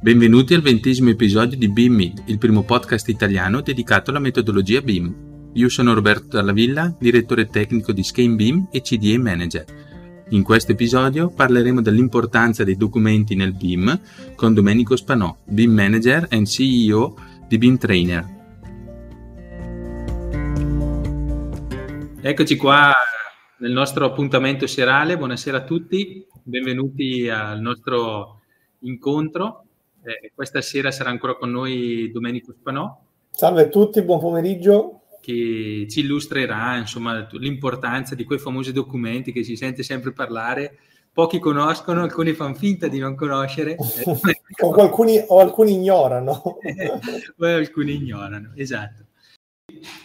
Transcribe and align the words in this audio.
Benvenuti 0.00 0.54
al 0.54 0.60
ventesimo 0.60 1.10
episodio 1.10 1.58
di 1.58 1.68
BIM, 1.68 2.12
il 2.26 2.38
primo 2.38 2.62
podcast 2.62 3.08
italiano 3.08 3.62
dedicato 3.62 4.10
alla 4.10 4.20
metodologia 4.20 4.80
BIM. 4.80 5.50
Io 5.54 5.68
sono 5.68 5.92
Roberto 5.92 6.36
Dallavilla, 6.36 6.94
direttore 7.00 7.48
tecnico 7.48 7.90
di 7.90 8.04
Scheme 8.04 8.36
BIM 8.36 8.68
e 8.70 8.80
CDA 8.80 9.18
Manager. 9.18 9.64
In 10.28 10.44
questo 10.44 10.70
episodio 10.70 11.30
parleremo 11.30 11.82
dell'importanza 11.82 12.62
dei 12.62 12.76
documenti 12.76 13.34
nel 13.34 13.54
BIM 13.54 14.00
con 14.36 14.54
Domenico 14.54 14.94
Spanò, 14.94 15.36
BIM 15.44 15.72
Manager 15.72 16.28
e 16.30 16.46
CEO 16.46 17.16
di 17.48 17.58
BIM 17.58 17.76
Trainer. 17.76 18.36
Eccoci 22.20 22.56
qua 22.56 22.92
nel 23.58 23.72
nostro 23.72 24.04
appuntamento 24.04 24.68
serale. 24.68 25.18
Buonasera 25.18 25.56
a 25.56 25.64
tutti, 25.64 26.24
benvenuti 26.44 27.28
al 27.28 27.60
nostro 27.60 28.42
incontro 28.82 29.64
eh, 30.08 30.32
questa 30.34 30.62
sera 30.62 30.90
sarà 30.90 31.10
ancora 31.10 31.34
con 31.36 31.50
noi 31.50 32.10
Domenico 32.10 32.52
Spanò. 32.52 32.98
Salve 33.30 33.62
a 33.62 33.68
tutti, 33.68 34.02
buon 34.02 34.20
pomeriggio. 34.20 35.02
Che 35.20 35.86
ci 35.90 36.00
illustrerà 36.00 36.76
insomma, 36.76 37.28
l'importanza 37.32 38.14
di 38.14 38.24
quei 38.24 38.38
famosi 38.38 38.72
documenti 38.72 39.32
che 39.32 39.44
si 39.44 39.56
sente 39.56 39.82
sempre 39.82 40.12
parlare. 40.12 40.78
Pochi 41.12 41.38
conoscono, 41.38 42.02
alcuni 42.02 42.32
fanno 42.32 42.54
finta 42.54 42.88
di 42.88 42.98
non 42.98 43.14
conoscere. 43.14 43.76
o, 44.62 44.72
alcuni, 44.72 45.22
o 45.26 45.38
alcuni 45.38 45.72
ignorano. 45.72 46.58
o 47.38 47.44
alcuni 47.44 47.94
ignorano, 47.94 48.52
esatto. 48.54 49.04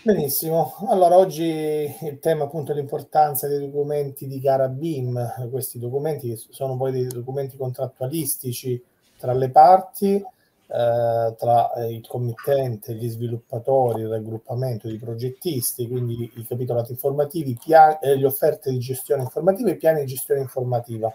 Benissimo, 0.03 0.73
allora 0.89 1.17
oggi 1.17 1.43
il 1.43 2.19
tema 2.19 2.43
appunto 2.43 2.73
è 2.73 2.75
l'importanza 2.75 3.47
dei 3.47 3.59
documenti 3.59 4.27
di 4.27 4.39
gara 4.41 4.67
BIM, 4.67 5.49
questi 5.49 5.79
documenti 5.79 6.35
sono 6.35 6.75
poi 6.75 6.91
dei 6.91 7.07
documenti 7.07 7.55
contrattualistici 7.55 8.83
tra 9.23 9.31
le 9.31 9.49
parti, 9.51 10.15
eh, 10.15 11.35
tra 11.37 11.73
eh, 11.75 11.93
il 11.93 12.05
committente, 12.05 12.93
gli 12.93 13.07
sviluppatori, 13.07 14.01
il 14.01 14.09
raggruppamento 14.09 14.89
di 14.89 14.97
progettisti, 14.97 15.87
quindi 15.87 16.29
i 16.35 16.45
capitolati 16.45 16.91
informativi, 16.91 17.57
piani, 17.57 17.99
eh, 18.01 18.17
le 18.17 18.25
offerte 18.25 18.69
di 18.69 18.79
gestione 18.79 19.21
informativa 19.21 19.69
e 19.69 19.73
i 19.73 19.77
piani 19.77 20.01
di 20.01 20.07
gestione 20.07 20.41
informativa. 20.41 21.09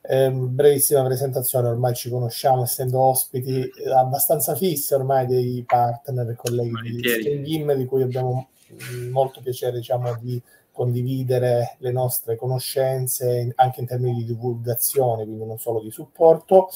Eh, 0.00 0.28
brevissima 0.28 1.04
presentazione, 1.04 1.68
ormai 1.68 1.94
ci 1.94 2.10
conosciamo 2.10 2.64
essendo 2.64 2.98
ospiti 2.98 3.60
eh, 3.60 3.90
abbastanza 3.92 4.56
fissi 4.56 4.92
ormai 4.92 5.26
dei 5.26 5.62
partner 5.64 6.30
e 6.30 6.34
colleghi 6.34 6.98
di 6.98 7.08
Stringim 7.08 7.74
di 7.74 7.84
cui 7.86 8.02
abbiamo 8.02 8.48
molto 9.12 9.40
piacere 9.40 9.76
diciamo, 9.76 10.18
di 10.20 10.42
condividere 10.74 11.76
le 11.78 11.92
nostre 11.92 12.36
conoscenze 12.36 13.52
anche 13.54 13.80
in 13.80 13.86
termini 13.86 14.18
di 14.18 14.24
divulgazione, 14.24 15.24
quindi 15.24 15.46
non 15.46 15.58
solo 15.58 15.80
di 15.80 15.90
supporto. 15.90 16.68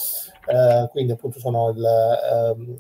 Eh, 0.47 0.89
quindi 0.91 1.13
appunto 1.13 1.41
sono 1.41 1.71
il, 1.71 1.85
ehm, 1.85 2.77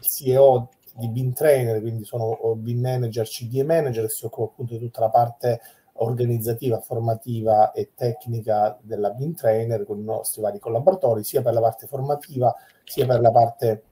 il 0.00 0.08
CEO 0.08 0.70
di 0.94 1.08
Bean 1.10 1.32
Trainer, 1.34 1.80
quindi 1.80 2.04
sono 2.04 2.36
Bean 2.56 2.80
Manager, 2.80 3.26
CDE 3.26 3.62
Manager, 3.62 4.10
si 4.10 4.24
occupa 4.24 4.50
appunto 4.50 4.72
di 4.72 4.80
tutta 4.80 5.00
la 5.00 5.10
parte 5.10 5.60
organizzativa, 6.00 6.80
formativa 6.80 7.72
e 7.72 7.90
tecnica 7.94 8.78
della 8.80 9.10
Bean 9.10 9.34
Trainer 9.34 9.84
con 9.84 9.98
i 9.98 10.04
nostri 10.04 10.40
vari 10.40 10.58
collaboratori, 10.58 11.22
sia 11.22 11.42
per 11.42 11.52
la 11.52 11.60
parte 11.60 11.86
formativa 11.86 12.54
sia 12.88 13.06
per 13.06 13.20
la 13.20 13.30
parte 13.30 13.82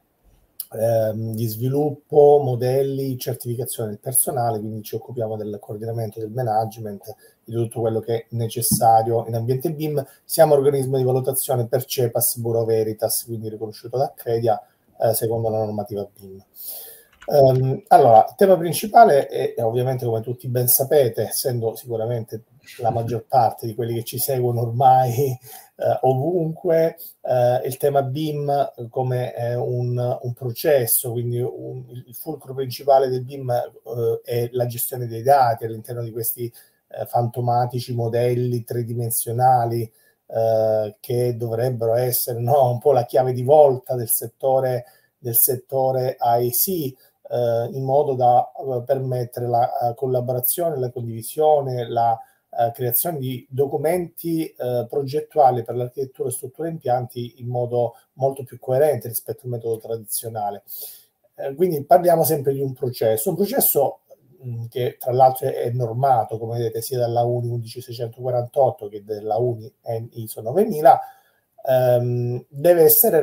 ehm, 0.76 1.34
di 1.34 1.46
sviluppo, 1.46 2.40
modelli, 2.42 3.18
certificazione 3.18 3.90
del 3.90 3.98
personale, 3.98 4.58
quindi 4.58 4.82
ci 4.82 4.94
occupiamo 4.94 5.36
del 5.36 5.58
coordinamento, 5.60 6.20
del 6.20 6.30
management, 6.30 7.14
di 7.44 7.52
tutto 7.54 7.80
quello 7.80 8.00
che 8.00 8.14
è 8.14 8.26
necessario 8.30 9.24
in 9.26 9.34
ambiente 9.34 9.72
BIM. 9.72 10.04
Siamo 10.24 10.54
organismo 10.54 10.96
di 10.96 11.04
valutazione 11.04 11.66
per 11.66 11.84
CEPAS 11.84 12.38
Bureau 12.38 12.64
Veritas, 12.64 13.24
quindi 13.24 13.48
riconosciuto 13.48 13.96
da 13.96 14.12
Credia 14.14 14.60
eh, 15.00 15.14
secondo 15.14 15.48
la 15.48 15.58
normativa 15.58 16.06
BIM. 16.18 16.42
Um, 17.26 17.82
allora, 17.88 18.24
il 18.28 18.34
tema 18.36 18.56
principale 18.56 19.26
è, 19.26 19.54
è, 19.54 19.64
ovviamente, 19.64 20.04
come 20.04 20.20
tutti 20.20 20.48
ben 20.48 20.68
sapete, 20.68 21.28
essendo 21.28 21.74
sicuramente 21.74 22.44
la 22.78 22.90
maggior 22.90 23.24
parte 23.26 23.66
di 23.66 23.74
quelli 23.74 23.94
che 23.94 24.04
ci 24.04 24.18
seguono 24.18 24.62
ormai 24.62 25.12
eh, 25.76 25.98
ovunque, 26.02 26.96
eh, 27.22 27.60
il 27.64 27.76
tema 27.76 28.02
BIM 28.02 28.72
come 28.88 29.34
un, 29.56 30.18
un, 30.22 30.32
processo, 30.34 31.12
quindi 31.12 31.40
un, 31.40 31.84
il 31.90 32.14
fulcro 32.14 32.54
principale 32.54 33.08
del 33.08 33.24
BIM 33.24 33.50
eh, 33.50 34.20
è 34.22 34.48
la 34.52 34.66
gestione 34.66 35.06
dei 35.06 35.22
dati 35.22 35.64
all'interno 35.64 36.02
di 36.02 36.12
questi 36.12 36.52
eh, 36.88 37.06
fantomatici 37.06 37.94
modelli 37.94 38.62
tridimensionali 38.64 39.90
eh, 40.28 40.96
che 41.00 41.36
dovrebbero 41.36 41.94
essere 41.94 42.40
no, 42.40 42.70
un 42.70 42.78
po' 42.78 42.92
la 42.92 43.04
chiave 43.04 43.32
di 43.32 43.42
volta 43.42 43.94
del 43.94 44.08
settore, 44.08 44.84
del 45.18 45.36
settore 45.36 46.16
AEC 46.18 46.94
eh, 47.28 47.68
in 47.72 47.82
modo 47.82 48.14
da 48.14 48.52
uh, 48.54 48.84
permettere 48.84 49.48
la 49.48 49.68
uh, 49.80 49.94
collaborazione, 49.94 50.78
la 50.78 50.90
condivisione, 50.90 51.88
la 51.88 52.18
uh, 52.48 52.70
creazione 52.72 53.18
di 53.18 53.46
documenti 53.48 54.54
progettuali 54.88 55.62
per 55.62 55.76
l'architettura 55.76 56.28
e 56.28 56.32
struttura 56.32 56.68
impianti 56.68 57.34
in 57.40 57.48
modo 57.48 57.94
molto 58.14 58.44
più 58.44 58.58
coerente 58.58 59.08
rispetto 59.08 59.42
al 59.44 59.50
metodo 59.50 59.78
tradizionale. 59.78 60.62
quindi 61.54 61.84
parliamo 61.84 62.24
sempre 62.24 62.54
di 62.54 62.60
un 62.60 62.72
processo, 62.72 63.28
un 63.28 63.36
processo 63.36 64.00
mh, 64.40 64.66
che 64.66 64.96
tra 64.98 65.12
l'altro 65.12 65.48
è 65.48 65.70
normato, 65.70 66.38
come 66.38 66.56
vedete, 66.56 66.80
sia 66.80 66.98
dalla 66.98 67.24
UNI 67.24 67.50
11648 67.50 68.88
che 68.88 69.04
dalla 69.04 69.36
UNI 69.36 69.72
ISO 70.12 70.40
9000, 70.40 71.00
ehm, 71.66 72.44
deve 72.48 72.82
essere 72.82 73.22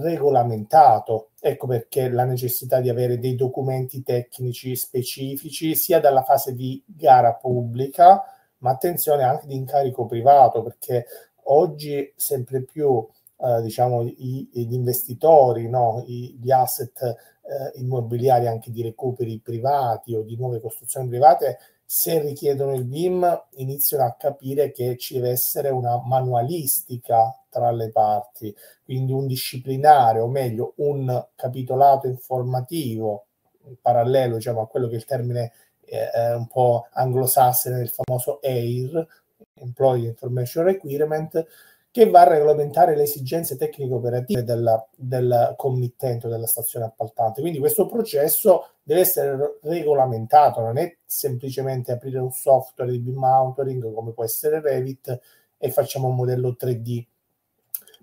regolamentato. 0.00 1.30
Ecco 1.40 1.66
perché 1.66 2.08
la 2.08 2.24
necessità 2.24 2.80
di 2.80 2.88
avere 2.88 3.18
dei 3.18 3.34
documenti 3.34 4.02
tecnici 4.02 4.76
specifici 4.76 5.74
sia 5.74 6.00
dalla 6.00 6.22
fase 6.22 6.54
di 6.54 6.82
gara 6.86 7.34
pubblica, 7.34 8.22
ma 8.58 8.70
attenzione 8.70 9.24
anche 9.24 9.46
di 9.46 9.56
incarico 9.56 10.06
privato, 10.06 10.62
perché 10.62 11.06
oggi 11.44 12.12
sempre 12.16 12.62
più 12.62 13.04
eh, 13.38 13.62
diciamo, 13.62 14.04
i, 14.04 14.48
gli 14.52 14.72
investitori, 14.72 15.68
no? 15.68 16.04
I, 16.06 16.38
gli 16.40 16.52
asset 16.52 17.00
eh, 17.02 17.80
immobiliari 17.80 18.46
anche 18.46 18.70
di 18.70 18.82
recuperi 18.82 19.40
privati 19.40 20.14
o 20.14 20.22
di 20.22 20.36
nuove 20.36 20.60
costruzioni 20.60 21.08
private 21.08 21.58
se 21.94 22.22
richiedono 22.22 22.72
il 22.72 22.84
BIM 22.84 23.48
iniziano 23.56 24.06
a 24.06 24.16
capire 24.18 24.72
che 24.72 24.96
ci 24.96 25.12
deve 25.12 25.28
essere 25.28 25.68
una 25.68 26.00
manualistica 26.02 27.38
tra 27.50 27.70
le 27.70 27.90
parti, 27.90 28.56
quindi 28.82 29.12
un 29.12 29.26
disciplinare 29.26 30.18
o 30.18 30.26
meglio 30.26 30.72
un 30.76 31.22
capitolato 31.34 32.06
informativo 32.06 33.26
parallelo 33.82 34.36
diciamo, 34.36 34.62
a 34.62 34.68
quello 34.68 34.86
che 34.86 34.94
è 34.94 34.96
il 34.96 35.04
termine 35.04 35.52
eh, 35.84 36.08
è 36.08 36.34
un 36.34 36.46
po' 36.46 36.86
anglosassone 36.92 37.76
del 37.76 37.90
famoso 37.90 38.40
AIR, 38.42 39.06
Employee 39.52 40.08
Information 40.08 40.64
Requirement, 40.64 41.46
che 41.92 42.08
va 42.08 42.22
a 42.22 42.28
regolamentare 42.28 42.96
le 42.96 43.02
esigenze 43.02 43.58
tecniche-operative 43.58 44.42
della, 44.44 44.88
del 44.96 45.52
committente 45.58 46.26
o 46.26 46.30
della 46.30 46.46
stazione 46.46 46.86
appaltante. 46.86 47.42
Quindi 47.42 47.58
questo 47.58 47.84
processo 47.84 48.70
deve 48.82 49.02
essere 49.02 49.58
regolamentato, 49.60 50.62
non 50.62 50.78
è 50.78 50.96
semplicemente 51.04 51.92
aprire 51.92 52.18
un 52.18 52.32
software 52.32 52.90
di 52.90 52.98
BIM 52.98 53.18
Mounting 53.18 53.92
come 53.92 54.12
può 54.12 54.24
essere 54.24 54.62
Revit 54.62 55.20
e 55.58 55.70
facciamo 55.70 56.08
un 56.08 56.14
modello 56.14 56.56
3D, 56.58 57.04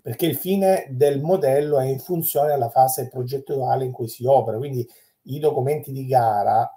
perché 0.04 0.28
il 0.28 0.36
fine 0.36 0.86
del 0.92 1.20
modello 1.20 1.80
è 1.80 1.86
in 1.86 2.00
funzione 2.00 2.52
alla 2.52 2.70
fase 2.70 3.10
progettuale 3.10 3.86
in 3.86 3.92
cui 3.92 4.08
si 4.08 4.24
opera. 4.24 4.60
Quindi 4.60 4.88
i 5.24 5.40
documenti 5.40 5.92
di 5.92 6.06
gara, 6.06 6.72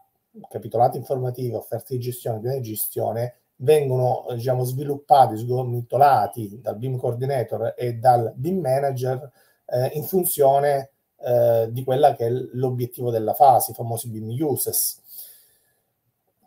capitolati 0.48 0.96
informativi, 0.96 1.52
offerte 1.52 1.94
di 1.94 2.00
gestione, 2.00 2.40
piani 2.40 2.60
di 2.60 2.68
gestione, 2.70 3.34
vengono 3.62 4.26
diciamo, 4.34 4.64
sviluppati, 4.64 5.36
sgomitolati 5.36 6.60
dal 6.60 6.76
BIM 6.76 6.96
Coordinator 6.96 7.74
e 7.76 7.94
dal 7.94 8.32
BIM 8.34 8.60
Manager 8.60 9.30
eh, 9.66 9.90
in 9.94 10.04
funzione 10.04 10.90
eh, 11.20 11.68
di 11.70 11.84
quella 11.84 12.14
che 12.14 12.26
è 12.26 12.30
l'obiettivo 12.30 13.10
della 13.10 13.34
fase, 13.34 13.72
i 13.72 13.74
famosi 13.74 14.08
BIM 14.08 14.28
uses. 14.42 15.00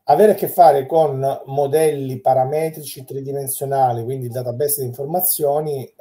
Avere 0.08 0.34
a 0.34 0.36
che 0.36 0.48
fare 0.48 0.86
con 0.86 1.42
modelli 1.46 2.20
parametrici 2.20 3.04
tridimensionali, 3.04 4.04
quindi 4.04 4.30
database 4.30 4.82
di 4.82 4.88
informazioni, 4.88 5.84
eh, 5.84 5.96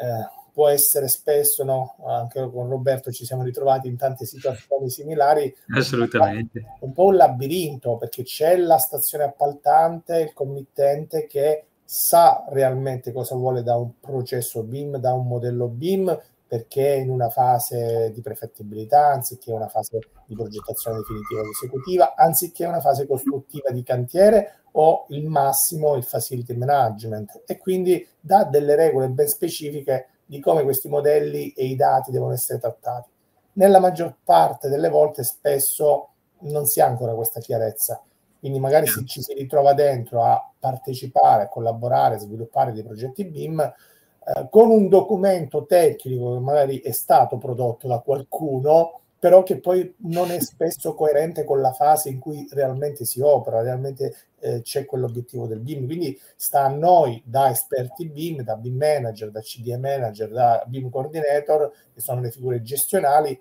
può 0.55 0.69
essere 0.69 1.09
spesso, 1.09 1.65
no? 1.65 1.97
anche 2.07 2.49
con 2.49 2.69
Roberto 2.69 3.11
ci 3.11 3.25
siamo 3.25 3.43
ritrovati 3.43 3.89
in 3.89 3.97
tante 3.97 4.25
situazioni 4.25 4.89
similari, 4.89 5.53
assolutamente. 5.75 6.77
Un 6.79 6.93
po' 6.93 7.07
un 7.07 7.17
labirinto 7.17 7.97
perché 7.97 8.23
c'è 8.23 8.57
la 8.57 8.79
stazione 8.79 9.25
appaltante, 9.25 10.21
il 10.21 10.33
committente 10.33 11.27
che 11.27 11.65
sa 11.85 12.45
realmente 12.51 13.13
cosa 13.13 13.35
vuole 13.35 13.65
da 13.65 13.75
un 13.75 13.99
processo 13.99 14.63
BIM, 14.63 14.99
da 14.99 15.13
un 15.13 15.27
modello 15.27 15.67
BIM, 15.67 16.17
perché 16.47 16.95
è 16.95 16.99
in 16.99 17.11
una 17.11 17.31
fase 17.31 18.13
di 18.15 18.21
prefettibilità, 18.21 19.09
anziché 19.09 19.51
una 19.51 19.67
fase 19.67 19.99
di 20.25 20.37
progettazione 20.37 20.99
definitiva 20.99 21.41
ed 21.41 21.49
esecutiva, 21.49 22.15
anziché 22.15 22.65
una 22.65 22.81
fase 22.81 23.09
costruttiva 23.09 23.71
di 23.71 23.83
cantiere 23.83 24.61
o 24.77 25.07
il 25.09 25.27
massimo 25.27 25.97
il 25.97 26.05
facility 26.05 26.55
management. 26.55 27.43
E 27.45 27.59
quindi 27.59 28.07
dà 28.21 28.45
delle 28.45 28.77
regole 28.77 29.09
ben 29.09 29.27
specifiche 29.27 30.11
di 30.27 30.41
come 30.41 30.63
questi 30.63 30.89
modelli 30.89 31.51
e 31.51 31.67
i 31.67 31.77
dati 31.77 32.11
devono 32.11 32.33
essere 32.33 32.59
trattati. 32.59 33.09
Nella 33.53 33.79
maggior 33.79 34.17
parte 34.25 34.69
delle 34.69 34.89
volte 34.89 35.23
spesso 35.23 36.09
non 36.41 36.67
si 36.67 36.81
ha 36.81 36.87
ancora 36.87 37.15
questa 37.15 37.41
chiarezza, 37.41 38.03
quindi 38.41 38.59
magari 38.59 38.87
se 38.87 39.05
ci 39.07 39.23
si 39.23 39.33
ritrova 39.33 39.73
dentro 39.73 40.23
a 40.23 40.51
partecipare, 40.59 41.45
a 41.45 41.49
collaborare, 41.49 42.17
a 42.17 42.19
sviluppare 42.19 42.73
dei 42.73 42.83
progetti 42.83 43.25
BIM, 43.25 43.61
eh, 43.61 44.49
con 44.51 44.71
un 44.71 44.89
documento 44.89 45.65
tecnico 45.67 46.33
che 46.35 46.41
magari 46.41 46.81
è 46.81 46.91
stato 46.91 47.39
prodotto 47.39 47.87
da 47.87 48.01
qualcuno, 48.01 49.01
però 49.25 49.43
che 49.43 49.59
poi 49.59 49.95
non 50.01 50.31
è 50.31 50.39
spesso 50.39 50.93
coerente 50.93 51.45
con 51.45 51.63
la 51.63 51.73
fase 51.73 52.11
in 52.11 52.19
cui 52.19 52.47
realmente 52.51 53.07
si 53.07 53.23
opera, 53.23 53.63
realmente 53.63 54.15
eh, 54.39 54.61
c'è 54.61 54.85
quell'obiettivo 54.85 55.47
del 55.47 55.61
BIM. 55.61 55.87
Quindi 55.87 56.21
sta 56.37 56.65
a 56.65 56.69
noi, 56.69 57.23
da 57.25 57.49
esperti 57.49 58.07
BIM, 58.11 58.43
da 58.43 58.57
BIM 58.57 58.77
manager, 58.77 59.31
da 59.31 59.41
CDM 59.41 59.81
manager, 59.81 60.29
da 60.29 60.63
BIM 60.67 60.91
coordinator, 60.91 61.73
che 61.95 62.03
sono 62.03 62.21
le 62.21 62.31
figure 62.31 62.61
gestionali, 62.61 63.41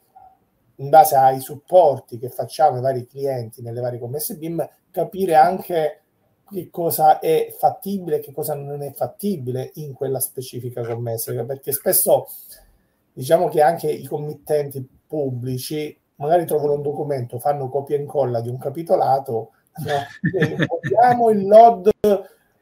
in 0.77 0.87
base 0.87 1.17
ai 1.17 1.41
supporti 1.41 2.17
che 2.17 2.29
facciamo 2.29 2.77
ai 2.77 2.81
vari 2.81 3.05
clienti 3.05 3.61
nelle 3.61 3.81
varie 3.81 3.99
commesse 3.99 4.37
BIM, 4.37 4.65
capire 4.89 5.35
anche 5.35 6.03
che 6.49 6.69
cosa 6.69 7.19
è 7.19 7.53
fattibile 7.59 8.15
e 8.15 8.19
che 8.19 8.31
cosa 8.31 8.55
non 8.55 8.83
è 8.83 8.93
fattibile 8.93 9.71
in 9.73 9.91
quella 9.91 10.21
specifica 10.21 10.81
commessa, 10.81 11.33
perché 11.43 11.73
spesso 11.73 12.27
diciamo 13.11 13.49
che 13.49 13.61
anche 13.61 13.91
i 13.91 14.05
committenti 14.05 15.01
pubblici 15.13 15.95
magari 16.15 16.45
trovano 16.45 16.73
un 16.73 16.81
documento, 16.81 17.37
fanno 17.37 17.69
copia 17.69 17.95
e 17.95 17.99
incolla 17.99 18.41
di 18.41 18.49
un 18.49 18.57
capitolato, 18.57 19.51
no? 19.85 20.05
vogliamo 20.67 21.29
il 21.29 21.45
LOD, 21.45 21.91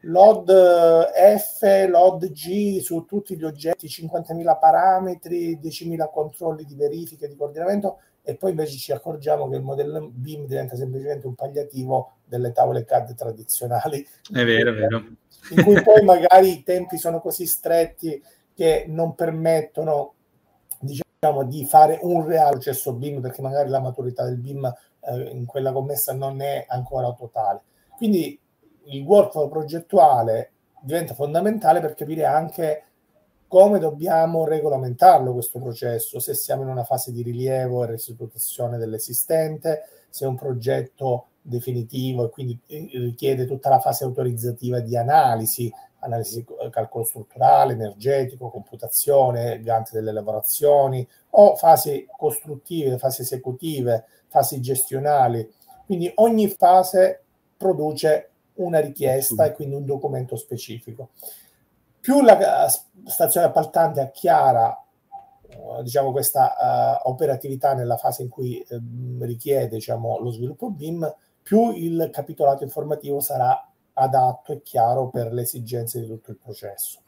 LOD 0.00 1.10
F, 1.38 1.86
LOD 1.88 2.30
G 2.30 2.80
su 2.80 3.06
tutti 3.06 3.36
gli 3.36 3.44
oggetti, 3.44 3.86
50.000 3.86 4.58
parametri, 4.58 5.58
10.000 5.58 6.10
controlli 6.10 6.64
di 6.64 6.74
verifica 6.74 7.24
e 7.24 7.28
di 7.28 7.36
coordinamento 7.36 8.00
e 8.22 8.36
poi 8.36 8.50
invece 8.50 8.76
ci 8.76 8.92
accorgiamo 8.92 9.48
che 9.48 9.56
il 9.56 9.62
modello 9.62 10.10
BIM 10.12 10.46
diventa 10.46 10.76
semplicemente 10.76 11.26
un 11.26 11.34
pagliativo 11.34 12.18
delle 12.24 12.52
tavole 12.52 12.84
CAD 12.84 13.14
tradizionali. 13.14 14.06
È 14.32 14.44
vero, 14.44 14.70
è 14.70 14.74
vero. 14.74 15.04
In 15.50 15.64
cui 15.64 15.82
poi 15.82 16.04
magari 16.04 16.50
i 16.50 16.62
tempi 16.62 16.98
sono 16.98 17.20
così 17.20 17.46
stretti 17.46 18.22
che 18.54 18.84
non 18.86 19.14
permettono 19.14 20.14
diciamo, 21.22 21.44
di 21.44 21.64
fare 21.64 22.00
un 22.02 22.26
reale 22.26 22.50
processo 22.50 22.92
BIM 22.94 23.20
perché 23.20 23.42
magari 23.42 23.68
la 23.68 23.78
maturità 23.78 24.24
del 24.24 24.38
BIM 24.38 24.64
eh, 25.02 25.30
in 25.30 25.46
quella 25.46 25.70
commessa 25.70 26.12
non 26.12 26.40
è 26.40 26.66
ancora 26.68 27.12
totale. 27.12 27.60
Quindi 27.96 28.36
il 28.86 29.02
workflow 29.04 29.48
progettuale 29.48 30.50
diventa 30.80 31.14
fondamentale 31.14 31.78
per 31.78 31.94
capire 31.94 32.24
anche 32.24 32.84
come 33.46 33.78
dobbiamo 33.78 34.44
regolamentarlo 34.44 35.32
questo 35.32 35.60
processo, 35.60 36.18
se 36.18 36.34
siamo 36.34 36.62
in 36.62 36.68
una 36.68 36.82
fase 36.82 37.12
di 37.12 37.22
rilievo 37.22 37.84
e 37.84 37.86
restituzione 37.86 38.76
dell'esistente, 38.76 39.82
se 40.08 40.24
è 40.24 40.28
un 40.28 40.36
progetto 40.36 41.26
definitivo 41.40 42.24
e 42.24 42.30
quindi 42.30 42.58
eh, 42.66 42.88
richiede 42.94 43.46
tutta 43.46 43.68
la 43.68 43.78
fase 43.78 44.02
autorizzativa 44.02 44.80
di 44.80 44.96
analisi 44.96 45.72
analisi 46.02 46.44
eh, 46.60 46.70
calcolo 46.70 47.04
strutturale, 47.04 47.72
energetico, 47.72 48.50
computazione, 48.50 49.60
Gantt 49.60 49.92
delle 49.92 50.12
lavorazioni 50.12 51.06
o 51.30 51.56
fasi 51.56 52.06
costruttive, 52.16 52.98
fasi 52.98 53.22
esecutive, 53.22 54.04
fasi 54.28 54.60
gestionali. 54.60 55.48
Quindi 55.86 56.10
ogni 56.16 56.48
fase 56.48 57.22
produce 57.56 58.30
una 58.54 58.80
richiesta 58.80 59.44
e 59.44 59.52
quindi 59.52 59.74
un 59.74 59.84
documento 59.84 60.36
specifico. 60.36 61.10
Più 62.00 62.20
la 62.20 62.68
stazione 63.06 63.46
appaltante 63.46 64.00
ha 64.00 64.10
chiara 64.10 64.76
eh, 65.48 65.82
diciamo, 65.82 66.10
questa 66.10 67.00
uh, 67.04 67.08
operatività 67.08 67.74
nella 67.74 67.96
fase 67.96 68.22
in 68.22 68.28
cui 68.28 68.64
uh, 68.68 69.22
richiede 69.22 69.76
diciamo, 69.76 70.18
lo 70.18 70.30
sviluppo 70.30 70.70
BIM, 70.70 71.14
più 71.42 71.72
il 71.72 72.08
capitolato 72.12 72.64
informativo 72.64 73.20
sarà 73.20 73.71
adatto 73.94 74.52
e 74.52 74.62
chiaro 74.62 75.08
per 75.08 75.32
le 75.32 75.42
esigenze 75.42 76.00
di 76.00 76.06
tutto 76.06 76.30
il 76.30 76.38
processo. 76.38 77.00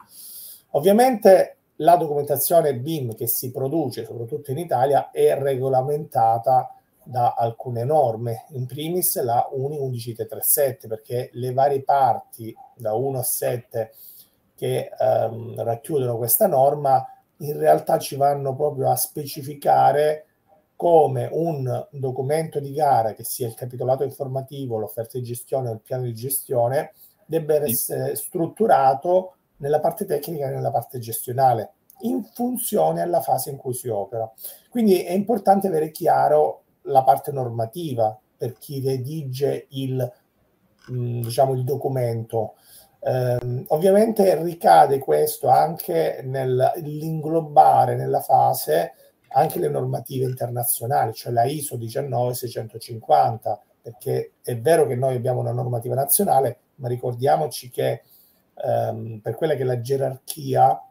Ovviamente 0.71 1.57
la 1.77 1.95
documentazione 1.95 2.75
BIM 2.75 3.15
che 3.15 3.27
si 3.27 3.51
produce, 3.51 4.05
soprattutto 4.05 4.51
in 4.51 4.57
Italia, 4.57 5.11
è 5.11 5.37
regolamentata 5.37 6.69
da 7.03 7.35
alcune 7.37 7.83
norme, 7.83 8.45
in 8.49 8.65
primis 8.65 9.21
la 9.21 9.47
UNI 9.51 9.77
1137, 9.77 10.87
perché 10.87 11.29
le 11.33 11.53
varie 11.53 11.83
parti 11.83 12.55
da 12.75 12.93
1 12.93 13.19
a 13.19 13.23
7 13.23 13.91
che 14.55 14.89
ehm, 14.97 15.61
racchiudono 15.61 16.17
questa 16.17 16.47
norma 16.47 17.05
in 17.39 17.57
realtà 17.57 17.99
ci 17.99 18.15
vanno 18.15 18.55
proprio 18.55 18.89
a 18.89 18.95
specificare 18.95 20.25
come 20.75 21.29
un 21.31 21.87
documento 21.91 22.59
di 22.59 22.73
gara, 22.73 23.13
che 23.13 23.23
sia 23.23 23.47
il 23.47 23.55
capitolato 23.55 24.03
informativo, 24.03 24.77
l'offerta 24.77 25.17
di 25.17 25.23
gestione 25.23 25.69
o 25.69 25.73
il 25.73 25.81
piano 25.81 26.03
di 26.03 26.13
gestione, 26.13 26.93
debba 27.25 27.55
essere 27.55 28.15
strutturato 28.15 29.35
nella 29.57 29.79
parte 29.79 30.05
tecnica 30.05 30.47
e 30.47 30.51
nella 30.51 30.71
parte 30.71 30.99
gestionale, 30.99 31.73
in 32.01 32.23
funzione 32.23 33.01
alla 33.01 33.21
fase 33.21 33.49
in 33.49 33.57
cui 33.57 33.73
si 33.73 33.87
opera. 33.87 34.29
Quindi 34.69 35.01
è 35.01 35.13
importante 35.13 35.67
avere 35.67 35.91
chiaro 35.91 36.63
la 36.83 37.03
parte 37.03 37.31
normativa 37.31 38.17
per 38.37 38.57
chi 38.57 38.81
redige 38.81 39.67
il, 39.69 40.11
mm, 40.91 41.21
diciamo, 41.21 41.53
il 41.53 41.63
documento. 41.63 42.55
Eh, 42.99 43.65
ovviamente 43.67 44.41
ricade 44.43 44.99
questo 44.99 45.47
anche 45.47 46.21
nell'inglobare 46.23 47.95
nella 47.95 48.19
fase 48.19 48.93
anche 49.29 49.59
le 49.59 49.69
normative 49.69 50.25
internazionali, 50.25 51.13
cioè 51.13 51.31
la 51.31 51.43
ISO 51.43 51.77
19650, 51.77 53.61
perché 53.81 54.33
è 54.41 54.57
vero 54.57 54.87
che 54.87 54.95
noi 54.95 55.15
abbiamo 55.15 55.39
una 55.39 55.51
normativa 55.51 55.95
nazionale, 55.95 56.59
ma 56.75 56.87
ricordiamoci 56.87 57.69
che 57.69 58.03
ehm, 58.55 59.19
per 59.21 59.35
quella 59.35 59.55
che 59.55 59.61
è 59.61 59.65
la 59.65 59.81
gerarchia 59.81 60.81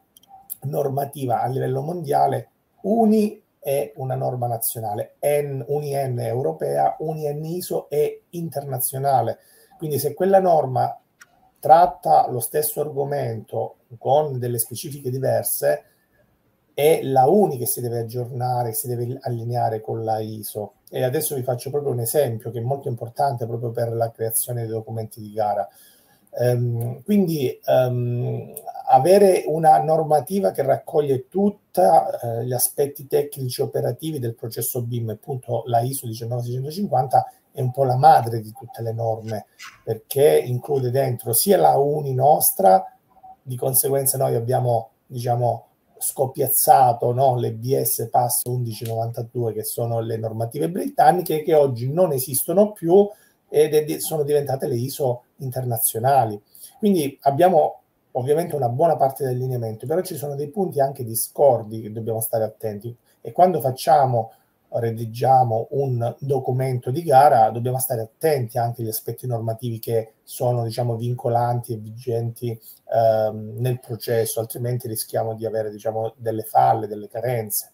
normativa 0.62 1.40
a 1.40 1.46
livello 1.48 1.82
mondiale, 1.82 2.50
UNI 2.82 3.42
è 3.58 3.92
una 3.96 4.14
norma 4.14 4.46
nazionale, 4.46 5.16
N, 5.20 5.64
UNI-N 5.66 6.20
europea, 6.20 6.96
UNI-N 6.98 7.44
ISO 7.44 7.88
è 7.88 8.20
internazionale. 8.30 9.38
Quindi 9.78 9.98
se 9.98 10.12
quella 10.12 10.38
norma 10.38 10.98
tratta 11.58 12.28
lo 12.28 12.40
stesso 12.40 12.82
argomento 12.82 13.76
con 13.98 14.38
delle 14.38 14.58
specifiche 14.58 15.08
diverse, 15.10 15.84
è 16.74 17.02
la 17.02 17.26
UNI 17.26 17.56
che 17.56 17.66
si 17.66 17.80
deve 17.80 18.00
aggiornare, 18.00 18.72
si 18.72 18.88
deve 18.88 19.16
allineare 19.22 19.80
con 19.80 20.02
la 20.02 20.18
ISO. 20.18 20.74
E 20.90 21.04
adesso 21.04 21.36
vi 21.36 21.42
faccio 21.42 21.70
proprio 21.70 21.92
un 21.92 22.00
esempio 22.00 22.50
che 22.50 22.58
è 22.58 22.62
molto 22.62 22.88
importante 22.88 23.46
proprio 23.46 23.70
per 23.70 23.92
la 23.92 24.10
creazione 24.10 24.62
dei 24.62 24.70
documenti 24.70 25.20
di 25.20 25.32
gara. 25.32 25.66
Um, 26.36 27.00
quindi 27.04 27.60
um, 27.66 28.52
avere 28.88 29.44
una 29.46 29.78
normativa 29.78 30.50
che 30.50 30.62
raccoglie 30.62 31.28
tutti 31.28 31.78
uh, 31.78 32.40
gli 32.40 32.52
aspetti 32.52 33.06
tecnici 33.06 33.62
operativi 33.62 34.18
del 34.18 34.34
processo 34.34 34.82
BIM, 34.82 35.10
appunto 35.10 35.62
la 35.66 35.80
ISO 35.80 36.06
19650 36.06 37.32
è 37.52 37.60
un 37.60 37.70
po' 37.70 37.84
la 37.84 37.96
madre 37.96 38.40
di 38.40 38.52
tutte 38.52 38.82
le 38.82 38.92
norme 38.92 39.46
perché 39.84 40.42
include 40.44 40.90
dentro 40.90 41.32
sia 41.32 41.56
la 41.56 41.76
UNI 41.76 42.12
nostra, 42.14 42.84
di 43.40 43.56
conseguenza 43.56 44.18
noi 44.18 44.34
abbiamo 44.34 44.90
diciamo 45.06 45.66
scoppiazzato 45.98 47.12
no? 47.12 47.36
le 47.36 47.52
BS 47.52 48.08
Pass 48.10 48.44
1192 48.46 49.52
che 49.52 49.64
sono 49.64 50.00
le 50.00 50.16
normative 50.16 50.70
britanniche 50.70 51.42
che 51.42 51.54
oggi 51.54 51.92
non 51.92 52.12
esistono 52.12 52.72
più 52.72 53.08
ed 53.48 53.74
è, 53.74 53.98
sono 54.00 54.22
diventate 54.22 54.66
le 54.66 54.76
ISO 54.76 55.24
internazionali. 55.36 56.40
Quindi 56.78 57.18
abbiamo 57.22 57.80
ovviamente 58.12 58.54
una 58.54 58.68
buona 58.68 58.96
parte 58.96 59.24
del 59.24 59.38
lineamento, 59.38 59.86
però 59.86 60.00
ci 60.02 60.16
sono 60.16 60.34
dei 60.34 60.48
punti 60.48 60.80
anche 60.80 61.04
discordi 61.04 61.80
che 61.80 61.92
dobbiamo 61.92 62.20
stare 62.20 62.44
attenti 62.44 62.94
e 63.20 63.32
quando 63.32 63.60
facciamo 63.60 64.32
redigiamo 64.74 65.68
un 65.70 66.14
documento 66.18 66.90
di 66.90 67.02
gara, 67.02 67.50
dobbiamo 67.50 67.78
stare 67.78 68.00
attenti 68.02 68.58
anche 68.58 68.82
agli 68.82 68.88
aspetti 68.88 69.26
normativi 69.26 69.78
che 69.78 70.14
sono 70.22 70.64
diciamo, 70.64 70.96
vincolanti 70.96 71.72
e 71.72 71.76
vigenti 71.76 72.58
ehm, 72.92 73.54
nel 73.58 73.78
processo, 73.80 74.40
altrimenti 74.40 74.88
rischiamo 74.88 75.34
di 75.34 75.46
avere 75.46 75.70
diciamo, 75.70 76.14
delle 76.16 76.42
falle, 76.42 76.86
delle 76.86 77.08
carenze. 77.08 77.72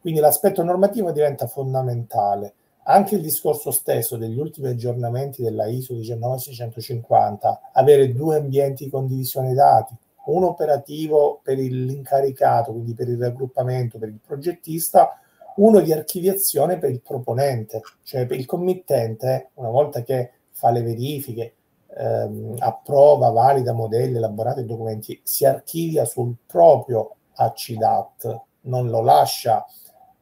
Quindi 0.00 0.20
l'aspetto 0.20 0.62
normativo 0.62 1.12
diventa 1.12 1.46
fondamentale. 1.46 2.54
Anche 2.86 3.14
il 3.14 3.22
discorso 3.22 3.70
stesso 3.70 4.18
degli 4.18 4.38
ultimi 4.38 4.68
aggiornamenti 4.68 5.42
della 5.42 5.66
ISO 5.66 5.94
19650, 5.94 7.70
avere 7.72 8.12
due 8.12 8.36
ambienti 8.36 8.84
di 8.84 8.90
condivisione 8.90 9.54
dati, 9.54 9.96
uno 10.26 10.48
operativo 10.48 11.40
per 11.42 11.56
l'incaricato, 11.56 12.72
quindi 12.72 12.94
per 12.94 13.08
il 13.08 13.18
raggruppamento, 13.18 13.98
per 13.98 14.08
il 14.08 14.20
progettista, 14.24 15.18
uno 15.56 15.80
di 15.80 15.92
archiviazione 15.92 16.78
per 16.78 16.90
il 16.90 17.00
proponente, 17.00 17.80
cioè 18.02 18.26
per 18.26 18.38
il 18.38 18.46
committente, 18.46 19.50
una 19.54 19.70
volta 19.70 20.02
che 20.02 20.32
fa 20.50 20.70
le 20.70 20.82
verifiche, 20.82 21.54
ehm, 21.96 22.56
approva, 22.58 23.30
valida 23.30 23.72
modelli, 23.72 24.16
elaborati 24.16 24.64
documenti, 24.64 25.20
si 25.22 25.44
archivia 25.44 26.04
sul 26.04 26.34
proprio 26.46 27.16
a 27.34 27.52
CDAT, 27.52 28.40
non 28.62 28.88
lo 28.88 29.02
lascia 29.02 29.64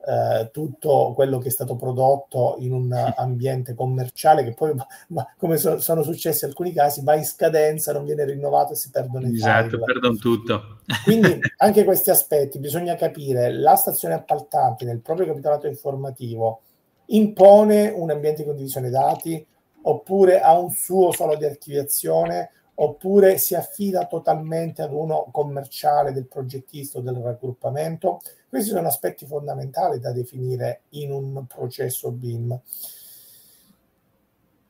eh, 0.05 0.51
tutto 0.51 1.13
quello 1.15 1.39
che 1.39 1.49
è 1.49 1.51
stato 1.51 1.77
prodotto 1.77 2.57
in 2.59 2.73
un 2.73 2.93
ambiente 3.17 3.75
commerciale 3.75 4.43
che 4.43 4.53
poi, 4.53 4.75
ma, 5.09 5.27
come 5.37 5.57
so, 5.57 5.81
sono 5.81 6.03
successi 6.03 6.45
alcuni 6.45 6.73
casi, 6.73 7.03
va 7.05 7.15
in 7.15 7.25
scadenza, 7.25 7.93
non 7.93 8.05
viene 8.05 8.25
rinnovato 8.25 8.73
e 8.73 8.77
si 8.77 8.91
perdono 8.91 9.27
i 9.27 9.35
esatto, 9.35 9.81
perdono 9.81 10.17
tutto. 10.17 10.81
Quindi 11.05 11.39
anche 11.59 11.85
questi 11.85 12.11
aspetti 12.11 12.59
bisogna 12.59 12.95
capire. 12.97 13.53
La 13.53 13.77
stazione 13.77 14.15
appaltante 14.15 14.85
nel 14.85 15.01
proprio 15.01 15.27
capitolato 15.27 15.67
informativo 15.67 16.63
impone 17.07 17.89
un 17.89 18.11
ambiente 18.11 18.43
di 18.43 18.49
condivisione 18.49 18.91
dati 18.91 19.45
oppure 19.83 20.41
ha 20.41 20.59
un 20.59 20.71
suo 20.71 21.13
solo 21.13 21.37
di 21.37 21.45
archiviazione 21.45 22.51
oppure 22.83 23.39
si 23.39 23.55
affida 23.55 24.07
totalmente 24.07 24.83
ad 24.83 24.93
uno 24.93 25.29
commerciale 25.31 26.13
del 26.13 26.27
progettista 26.27 26.99
o 26.99 27.01
del 27.01 27.15
raggruppamento. 27.15 28.21
Questi 28.49 28.71
sono 28.71 28.89
aspetti 28.89 29.25
fondamentali 29.25 30.01
da 30.01 30.13
definire 30.13 30.83
in 30.91 31.13
un 31.13 31.47
processo 31.47 32.11
BIM. 32.11 32.61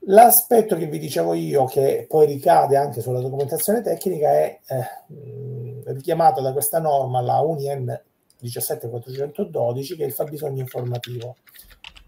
L'aspetto 0.06 0.76
che 0.76 0.86
vi 0.86 0.98
dicevo 0.98 1.32
io, 1.32 1.64
che 1.64 2.04
poi 2.06 2.26
ricade 2.26 2.76
anche 2.76 3.00
sulla 3.00 3.20
documentazione 3.20 3.80
tecnica, 3.80 4.30
è 4.30 4.58
eh, 4.66 5.82
richiamato 5.86 6.42
da 6.42 6.52
questa 6.52 6.80
norma, 6.80 7.20
la 7.22 7.40
UNIN 7.40 7.98
17412, 8.40 9.96
che 9.96 10.02
è 10.02 10.06
il 10.06 10.12
fabbisogno 10.12 10.60
informativo. 10.60 11.36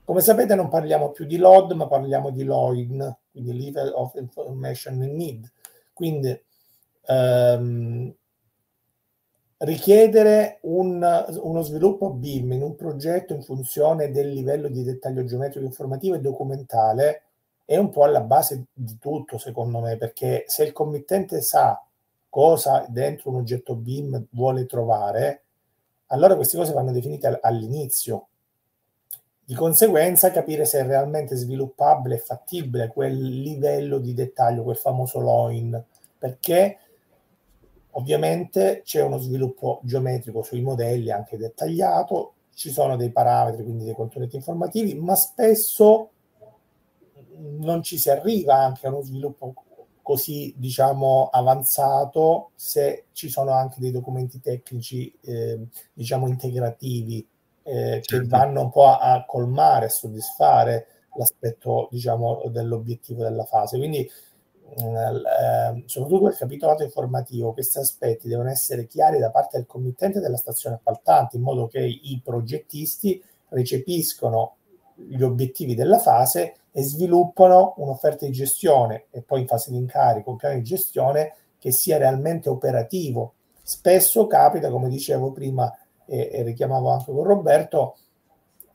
Come 0.04 0.20
sapete 0.20 0.54
non 0.54 0.68
parliamo 0.68 1.12
più 1.12 1.24
di 1.24 1.38
LOD, 1.38 1.72
ma 1.72 1.86
parliamo 1.86 2.28
di 2.30 2.44
LOIN, 2.44 3.16
quindi 3.30 3.64
Level 3.64 3.90
of 3.94 4.14
Information 4.16 4.98
Need. 4.98 5.50
Quindi 5.94 6.38
ehm, 7.06 8.14
richiedere 9.58 10.58
un, 10.62 11.26
uno 11.42 11.62
sviluppo 11.62 12.10
BIM 12.10 12.52
in 12.52 12.62
un 12.62 12.74
progetto 12.74 13.32
in 13.32 13.42
funzione 13.42 14.10
del 14.10 14.30
livello 14.30 14.68
di 14.68 14.82
dettaglio 14.82 15.24
geometrico 15.24 15.64
informativo 15.64 16.16
e 16.16 16.20
documentale 16.20 17.22
è 17.64 17.76
un 17.78 17.88
po' 17.88 18.04
alla 18.04 18.20
base 18.20 18.66
di 18.72 18.98
tutto, 18.98 19.38
secondo 19.38 19.80
me, 19.80 19.96
perché 19.96 20.44
se 20.46 20.64
il 20.64 20.72
committente 20.72 21.40
sa 21.40 21.82
cosa 22.28 22.84
dentro 22.88 23.30
un 23.30 23.36
oggetto 23.36 23.74
BIM 23.74 24.26
vuole 24.30 24.66
trovare, 24.66 25.44
allora 26.08 26.36
queste 26.36 26.58
cose 26.58 26.74
vanno 26.74 26.92
definite 26.92 27.38
all'inizio. 27.40 28.28
Di 29.46 29.54
conseguenza 29.54 30.30
capire 30.30 30.64
se 30.64 30.80
è 30.80 30.86
realmente 30.86 31.36
sviluppabile 31.36 32.14
e 32.14 32.18
fattibile 32.18 32.88
quel 32.88 33.14
livello 33.14 33.98
di 33.98 34.14
dettaglio, 34.14 34.62
quel 34.62 34.76
famoso 34.76 35.20
loin, 35.20 35.84
perché 36.16 36.78
ovviamente 37.90 38.80
c'è 38.82 39.02
uno 39.02 39.18
sviluppo 39.18 39.80
geometrico 39.82 40.42
sui 40.42 40.62
modelli 40.62 41.10
anche 41.10 41.36
dettagliato, 41.36 42.32
ci 42.54 42.70
sono 42.70 42.96
dei 42.96 43.10
parametri, 43.10 43.64
quindi 43.64 43.84
dei 43.84 43.94
contenuti 43.94 44.36
informativi, 44.36 44.94
ma 44.94 45.14
spesso 45.14 46.10
non 47.36 47.82
ci 47.82 47.98
si 47.98 48.08
arriva 48.08 48.54
anche 48.54 48.86
a 48.86 48.90
uno 48.90 49.02
sviluppo 49.02 49.54
così 50.00 50.54
diciamo 50.56 51.30
avanzato 51.32 52.50
se 52.54 53.06
ci 53.12 53.30
sono 53.30 53.52
anche 53.52 53.76
dei 53.78 53.90
documenti 53.90 54.38
tecnici 54.38 55.12
eh, 55.22 55.66
diciamo 55.92 56.28
integrativi 56.28 57.26
eh, 57.64 58.00
certo. 58.02 58.18
che 58.18 58.26
vanno 58.28 58.62
un 58.62 58.70
po' 58.70 58.86
a, 58.86 59.14
a 59.14 59.24
colmare, 59.24 59.86
a 59.86 59.90
soddisfare 59.90 60.86
l'aspetto 61.16 61.88
diciamo, 61.90 62.42
dell'obiettivo 62.46 63.22
della 63.22 63.44
fase. 63.44 63.76
Quindi 63.76 64.08
eh, 64.76 65.82
soprattutto 65.86 66.24
nel 66.24 66.36
capitolato 66.36 66.82
informativo, 66.82 67.52
questi 67.52 67.78
aspetti 67.78 68.28
devono 68.28 68.50
essere 68.50 68.86
chiari 68.86 69.18
da 69.18 69.30
parte 69.30 69.56
del 69.56 69.66
committente 69.66 70.20
della 70.20 70.36
stazione 70.36 70.76
appaltante, 70.76 71.36
in 71.36 71.42
modo 71.42 71.66
che 71.66 71.80
i 71.80 72.20
progettisti 72.22 73.22
recepiscono 73.48 74.56
gli 74.96 75.22
obiettivi 75.22 75.74
della 75.74 75.98
fase 75.98 76.54
e 76.72 76.82
sviluppano 76.82 77.74
un'offerta 77.76 78.26
di 78.26 78.32
gestione 78.32 79.06
e 79.10 79.22
poi 79.22 79.40
in 79.40 79.46
fase 79.46 79.70
di 79.70 79.76
incarico 79.76 80.30
un 80.30 80.36
piano 80.36 80.56
di 80.56 80.62
gestione 80.62 81.34
che 81.58 81.70
sia 81.70 81.98
realmente 81.98 82.48
operativo. 82.48 83.34
Spesso 83.62 84.26
capita, 84.26 84.70
come 84.70 84.88
dicevo 84.88 85.32
prima, 85.32 85.72
e, 86.06 86.30
e 86.32 86.42
richiamavo 86.42 86.90
anche 86.90 87.12
con 87.12 87.24
Roberto, 87.24 87.96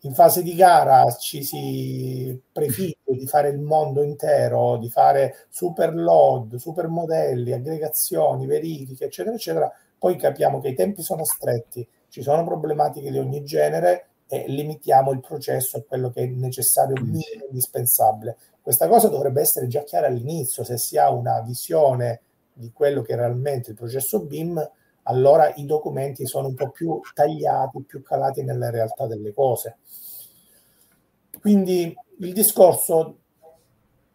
in 0.03 0.13
fase 0.13 0.43
di 0.43 0.55
gara 0.55 1.05
ci 1.12 1.43
si 1.43 2.41
prefigge 2.51 2.98
di 3.03 3.27
fare 3.27 3.50
il 3.50 3.59
mondo 3.59 4.01
intero, 4.01 4.77
di 4.77 4.89
fare 4.89 5.45
super 5.50 5.93
load, 5.93 6.55
super 6.55 6.88
modelli, 6.88 7.51
aggregazioni, 7.51 8.45
verifiche, 8.45 9.05
eccetera, 9.05 9.36
eccetera, 9.36 9.71
poi 9.98 10.15
capiamo 10.15 10.62
che 10.62 10.69
i 10.69 10.75
tempi 10.75 11.01
sono 11.01 11.25
stretti, 11.25 11.86
ci 12.07 12.21
sono 12.21 12.45
problematiche 12.45 13.12
di 13.12 13.17
ogni 13.17 13.43
genere 13.43 14.05
e 14.27 14.45
limitiamo 14.48 15.12
il 15.12 15.19
processo 15.19 15.77
a 15.77 15.83
quello 15.86 16.12
che 16.12 16.24
è 16.24 16.27
necessario, 16.27 16.95
minimo, 17.01 17.45
indispensabile. 17.50 18.38
Questa 18.62 18.88
cosa 18.88 19.09
dovrebbe 19.09 19.41
essere 19.41 19.67
già 19.67 19.83
chiara 19.83 20.07
all'inizio, 20.07 20.63
se 20.63 20.77
si 20.77 20.98
ha 20.98 21.09
una 21.12 21.41
visione 21.41 22.21
di 22.53 22.71
quello 22.71 23.01
che 23.01 23.13
è 23.13 23.15
realmente 23.15 23.71
il 23.71 23.75
processo 23.75 24.21
BIM, 24.21 24.65
allora 25.03 25.53
i 25.55 25.65
documenti 25.65 26.25
sono 26.25 26.47
un 26.47 26.55
po' 26.55 26.69
più 26.69 26.99
tagliati, 27.13 27.83
più 27.83 28.01
calati 28.01 28.43
nella 28.43 28.69
realtà 28.69 29.07
delle 29.07 29.33
cose. 29.33 29.77
Quindi 31.39 31.95
il 32.19 32.33
discorso 32.33 33.19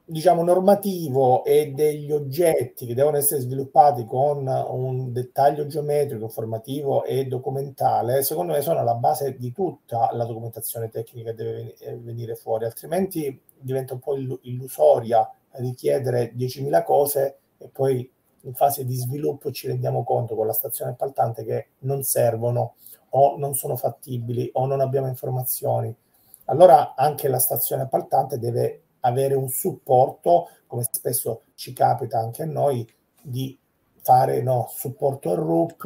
diciamo 0.07 0.43
normativo 0.43 1.45
e 1.45 1.73
degli 1.73 2.13
oggetti 2.13 2.85
che 2.85 2.95
devono 2.95 3.17
essere 3.17 3.41
sviluppati 3.41 4.05
con 4.05 4.47
un 4.47 5.13
dettaglio 5.13 5.67
geometrico, 5.67 6.25
informativo 6.25 7.05
e 7.05 7.25
documentale, 7.25 8.23
secondo 8.23 8.53
me 8.53 8.61
sono 8.61 8.81
alla 8.81 8.95
base 8.95 9.37
di 9.39 9.51
tutta 9.51 10.11
la 10.13 10.27
documentazione 10.27 10.91
tecnica 10.91 11.31
che 11.31 11.37
deve 11.37 11.75
venire 12.03 12.35
fuori, 12.35 12.67
altrimenti 12.67 13.41
diventa 13.59 13.95
un 13.95 14.01
po' 14.01 14.17
illusoria 14.43 15.29
richiedere 15.53 16.35
10.000 16.35 16.85
cose 16.85 17.39
e 17.57 17.69
poi 17.73 18.11
in 18.45 18.55
fase 18.55 18.85
di 18.85 18.95
sviluppo 18.95 19.51
ci 19.51 19.67
rendiamo 19.67 20.05
conto 20.05 20.35
con 20.35 20.47
la 20.47 20.53
stazione 20.53 20.93
appaltante 20.93 21.45
che 21.45 21.69
non 21.81 22.03
servono 22.03 22.75
o 23.11 23.37
non 23.37 23.55
sono 23.55 23.77
fattibili 23.77 24.51
o 24.55 24.67
non 24.67 24.81
abbiamo 24.81 25.09
informazioni. 25.09 25.95
Allora 26.47 26.95
anche 26.95 27.29
la 27.29 27.39
stazione 27.39 27.83
appaltante 27.83 28.39
deve 28.39 28.83
avere 29.01 29.35
un 29.35 29.49
supporto, 29.49 30.49
come 30.67 30.85
spesso 30.91 31.43
ci 31.55 31.73
capita 31.73 32.19
anche 32.19 32.43
a 32.43 32.47
noi, 32.47 32.87
di 33.23 33.59
fare 34.01 34.43
no, 34.43 34.69
supporto 34.71 35.31
al 35.31 35.37
RUP 35.37 35.77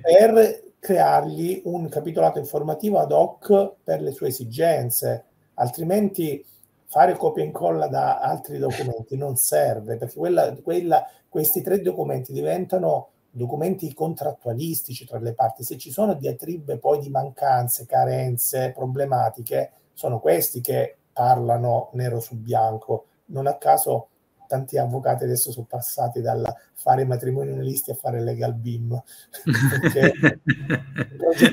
per 0.00 0.62
creargli 0.80 1.62
un 1.64 1.88
capitolato 1.88 2.38
informativo 2.38 2.98
ad 2.98 3.12
hoc 3.12 3.74
per 3.82 4.00
le 4.00 4.12
sue 4.12 4.28
esigenze, 4.28 5.24
altrimenti 5.54 6.44
fare 6.88 7.16
copia 7.16 7.42
e 7.42 7.46
incolla 7.46 7.86
da 7.86 8.18
altri 8.18 8.58
documenti 8.58 9.16
non 9.16 9.36
serve, 9.36 9.96
perché 9.96 10.16
quella, 10.16 10.54
quella, 10.62 11.06
questi 11.28 11.60
tre 11.60 11.80
documenti 11.80 12.32
diventano 12.32 13.10
documenti 13.30 13.92
contrattualistici 13.92 15.06
tra 15.06 15.18
le 15.18 15.34
parti. 15.34 15.62
Se 15.62 15.76
ci 15.76 15.92
sono 15.92 16.14
diatribe 16.14 16.78
poi 16.78 16.98
di 16.98 17.10
mancanze, 17.10 17.84
carenze, 17.86 18.72
problematiche, 18.74 19.72
sono 19.92 20.18
questi 20.18 20.62
che 20.62 20.96
parlano 21.12 21.90
nero 21.92 22.20
su 22.20 22.36
bianco. 22.36 23.04
Non 23.26 23.46
a 23.46 23.56
caso 23.56 24.08
tanti 24.46 24.78
avvocati 24.78 25.24
adesso 25.24 25.52
sono 25.52 25.66
passati 25.68 26.22
dal 26.22 26.42
fare 26.72 27.04
matrimonialisti 27.04 27.90
a 27.90 27.94
fare 27.94 28.22
legal 28.22 28.54
BIM. 28.54 28.98
Perché 29.44 30.14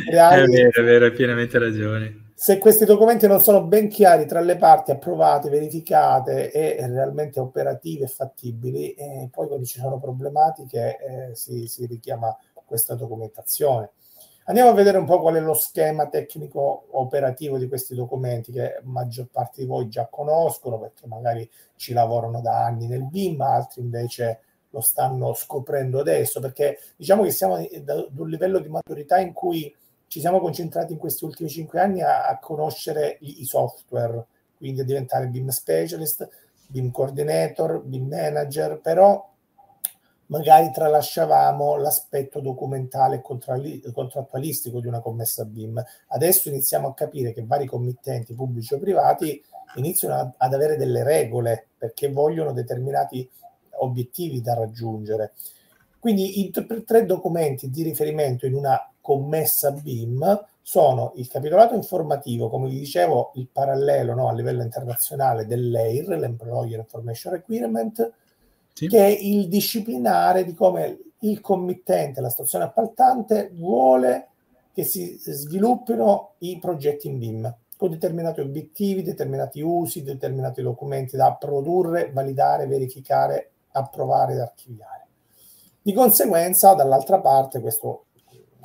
è 0.07 0.45
vero, 0.45 0.71
è 0.71 0.81
vero, 0.81 1.05
hai 1.05 1.11
pienamente 1.11 1.59
ragione 1.59 2.23
se 2.37 2.57
questi 2.57 2.83
documenti 2.83 3.27
non 3.27 3.39
sono 3.39 3.63
ben 3.63 3.87
chiari 3.87 4.25
tra 4.25 4.41
le 4.41 4.57
parti, 4.57 4.91
approvate, 4.91 5.49
verificate 5.49 6.51
e 6.51 6.85
realmente 6.85 7.39
operative 7.39 8.03
e 8.03 8.09
fattibili, 8.09 8.93
eh, 8.93 9.29
poi 9.31 9.47
quando 9.47 9.65
ci 9.65 9.79
sono 9.79 9.97
problematiche 9.99 10.97
eh, 10.97 11.35
si, 11.35 11.65
si, 11.67 11.85
richiama 11.85 12.37
questa 12.65 12.93
documentazione. 12.93 13.91
Andiamo 14.47 14.69
a 14.69 14.73
vedere 14.73 14.97
un 14.97 15.05
po' 15.05 15.21
qual 15.21 15.35
è 15.35 15.39
lo 15.39 15.53
schema 15.53 16.09
tecnico 16.09 16.87
operativo 16.91 17.57
di 17.57 17.69
questi 17.69 17.95
documenti 17.95 18.51
che 18.51 18.81
maggior 18.83 19.27
parte 19.31 19.61
di 19.61 19.67
voi 19.67 19.87
già 19.87 20.07
conoscono 20.11 20.77
perché 20.77 21.07
magari 21.07 21.49
ci 21.77 21.93
lavorano 21.93 22.41
da 22.41 22.65
anni 22.65 22.87
nel 22.87 23.05
BIM, 23.05 23.39
altri 23.39 23.81
invece 23.81 24.41
lo 24.71 24.81
stanno 24.81 25.33
scoprendo 25.33 26.01
adesso 26.01 26.41
perché 26.41 26.79
diciamo 26.97 27.23
che 27.23 27.31
siamo 27.31 27.55
ad 27.55 28.11
un 28.17 28.29
livello 28.29 28.59
di 28.59 28.67
maturità 28.67 29.19
in 29.19 29.31
cui 29.31 29.73
ci 30.07 30.19
siamo 30.19 30.39
concentrati 30.39 30.93
in 30.93 30.99
questi 30.99 31.25
ultimi 31.25 31.49
cinque 31.49 31.79
anni 31.79 32.01
a, 32.01 32.27
a 32.27 32.39
conoscere 32.39 33.17
i, 33.21 33.41
i, 33.41 33.45
software, 33.45 34.25
quindi 34.57 34.81
a 34.81 34.85
diventare 34.85 35.27
BIM 35.27 35.49
specialist, 35.49 36.27
BIM 36.67 36.91
coordinator, 36.91 37.81
BIM 37.83 38.07
manager, 38.07 38.79
però 38.79 39.33
magari 40.27 40.71
tralasciavamo 40.71 41.75
l'aspetto 41.75 42.39
documentale 42.39 43.21
e 43.21 43.91
contrattualistico 43.91 44.79
di 44.79 44.87
una 44.87 45.01
commessa 45.01 45.45
BIM. 45.45 45.83
Adesso 46.07 46.49
iniziamo 46.49 46.89
a 46.89 46.93
capire 46.93 47.33
che 47.33 47.45
vari 47.45 47.65
committenti 47.65 48.33
pubblici 48.33 48.73
o 48.73 48.79
privati 48.79 49.43
iniziano 49.75 50.15
a, 50.15 50.33
ad 50.37 50.53
avere 50.53 50.77
delle 50.77 51.03
regole 51.03 51.67
perché 51.77 52.11
vogliono 52.11 52.53
determinati 52.53 53.29
obiettivi 53.79 54.41
da 54.41 54.53
raggiungere. 54.53 55.33
Quindi 55.99 56.45
i 56.45 56.51
tre 56.85 57.05
documenti 57.05 57.69
di 57.69 57.83
riferimento 57.83 58.45
in 58.45 58.53
una 58.53 58.79
commessa 59.05 59.69
BIM 59.69 60.47
sono 60.63 61.13
il 61.17 61.27
capitolato 61.27 61.75
informativo, 61.75 62.49
come 62.49 62.69
vi 62.69 62.79
dicevo, 62.79 63.33
il 63.35 63.47
parallelo 63.51 64.15
no, 64.15 64.29
a 64.29 64.33
livello 64.33 64.63
internazionale 64.63 65.45
dell'EIR, 65.45 66.07
l'Employer 66.17 66.79
Information 66.79 67.33
Requirement, 67.33 68.11
sì. 68.73 68.87
che 68.87 68.97
è 68.97 69.15
il 69.21 69.47
disciplinare 69.47 70.43
di 70.43 70.55
come 70.55 70.97
il 71.19 71.39
committente, 71.39 72.19
la 72.19 72.31
stazione 72.31 72.65
appaltante, 72.65 73.51
vuole 73.53 74.29
che 74.73 74.83
si 74.83 75.19
sviluppino 75.19 76.31
i 76.39 76.57
progetti 76.57 77.07
in 77.07 77.19
BIM 77.19 77.55
con 77.77 77.91
determinati 77.91 78.41
obiettivi, 78.41 79.03
determinati 79.03 79.61
usi, 79.61 80.01
determinati 80.01 80.63
documenti 80.63 81.15
da 81.15 81.31
produrre, 81.33 82.09
validare, 82.11 82.65
verificare, 82.65 83.51
approvare 83.73 84.33
ed 84.33 84.39
archiviare. 84.39 85.05
Di 85.79 85.93
conseguenza, 85.93 86.73
dall'altra 86.73 87.19
parte, 87.19 87.59
questo 87.59 88.05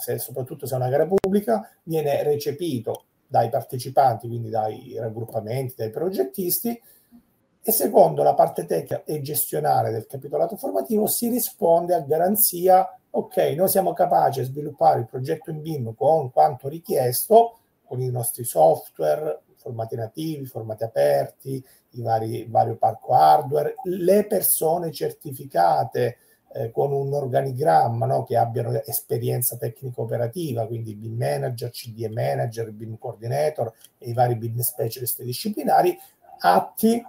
se, 0.00 0.18
soprattutto 0.18 0.66
se 0.66 0.74
è 0.74 0.76
una 0.76 0.88
gara 0.88 1.06
pubblica, 1.06 1.68
viene 1.84 2.22
recepito 2.22 3.04
dai 3.26 3.48
partecipanti, 3.48 4.26
quindi 4.26 4.50
dai 4.50 4.96
raggruppamenti, 4.98 5.74
dai 5.76 5.90
progettisti, 5.90 6.80
e 7.62 7.72
secondo 7.72 8.22
la 8.22 8.34
parte 8.34 8.64
tecnica 8.64 9.04
e 9.04 9.20
gestionale 9.20 9.90
del 9.90 10.06
capitolato 10.06 10.56
formativo 10.56 11.06
si 11.06 11.28
risponde 11.28 11.94
a 11.94 12.00
garanzia, 12.00 12.98
ok, 13.10 13.36
noi 13.56 13.68
siamo 13.68 13.92
capaci 13.92 14.40
di 14.40 14.46
sviluppare 14.46 15.00
il 15.00 15.06
progetto 15.06 15.50
in 15.50 15.60
BIM 15.60 15.94
con 15.94 16.32
quanto 16.32 16.68
richiesto, 16.68 17.58
con 17.84 18.00
i 18.00 18.10
nostri 18.10 18.44
software, 18.44 19.42
formati 19.56 19.94
nativi, 19.94 20.46
formati 20.46 20.84
aperti, 20.84 21.62
i 21.90 22.02
vari, 22.02 22.46
vario 22.48 22.76
parco 22.76 23.12
hardware, 23.12 23.74
le 23.84 24.26
persone 24.26 24.90
certificate, 24.90 26.16
eh, 26.52 26.70
con 26.70 26.92
un 26.92 27.12
organigramma 27.12 28.06
no, 28.06 28.24
che 28.24 28.36
abbiano 28.36 28.80
esperienza 28.84 29.56
tecnico-operativa, 29.56 30.66
quindi 30.66 30.94
BIM 30.94 31.16
manager, 31.16 31.70
CDE 31.70 32.08
manager, 32.08 32.70
BIM 32.72 32.98
coordinator 32.98 33.72
e 33.98 34.10
i 34.10 34.12
vari 34.12 34.36
BIM 34.36 34.58
specialist 34.60 35.22
disciplinari, 35.22 35.96
atti 36.40 37.04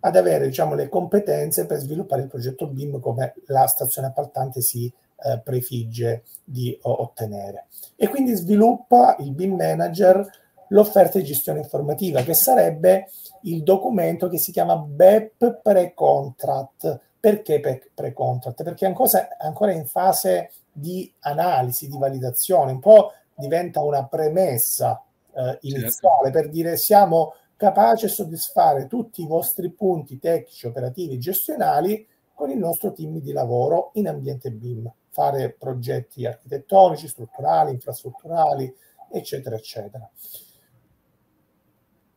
ad 0.00 0.16
avere 0.16 0.46
diciamo, 0.46 0.74
le 0.74 0.88
competenze 0.88 1.66
per 1.66 1.78
sviluppare 1.78 2.22
il 2.22 2.28
progetto 2.28 2.66
BIM 2.66 3.00
come 3.00 3.34
la 3.46 3.66
stazione 3.66 4.08
appaltante 4.08 4.60
si 4.60 4.92
eh, 5.24 5.40
prefigge 5.42 6.24
di 6.44 6.76
ottenere. 6.82 7.66
E 7.96 8.08
quindi 8.08 8.34
sviluppa 8.34 9.16
il 9.20 9.32
BIM 9.32 9.54
manager 9.54 10.28
l'offerta 10.68 11.18
di 11.18 11.24
gestione 11.24 11.60
informativa, 11.60 12.22
che 12.22 12.34
sarebbe 12.34 13.08
il 13.42 13.62
documento 13.62 14.28
che 14.28 14.38
si 14.38 14.52
chiama 14.52 14.76
BEP 14.76 15.60
Pre-Contract, 15.62 17.00
perché 17.22 17.60
pre-contract? 17.94 18.64
Perché 18.64 18.84
ancora, 18.84 19.28
ancora 19.38 19.70
in 19.70 19.86
fase 19.86 20.50
di 20.72 21.08
analisi, 21.20 21.86
di 21.88 21.96
validazione, 21.96 22.72
un 22.72 22.80
po' 22.80 23.12
diventa 23.36 23.80
una 23.80 24.04
premessa 24.08 25.00
eh, 25.32 25.58
iniziale 25.60 26.24
certo. 26.24 26.30
per 26.32 26.48
dire 26.48 26.76
siamo 26.76 27.34
capaci 27.56 28.06
di 28.06 28.10
soddisfare 28.10 28.88
tutti 28.88 29.22
i 29.22 29.28
vostri 29.28 29.70
punti 29.70 30.18
tecnici, 30.18 30.66
operativi, 30.66 31.20
gestionali 31.20 32.04
con 32.34 32.50
il 32.50 32.58
nostro 32.58 32.92
team 32.92 33.20
di 33.20 33.30
lavoro 33.30 33.92
in 33.94 34.08
ambiente 34.08 34.50
BIM, 34.50 34.92
fare 35.10 35.52
progetti 35.52 36.26
architettonici, 36.26 37.06
strutturali, 37.06 37.70
infrastrutturali, 37.70 38.74
eccetera, 39.12 39.54
eccetera. 39.54 40.10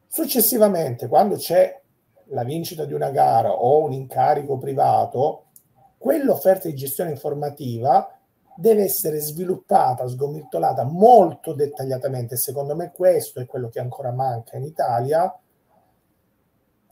Successivamente, 0.08 1.08
quando 1.08 1.36
c'è 1.36 1.80
la 2.28 2.44
vincita 2.44 2.86
di 2.86 2.94
una 2.94 3.10
gara 3.10 3.52
o 3.52 3.84
un 3.84 3.92
incarico 3.92 4.58
privato, 4.58 5.46
quell'offerta 5.98 6.68
di 6.68 6.76
gestione 6.76 7.12
informativa 7.12 8.10
deve 8.56 8.84
essere 8.84 9.20
sviluppata, 9.20 10.08
sgomitolata 10.08 10.84
molto 10.84 11.54
dettagliatamente. 11.54 12.38
Secondo 12.38 12.76
me 12.76 12.92
questo 12.94 13.40
è 13.40 13.46
quello 13.46 13.70
che 13.70 13.80
ancora 13.80 14.12
manca 14.12 14.58
in 14.58 14.64
Italia, 14.64 15.40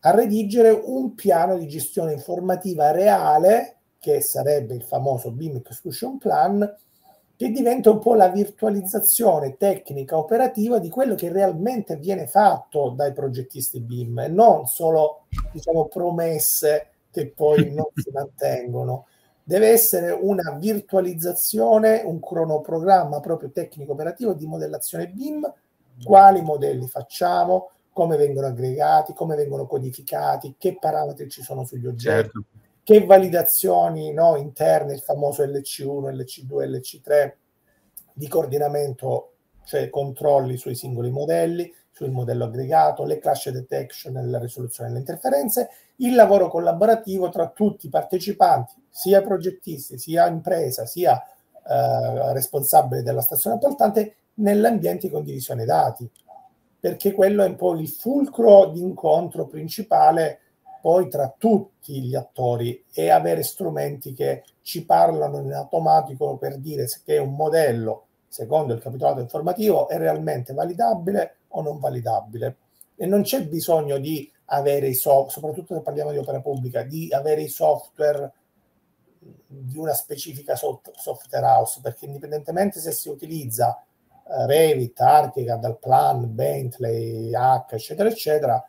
a 0.06 0.12
redigere 0.12 0.70
un 0.70 1.14
piano 1.16 1.58
di 1.58 1.68
gestione 1.68 2.14
informativa 2.14 2.92
reale, 2.92 3.78
che 4.00 4.20
sarebbe 4.20 4.76
il 4.76 4.84
famoso 4.84 5.32
BIM 5.32 5.56
Execution 5.58 6.18
Plan, 6.18 6.70
che 7.44 7.52
diventa 7.52 7.92
un 7.92 8.00
po' 8.00 8.14
la 8.14 8.30
virtualizzazione 8.30 9.58
tecnica 9.58 10.18
operativa 10.18 10.80
di 10.80 10.88
quello 10.88 11.14
che 11.14 11.30
realmente 11.30 11.98
viene 11.98 12.26
fatto 12.26 12.94
dai 12.96 13.12
progettisti 13.12 13.82
BIM 13.82 14.20
e 14.20 14.28
non 14.30 14.66
solo 14.66 15.26
diciamo 15.52 15.88
promesse 15.88 16.92
che 17.12 17.28
poi 17.28 17.70
non 17.76 17.88
si 17.96 18.10
mantengono. 18.14 19.08
Deve 19.44 19.68
essere 19.72 20.12
una 20.12 20.54
virtualizzazione, 20.58 22.02
un 22.06 22.22
cronoprogramma 22.22 23.20
proprio 23.20 23.52
tecnico 23.52 23.92
operativo 23.92 24.34
di 24.34 24.46
modellazione 24.46 25.10
BIM, 25.10 25.54
quali 26.02 26.42
modelli 26.42 26.88
facciamo, 26.88 27.72
come 27.92 28.16
vengono 28.16 28.48
aggregati, 28.48 29.14
come 29.14 29.36
vengono 29.36 29.68
codificati, 29.68 30.56
che 30.58 30.78
parametri 30.80 31.28
ci 31.28 31.42
sono 31.42 31.66
sugli 31.66 31.88
oggetti. 31.88 32.32
Certo 32.32 32.46
che 32.84 33.06
validazioni 33.06 34.12
no, 34.12 34.36
interne, 34.36 34.94
il 34.94 35.02
famoso 35.02 35.44
LC1, 35.44 36.14
LC2, 36.14 36.70
LC3 36.70 37.34
di 38.14 38.28
coordinamento, 38.28 39.32
cioè 39.64 39.90
controlli 39.90 40.58
sui 40.58 40.76
singoli 40.76 41.10
modelli, 41.10 41.74
sul 41.92 42.12
modello 42.12 42.46
aggregato, 42.46 43.06
le 43.06 43.20
clash 43.20 43.50
detection 43.50 44.18
e 44.18 44.26
la 44.26 44.40
risoluzione 44.40 44.90
delle 44.90 45.02
interferenze, 45.02 45.70
il 45.98 46.16
lavoro 46.16 46.50
collaborativo 46.50 47.30
tra 47.30 47.50
tutti 47.50 47.86
i 47.86 47.90
partecipanti, 47.90 48.74
sia 48.90 49.22
progettisti, 49.22 49.98
sia 49.98 50.28
impresa, 50.28 50.86
sia 50.86 51.22
eh, 51.22 52.34
responsabili 52.34 53.04
della 53.04 53.22
stazione 53.22 53.56
appaltante, 53.56 54.16
nell'ambiente 54.36 55.08
di 55.08 55.14
condivisione 55.14 55.66
dati, 55.66 56.10
perché 56.80 57.14
quello 57.14 57.44
è 57.44 57.48
un 57.48 57.56
po' 57.56 57.76
il 57.76 57.88
fulcro 57.88 58.66
di 58.66 58.82
incontro 58.82 59.46
principale 59.46 60.40
poi 60.84 61.08
tra 61.08 61.34
tutti 61.38 62.02
gli 62.02 62.14
attori 62.14 62.84
e 62.92 63.10
avere 63.10 63.42
strumenti 63.42 64.12
che 64.12 64.44
ci 64.64 64.84
parlano 64.84 65.40
in 65.40 65.54
automatico 65.54 66.36
per 66.36 66.58
dire 66.58 66.88
che 67.06 67.18
un 67.20 67.36
modello, 67.36 68.08
secondo 68.28 68.74
il 68.74 68.82
capitolato 68.82 69.22
informativo, 69.22 69.88
è 69.88 69.98
realmente 69.98 70.52
validabile 70.52 71.38
o 71.48 71.62
non 71.62 71.80
validabile. 71.80 72.58
E 72.98 73.06
non 73.06 73.22
c'è 73.22 73.48
bisogno 73.48 73.98
di 73.98 74.30
avere 74.48 74.88
i 74.88 74.94
software, 74.94 75.32
soprattutto 75.32 75.74
se 75.74 75.80
parliamo 75.80 76.12
di 76.12 76.18
opera 76.18 76.42
pubblica, 76.42 76.84
di 76.84 77.08
avere 77.14 77.44
i 77.44 77.48
software 77.48 78.34
di 79.48 79.78
una 79.78 79.94
specifica 79.94 80.58
software 80.58 81.46
house, 81.46 81.80
perché 81.82 82.08
indipendentemente 82.08 82.82
se 82.82 82.92
si 82.92 83.08
utilizza 83.08 83.82
uh, 84.26 84.46
Revit, 84.48 85.00
Archicad, 85.00 85.78
Plan, 85.80 86.36
Bentley, 86.36 87.32
H, 87.34 87.68
eccetera, 87.70 88.10
eccetera, 88.10 88.68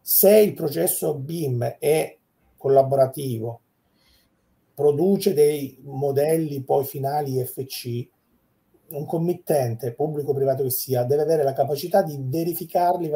se 0.00 0.38
il 0.38 0.54
processo 0.54 1.14
BIM 1.14 1.76
è 1.78 2.16
collaborativo, 2.56 3.60
produce 4.74 5.34
dei 5.34 5.78
modelli 5.82 6.62
poi 6.62 6.84
finali 6.84 7.44
FC, 7.44 8.08
un 8.90 9.06
committente, 9.06 9.92
pubblico 9.92 10.30
o 10.30 10.34
privato 10.34 10.62
che 10.62 10.70
sia, 10.70 11.04
deve 11.04 11.22
avere 11.22 11.42
la 11.42 11.52
capacità 11.52 12.02
di 12.02 12.18
verificarli, 12.18 13.08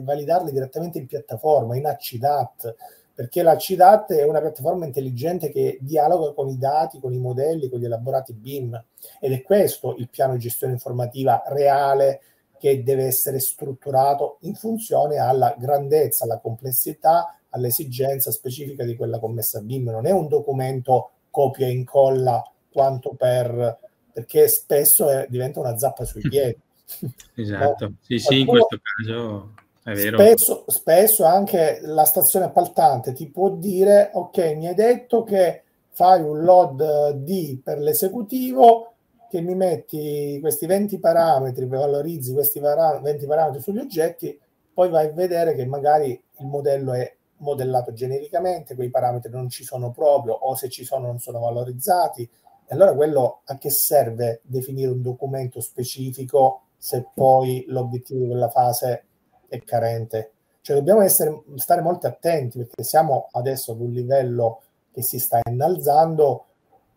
validarli 0.00 0.52
direttamente 0.52 0.98
in 0.98 1.06
piattaforma, 1.06 1.76
in 1.76 1.86
ACIDAT, 1.86 2.74
perché 3.18 3.42
la 3.42 3.56
CIDAT 3.56 4.12
è 4.12 4.22
una 4.22 4.40
piattaforma 4.40 4.84
intelligente 4.84 5.50
che 5.50 5.78
dialoga 5.80 6.32
con 6.34 6.48
i 6.48 6.56
dati, 6.56 7.00
con 7.00 7.12
i 7.12 7.18
modelli, 7.18 7.68
con 7.68 7.80
gli 7.80 7.84
elaborati 7.84 8.32
BIM 8.32 8.80
ed 9.18 9.32
è 9.32 9.42
questo 9.42 9.96
il 9.96 10.08
piano 10.08 10.34
di 10.34 10.38
gestione 10.38 10.74
informativa 10.74 11.42
reale 11.46 12.20
che 12.58 12.82
deve 12.82 13.04
essere 13.04 13.38
strutturato 13.40 14.38
in 14.40 14.54
funzione 14.54 15.16
alla 15.16 15.54
grandezza, 15.58 16.24
alla 16.24 16.38
complessità, 16.38 17.38
all'esigenza 17.50 18.30
specifica 18.30 18.84
di 18.84 18.96
quella 18.96 19.18
commessa 19.18 19.60
BIM. 19.60 19.90
Non 19.90 20.06
è 20.06 20.10
un 20.10 20.28
documento 20.28 21.10
copia 21.30 21.66
e 21.66 21.70
incolla 21.70 22.42
quanto 22.70 23.14
per 23.16 23.78
perché 24.18 24.48
spesso 24.48 25.08
è, 25.08 25.26
diventa 25.28 25.60
una 25.60 25.78
zappa 25.78 26.04
sui 26.04 26.22
piedi. 26.22 26.56
Esatto, 27.34 27.84
no? 27.84 27.94
sì, 28.00 28.18
sì, 28.18 28.40
in 28.40 28.46
questo 28.46 28.80
caso 28.80 29.52
è 29.84 29.92
vero. 29.92 30.18
Spesso, 30.18 30.64
spesso 30.68 31.24
anche 31.24 31.80
la 31.82 32.04
stazione 32.04 32.46
appaltante 32.46 33.12
ti 33.12 33.28
può 33.28 33.50
dire, 33.50 34.10
ok, 34.14 34.54
mi 34.56 34.68
hai 34.68 34.74
detto 34.74 35.22
che 35.22 35.64
fai 35.90 36.22
un 36.22 36.44
load 36.44 37.10
D 37.10 37.60
per 37.62 37.78
l'esecutivo, 37.78 38.94
che 39.28 39.40
mi 39.40 39.54
metti 39.54 40.38
questi 40.40 40.66
20 40.66 40.98
parametri, 40.98 41.66
valorizzi 41.66 42.32
questi 42.32 42.60
20 42.60 43.26
parametri 43.26 43.60
sugli 43.60 43.78
oggetti, 43.78 44.38
poi 44.72 44.88
vai 44.88 45.06
a 45.06 45.12
vedere 45.12 45.54
che 45.54 45.66
magari 45.66 46.10
il 46.10 46.46
modello 46.46 46.92
è 46.92 47.14
modellato 47.38 47.92
genericamente, 47.92 48.74
quei 48.74 48.90
parametri 48.90 49.30
non 49.30 49.48
ci 49.48 49.64
sono 49.64 49.90
proprio 49.90 50.34
o 50.34 50.54
se 50.54 50.68
ci 50.68 50.84
sono 50.84 51.06
non 51.06 51.18
sono 51.18 51.40
valorizzati. 51.40 52.22
E 52.70 52.74
allora 52.74 52.94
quello 52.94 53.40
a 53.44 53.56
che 53.56 53.70
serve 53.70 54.40
definire 54.44 54.90
un 54.90 55.02
documento 55.02 55.60
specifico 55.60 56.62
se 56.76 57.06
poi 57.14 57.64
l'obiettivo 57.68 58.20
di 58.20 58.26
quella 58.28 58.50
fase 58.50 59.04
è 59.48 59.60
carente? 59.62 60.32
Cioè 60.60 60.76
dobbiamo 60.76 61.00
essere, 61.00 61.42
stare 61.56 61.80
molto 61.80 62.06
attenti 62.06 62.58
perché 62.58 62.82
siamo 62.82 63.28
adesso 63.32 63.72
ad 63.72 63.80
un 63.80 63.90
livello 63.90 64.62
che 64.92 65.02
si 65.02 65.18
sta 65.18 65.40
innalzando 65.48 66.44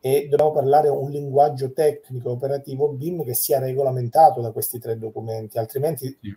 e 0.04 0.28
dobbiamo 0.28 0.52
parlare 0.52 0.90
un 0.90 1.12
linguaggio 1.12 1.72
tecnico 1.74 2.32
operativo 2.32 2.90
BIM 2.90 3.24
che 3.24 3.36
sia 3.36 3.60
regolamentato 3.60 4.42
da 4.42 4.52
questi 4.52 4.80
tre 4.80 4.98
documenti, 4.98 5.60
altrimenti 5.60 6.18
sì. 6.20 6.36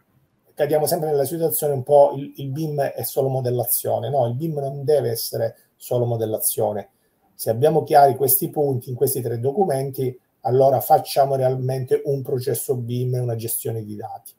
cadiamo 0.53 0.85
sempre 0.85 1.09
nella 1.09 1.25
situazione 1.25 1.73
un 1.73 1.83
po' 1.83 2.13
il, 2.15 2.35
il 2.37 2.51
BIM 2.51 2.83
è 2.83 3.03
solo 3.05 3.29
modellazione, 3.29 4.11
no, 4.11 4.27
il 4.27 4.35
BIM 4.35 4.59
non 4.59 4.85
deve 4.85 5.11
essere 5.11 5.57
solo 5.77 6.05
modellazione. 6.05 6.91
Se 7.35 7.49
abbiamo 7.49 7.83
chiari 7.85 8.17
questi 8.17 8.51
punti 8.51 8.91
in 8.91 8.97
questi 8.97 9.23
tre 9.23 9.41
documenti, 9.41 10.17
allora 10.41 10.81
facciamo 10.81 11.35
realmente 11.35 12.03
un 12.05 12.21
processo 12.21 12.77
BIM 12.77 13.15
e 13.15 13.19
una 13.21 13.35
gestione 13.35 13.83
di 13.83 13.97
dati. 13.97 14.33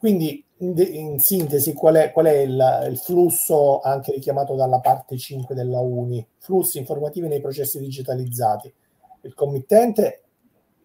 Quindi, 0.00 0.42
in, 0.60 0.74
in 0.78 1.18
sintesi, 1.18 1.74
qual 1.74 1.96
è, 1.96 2.10
qual 2.10 2.24
è 2.24 2.38
il, 2.38 2.86
il, 2.88 2.96
flusso 2.96 3.80
anche 3.80 4.12
richiamato 4.12 4.54
dalla 4.54 4.80
parte 4.80 5.18
5 5.18 5.54
della 5.54 5.80
UNI? 5.80 6.26
Flussi 6.38 6.78
informativi 6.78 7.28
nei 7.28 7.42
processi 7.42 7.78
digitalizzati. 7.78 8.72
Il 9.20 9.34
committente 9.34 10.22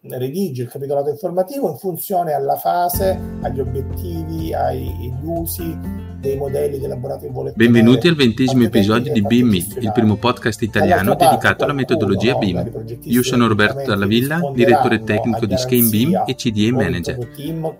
redige 0.09 0.63
il 0.63 0.69
capitolato 0.69 1.09
informativo 1.09 1.69
in 1.69 1.77
funzione 1.77 2.33
alla 2.33 2.57
fase, 2.57 3.19
agli 3.41 3.59
obiettivi, 3.59 4.53
agli 4.53 5.11
usi 5.23 5.77
dei 6.19 6.37
modelli 6.37 6.83
elaborati 6.83 7.27
in 7.27 7.33
volettone. 7.33 7.63
Benvenuti 7.63 8.07
al 8.07 8.15
ventesimo 8.15 8.63
episodio 8.63 9.11
di 9.11 9.21
BIMI, 9.21 9.67
il 9.79 9.91
primo 9.91 10.15
podcast 10.15 10.61
italiano 10.61 11.15
dedicato 11.15 11.63
alla 11.63 11.73
metodologia 11.73 12.35
BIM. 12.35 12.71
Io 13.03 13.23
sono 13.23 13.47
Roberto 13.47 13.83
Dallavilla, 13.85 14.51
direttore 14.53 15.03
tecnico 15.03 15.45
di 15.45 15.57
Scheme 15.57 15.89
BIM 15.89 16.23
e 16.25 16.35
CDA 16.35 16.71
Manager. 16.71 17.17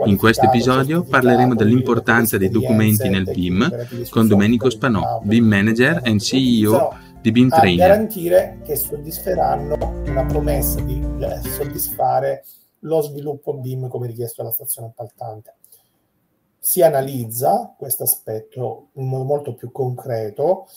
In 0.06 0.18
questo 0.18 0.46
episodio 0.46 1.04
parleremo 1.04 1.56
dell'importanza 1.56 2.38
dei 2.38 2.50
documenti 2.50 3.10
nel 3.10 3.24
BIM 3.24 3.88
con 4.10 4.28
Domenico 4.28 4.70
Spanò, 4.70 5.22
BIM 5.24 5.46
Manager 5.46 6.02
e 6.04 6.20
CEO 6.20 7.04
di 7.26 7.32
BIM 7.32 7.50
Trainer. 7.50 7.86
A 7.86 7.88
garantire 7.88 8.60
che 8.64 8.76
soddisferanno 8.76 9.76
una 10.06 10.26
promessa 10.26 10.80
di 10.82 11.04
eh, 11.20 11.42
soddisfare 11.50 12.44
lo 12.82 13.02
sviluppo 13.02 13.56
BIM 13.56 13.88
come 13.88 14.06
richiesto 14.06 14.44
dalla 14.44 14.54
stazione 14.54 14.90
appaltante. 14.90 15.56
Si 16.60 16.84
analizza 16.84 17.74
questo 17.76 18.04
aspetto 18.04 18.90
in 18.94 19.08
modo 19.08 19.24
molto 19.24 19.56
più 19.56 19.72
concreto 19.72 20.68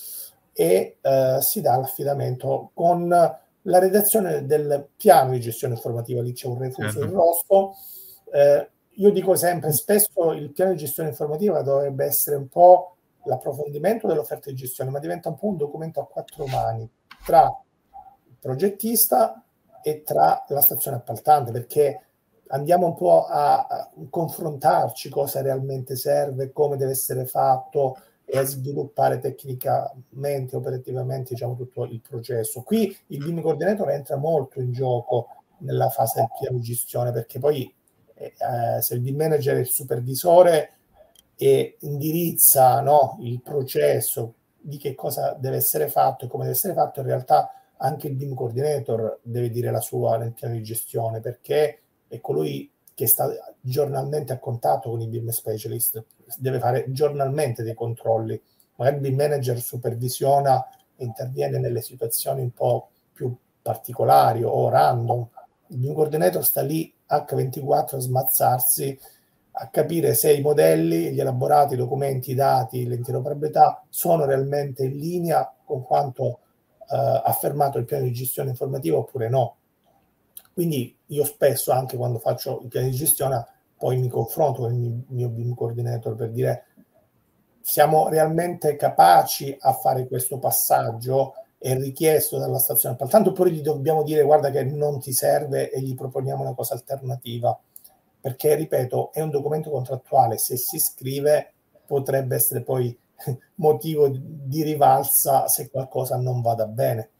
e 0.54 0.96
eh, 1.00 1.36
si 1.40 1.60
dà 1.60 1.76
l'affidamento 1.76 2.70
con 2.72 3.08
la 3.08 3.78
redazione 3.78 4.46
del 4.46 4.88
piano 4.96 5.32
di 5.32 5.40
gestione 5.40 5.74
informativa, 5.74 6.22
lì 6.22 6.32
c'è 6.32 6.46
un 6.46 6.58
refuso 6.58 7.02
in 7.02 7.10
certo. 7.10 7.14
rosso. 7.14 7.74
Eh, 8.32 8.68
io 8.92 9.10
dico 9.10 9.34
sempre, 9.34 9.72
spesso 9.72 10.32
il 10.32 10.50
piano 10.52 10.70
di 10.70 10.78
gestione 10.78 11.10
informativa 11.10 11.60
dovrebbe 11.60 12.06
essere 12.06 12.36
un 12.36 12.48
po' 12.48 12.97
l'approfondimento 13.24 14.06
dell'offerta 14.06 14.50
di 14.50 14.56
gestione, 14.56 14.90
ma 14.90 14.98
diventa 14.98 15.28
un 15.28 15.36
po' 15.36 15.46
un 15.46 15.56
documento 15.56 16.00
a 16.00 16.06
quattro 16.06 16.46
mani 16.46 16.88
tra 17.24 17.44
il 18.26 18.36
progettista 18.40 19.42
e 19.82 20.02
tra 20.02 20.44
la 20.48 20.60
stazione 20.60 20.96
appaltante, 20.96 21.52
perché 21.52 22.02
andiamo 22.48 22.86
un 22.86 22.94
po' 22.94 23.26
a, 23.26 23.66
a 23.66 23.90
confrontarci 24.08 25.08
cosa 25.08 25.42
realmente 25.42 25.96
serve, 25.96 26.52
come 26.52 26.76
deve 26.76 26.92
essere 26.92 27.26
fatto 27.26 27.98
e 28.24 28.38
a 28.38 28.44
sviluppare 28.44 29.20
tecnicamente, 29.20 30.54
operativamente, 30.54 31.32
diciamo, 31.32 31.54
tutto 31.56 31.84
il 31.84 32.00
processo. 32.06 32.62
Qui 32.62 32.94
il 33.08 33.18
BIM 33.18 33.40
coordinator 33.40 33.90
entra 33.90 34.16
molto 34.16 34.60
in 34.60 34.72
gioco 34.72 35.28
nella 35.58 35.88
fase 35.88 36.28
di 36.50 36.60
gestione, 36.60 37.10
perché 37.10 37.38
poi 37.38 37.72
eh, 38.14 38.82
se 38.82 38.94
il 38.94 39.00
BIM 39.00 39.16
manager 39.16 39.56
è 39.56 39.60
il 39.60 39.66
supervisore, 39.66 40.72
e 41.40 41.76
indirizza 41.82 42.80
no, 42.80 43.16
il 43.20 43.40
processo 43.40 44.34
di 44.60 44.76
che 44.76 44.96
cosa 44.96 45.36
deve 45.38 45.56
essere 45.56 45.88
fatto 45.88 46.24
e 46.24 46.28
come 46.28 46.42
deve 46.42 46.56
essere 46.56 46.74
fatto, 46.74 46.98
in 46.98 47.06
realtà 47.06 47.52
anche 47.76 48.08
il 48.08 48.16
BIM 48.16 48.34
coordinator 48.34 49.20
deve 49.22 49.48
dire 49.48 49.70
la 49.70 49.80
sua 49.80 50.16
nel 50.16 50.32
piano 50.32 50.54
di 50.54 50.64
gestione 50.64 51.20
perché 51.20 51.80
è 52.08 52.20
colui 52.20 52.68
che 52.92 53.06
sta 53.06 53.30
giornalmente 53.60 54.32
a 54.32 54.40
contatto 54.40 54.90
con 54.90 55.00
i 55.00 55.06
BIM 55.06 55.28
specialist, 55.28 56.04
deve 56.38 56.58
fare 56.58 56.86
giornalmente 56.90 57.62
dei 57.62 57.74
controlli. 57.74 58.40
Magari 58.74 58.96
il 58.96 59.02
BIM 59.02 59.14
manager 59.14 59.60
supervisiona 59.60 60.66
e 60.96 61.04
interviene 61.04 61.58
nelle 61.58 61.82
situazioni 61.82 62.40
un 62.40 62.50
po' 62.50 62.88
più 63.12 63.32
particolari 63.62 64.42
o 64.42 64.68
random. 64.68 65.28
Il 65.68 65.76
BIM 65.76 65.94
coordinator 65.94 66.44
sta 66.44 66.62
lì 66.62 66.92
H24 67.08 67.94
a 67.94 68.00
smazzarsi 68.00 68.98
a 69.60 69.68
capire 69.68 70.14
se 70.14 70.32
i 70.32 70.40
modelli, 70.40 71.12
gli 71.12 71.18
elaborati, 71.18 71.74
i 71.74 71.76
documenti, 71.76 72.30
i 72.30 72.34
dati, 72.34 72.86
l'interoperabilità 72.86 73.84
sono 73.88 74.24
realmente 74.24 74.84
in 74.84 74.96
linea 74.96 75.52
con 75.64 75.82
quanto 75.82 76.38
eh, 76.88 77.22
affermato 77.24 77.78
il 77.78 77.84
piano 77.84 78.04
di 78.04 78.12
gestione 78.12 78.50
informativa 78.50 78.98
oppure 78.98 79.28
no. 79.28 79.56
Quindi 80.52 80.96
io 81.06 81.24
spesso, 81.24 81.72
anche 81.72 81.96
quando 81.96 82.20
faccio 82.20 82.60
il 82.62 82.68
piano 82.68 82.88
di 82.88 82.94
gestione, 82.94 83.46
poi 83.76 83.98
mi 83.98 84.08
confronto 84.08 84.62
con 84.62 84.74
il 84.74 85.04
mio 85.08 85.28
BIM 85.28 85.54
coordinator 85.54 86.14
per 86.14 86.30
dire 86.30 86.66
siamo 87.60 88.08
realmente 88.08 88.76
capaci 88.76 89.56
a 89.58 89.72
fare 89.72 90.06
questo 90.06 90.38
passaggio? 90.38 91.34
È 91.58 91.76
richiesto 91.76 92.38
dalla 92.38 92.58
stazione? 92.58 92.94
Appaltante 92.94 93.30
oppure 93.30 93.50
gli 93.50 93.60
dobbiamo 93.60 94.04
dire 94.04 94.22
guarda 94.22 94.50
che 94.50 94.62
non 94.64 95.00
ti 95.00 95.12
serve 95.12 95.70
e 95.70 95.80
gli 95.80 95.94
proponiamo 95.94 96.42
una 96.42 96.54
cosa 96.54 96.74
alternativa 96.74 97.58
perché, 98.20 98.54
ripeto, 98.54 99.12
è 99.12 99.20
un 99.20 99.30
documento 99.30 99.70
contrattuale, 99.70 100.38
se 100.38 100.56
si 100.56 100.78
scrive 100.78 101.52
potrebbe 101.86 102.36
essere 102.36 102.62
poi 102.62 102.96
motivo 103.56 104.10
di 104.10 104.62
rivalsa 104.62 105.46
se 105.48 105.70
qualcosa 105.70 106.16
non 106.16 106.40
vada 106.40 106.66
bene. 106.66 107.10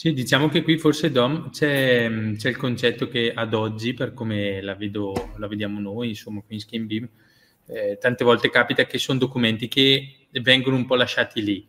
Sì, 0.00 0.14
diciamo 0.14 0.48
che 0.48 0.62
qui 0.62 0.78
forse 0.78 1.10
Dom 1.10 1.50
c'è, 1.50 2.08
c'è 2.36 2.48
il 2.48 2.56
concetto 2.56 3.06
che 3.06 3.32
ad 3.34 3.52
oggi, 3.52 3.92
per 3.92 4.14
come 4.14 4.62
la, 4.62 4.74
vedo, 4.74 5.12
la 5.36 5.46
vediamo 5.46 5.78
noi, 5.78 6.08
insomma, 6.08 6.40
qui 6.40 6.54
in 6.54 6.60
Skin 6.60 6.86
Beam, 6.86 7.08
eh, 7.66 7.98
tante 8.00 8.24
volte 8.24 8.48
capita 8.48 8.86
che 8.86 8.96
sono 8.96 9.18
documenti 9.18 9.68
che 9.68 10.26
vengono 10.30 10.76
un 10.76 10.86
po' 10.86 10.94
lasciati 10.94 11.42
lì, 11.42 11.68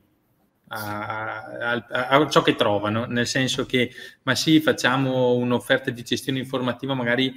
a, 0.69 1.43
a, 1.43 2.07
a, 2.07 2.29
ciò 2.29 2.41
che 2.41 2.55
trovano, 2.55 3.05
nel 3.05 3.27
senso 3.27 3.65
che, 3.65 3.91
ma 4.23 4.33
sì, 4.33 4.61
facciamo 4.61 5.33
un'offerta 5.33 5.91
di 5.91 6.01
gestione 6.01 6.39
informativa 6.39 6.93
magari 6.93 7.33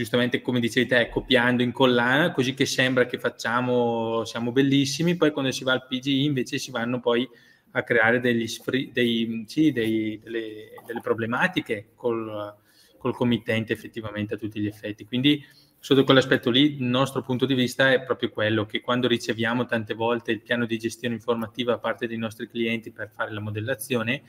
giustamente 0.00 0.40
come 0.40 0.60
dicevi 0.60 0.86
te, 0.86 1.10
copiando, 1.10 1.62
incollando, 1.62 2.32
così 2.32 2.54
che 2.54 2.64
sembra 2.64 3.04
che 3.04 3.18
facciamo, 3.18 4.24
siamo 4.24 4.50
bellissimi, 4.50 5.14
poi 5.14 5.30
quando 5.30 5.50
si 5.50 5.62
va 5.62 5.72
al 5.72 5.86
PGI 5.86 6.24
invece 6.24 6.56
si 6.56 6.70
vanno 6.70 7.00
poi 7.00 7.28
a 7.72 7.82
creare 7.82 8.18
degli, 8.18 8.46
dei, 8.92 9.44
sì, 9.46 9.72
dei, 9.72 10.18
delle, 10.22 10.70
delle, 10.86 11.00
problematiche 11.02 11.90
col, 11.94 12.56
col 12.96 13.14
committente 13.14 13.74
effettivamente 13.74 14.34
a 14.34 14.36
tutti 14.38 14.58
gli 14.58 14.66
effetti. 14.66 15.04
Quindi 15.04 15.44
sotto 15.78 16.02
quell'aspetto 16.04 16.48
lì 16.48 16.76
il 16.76 16.82
nostro 16.82 17.20
punto 17.20 17.44
di 17.44 17.52
vista 17.52 17.92
è 17.92 18.02
proprio 18.02 18.30
quello 18.30 18.64
che 18.64 18.80
quando 18.80 19.06
riceviamo 19.06 19.66
tante 19.66 19.92
volte 19.92 20.32
il 20.32 20.40
piano 20.40 20.64
di 20.64 20.78
gestione 20.78 21.14
informativa 21.14 21.72
da 21.72 21.78
parte 21.78 22.06
dei 22.06 22.16
nostri 22.16 22.48
clienti 22.48 22.90
per 22.90 23.10
fare 23.14 23.32
la 23.32 23.40
modellazione, 23.40 24.22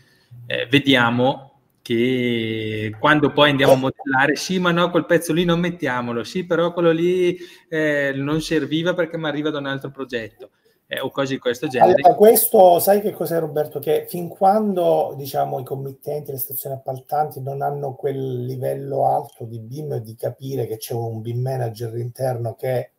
eh, 0.47 0.67
vediamo 0.69 1.50
che 1.81 2.95
quando 2.99 3.31
poi 3.31 3.49
andiamo 3.49 3.73
a 3.73 3.77
modellare, 3.77 4.35
sì, 4.35 4.59
ma 4.59 4.71
no, 4.71 4.89
quel 4.91 5.05
pezzo 5.05 5.33
lì 5.33 5.45
non 5.45 5.59
mettiamolo, 5.59 6.23
sì, 6.23 6.45
però 6.45 6.73
quello 6.73 6.91
lì 6.91 7.37
eh, 7.69 8.13
non 8.15 8.41
serviva 8.41 8.93
perché 8.93 9.17
mi 9.17 9.27
arriva 9.27 9.49
da 9.49 9.59
un 9.59 9.65
altro 9.65 9.89
progetto. 9.89 10.51
Eh, 10.87 10.99
o 10.99 11.09
cose 11.09 11.35
di 11.35 11.39
questo 11.39 11.67
genere. 11.67 12.01
Allora, 12.01 12.15
questo 12.15 12.79
sai 12.79 12.99
che 12.99 13.13
cos'è 13.13 13.39
Roberto? 13.39 13.79
Che 13.79 14.07
fin 14.09 14.27
quando 14.27 15.13
diciamo 15.15 15.57
i 15.59 15.63
committenti, 15.63 16.31
le 16.31 16.37
stazioni 16.37 16.75
appaltanti 16.75 17.39
non 17.39 17.61
hanno 17.61 17.95
quel 17.95 18.43
livello 18.43 19.05
alto 19.07 19.45
di 19.45 19.57
BIM 19.59 19.99
di 19.99 20.15
capire 20.15 20.67
che 20.67 20.75
c'è 20.75 20.93
un 20.93 21.21
BIM 21.21 21.39
manager 21.39 21.95
interno 21.95 22.55
che 22.55 22.91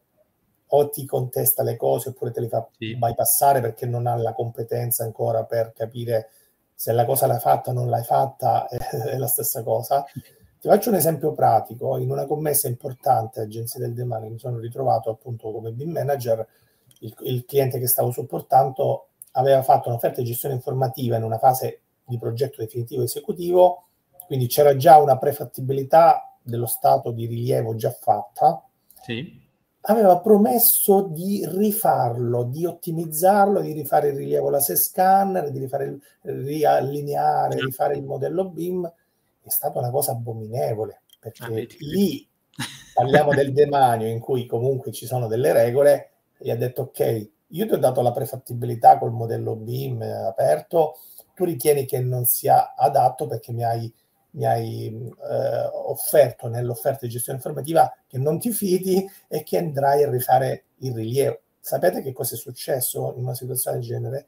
o 0.75 0.89
ti 0.89 1.05
contesta 1.05 1.63
le 1.63 1.77
cose 1.77 2.11
oppure 2.11 2.31
te 2.31 2.41
le 2.41 2.49
fa 2.49 2.67
sì. 2.79 2.97
bypassare 2.97 3.61
perché 3.61 3.85
non 3.85 4.07
ha 4.07 4.17
la 4.17 4.33
competenza 4.33 5.05
ancora 5.05 5.45
per 5.45 5.73
capire 5.75 6.31
se 6.83 6.91
la 6.91 7.05
cosa 7.05 7.29
l'hai 7.29 7.39
fatta 7.39 7.71
o 7.71 7.75
non 7.75 7.89
l'hai 7.89 8.03
fatta 8.03 8.67
è 8.67 9.17
la 9.17 9.29
stessa 9.29 9.63
cosa. 9.63 10.05
Ti 10.59 10.67
faccio 10.67 10.89
un 10.89 10.97
esempio 10.97 11.33
pratico. 11.33 11.97
In 11.97 12.11
una 12.11 12.27
commessa 12.27 12.67
importante, 12.67 13.39
Agenzia 13.39 13.79
del 13.79 13.95
Demanio, 13.95 14.31
mi 14.31 14.39
sono 14.41 14.59
ritrovato 14.59 15.09
appunto 15.09 15.53
come 15.53 15.71
BIM 15.71 15.93
manager. 15.93 16.45
Il, 16.99 17.15
il 17.21 17.45
cliente 17.45 17.79
che 17.79 17.87
stavo 17.87 18.11
supportando 18.11 19.11
aveva 19.33 19.63
fatto 19.63 19.91
un'offerta 19.91 20.23
di 20.23 20.27
gestione 20.27 20.57
informativa 20.57 21.17
in 21.17 21.23
una 21.23 21.39
fase 21.39 21.83
di 22.05 22.19
progetto 22.19 22.61
definitivo 22.61 23.05
esecutivo, 23.05 23.85
quindi 24.27 24.49
c'era 24.49 24.75
già 24.75 24.99
una 24.99 25.17
prefattibilità 25.17 26.37
dello 26.43 26.67
stato 26.67 27.13
di 27.13 27.27
rilievo 27.27 27.77
già 27.77 27.93
fatta. 27.93 28.61
Sì 29.01 29.42
aveva 29.83 30.19
promesso 30.21 31.09
di 31.11 31.45
rifarlo, 31.47 32.45
di 32.45 32.67
ottimizzarlo, 32.67 33.61
di 33.61 33.73
rifare 33.73 34.09
il 34.09 34.17
rilievo 34.17 34.51
laser 34.51 34.77
scanner, 34.77 35.51
di 35.51 35.59
rifare 35.59 35.85
il, 35.87 36.01
riallineare, 36.23 37.53
certo. 37.53 37.67
rifare 37.67 37.97
il 37.97 38.05
modello 38.05 38.49
BIM. 38.49 38.93
È 39.41 39.49
stata 39.49 39.81
una 39.81 39.91
cosa 39.91 40.13
abominevole, 40.13 41.03
perché 41.19 41.45
ah, 41.45 41.67
lì 41.81 42.27
parliamo 42.95 43.35
del 43.35 43.53
demanio 43.53 44.07
in 44.07 44.21
cui 44.21 44.47
comunque 44.47 44.93
ci 44.93 45.07
sono 45.07 45.27
delle 45.27 45.53
regole 45.53 46.11
e 46.39 46.51
ha 46.53 46.57
detto 46.57 46.83
ok, 46.83 47.31
io 47.49 47.67
ti 47.67 47.75
ho 47.75 47.79
dato 47.79 48.03
la 48.03 48.13
prefattibilità 48.13 48.99
col 48.99 49.13
modello 49.13 49.57
BIM 49.57 50.01
aperto, 50.03 50.97
tu 51.35 51.45
ritieni 51.45 51.87
che 51.87 51.99
non 51.99 52.25
sia 52.25 52.75
adatto 52.77 53.27
perché 53.27 53.53
mi 53.53 53.65
hai 53.65 53.93
mi 54.33 54.47
hai 54.47 54.87
eh, 54.87 55.71
offerto 55.73 56.49
nell'offerta 56.49 57.07
di 57.07 57.13
gestione 57.13 57.39
informativa 57.39 57.95
che 58.07 58.19
non 58.19 58.39
ti 58.39 58.51
fidi 58.53 59.05
e 59.29 59.43
che 59.43 59.59
andrai 59.59 60.05
a 60.05 60.11
rifare 60.11 60.65
il 60.79 60.95
rilievo. 60.95 61.41
Sapete 61.61 62.03
che 62.03 62.13
cosa 62.13 62.35
è 62.35 62.39
successo 62.39 63.15
in 63.17 63.25
una 63.25 63.35
situazione 63.35 63.79
del 63.79 63.87
genere? 63.87 64.27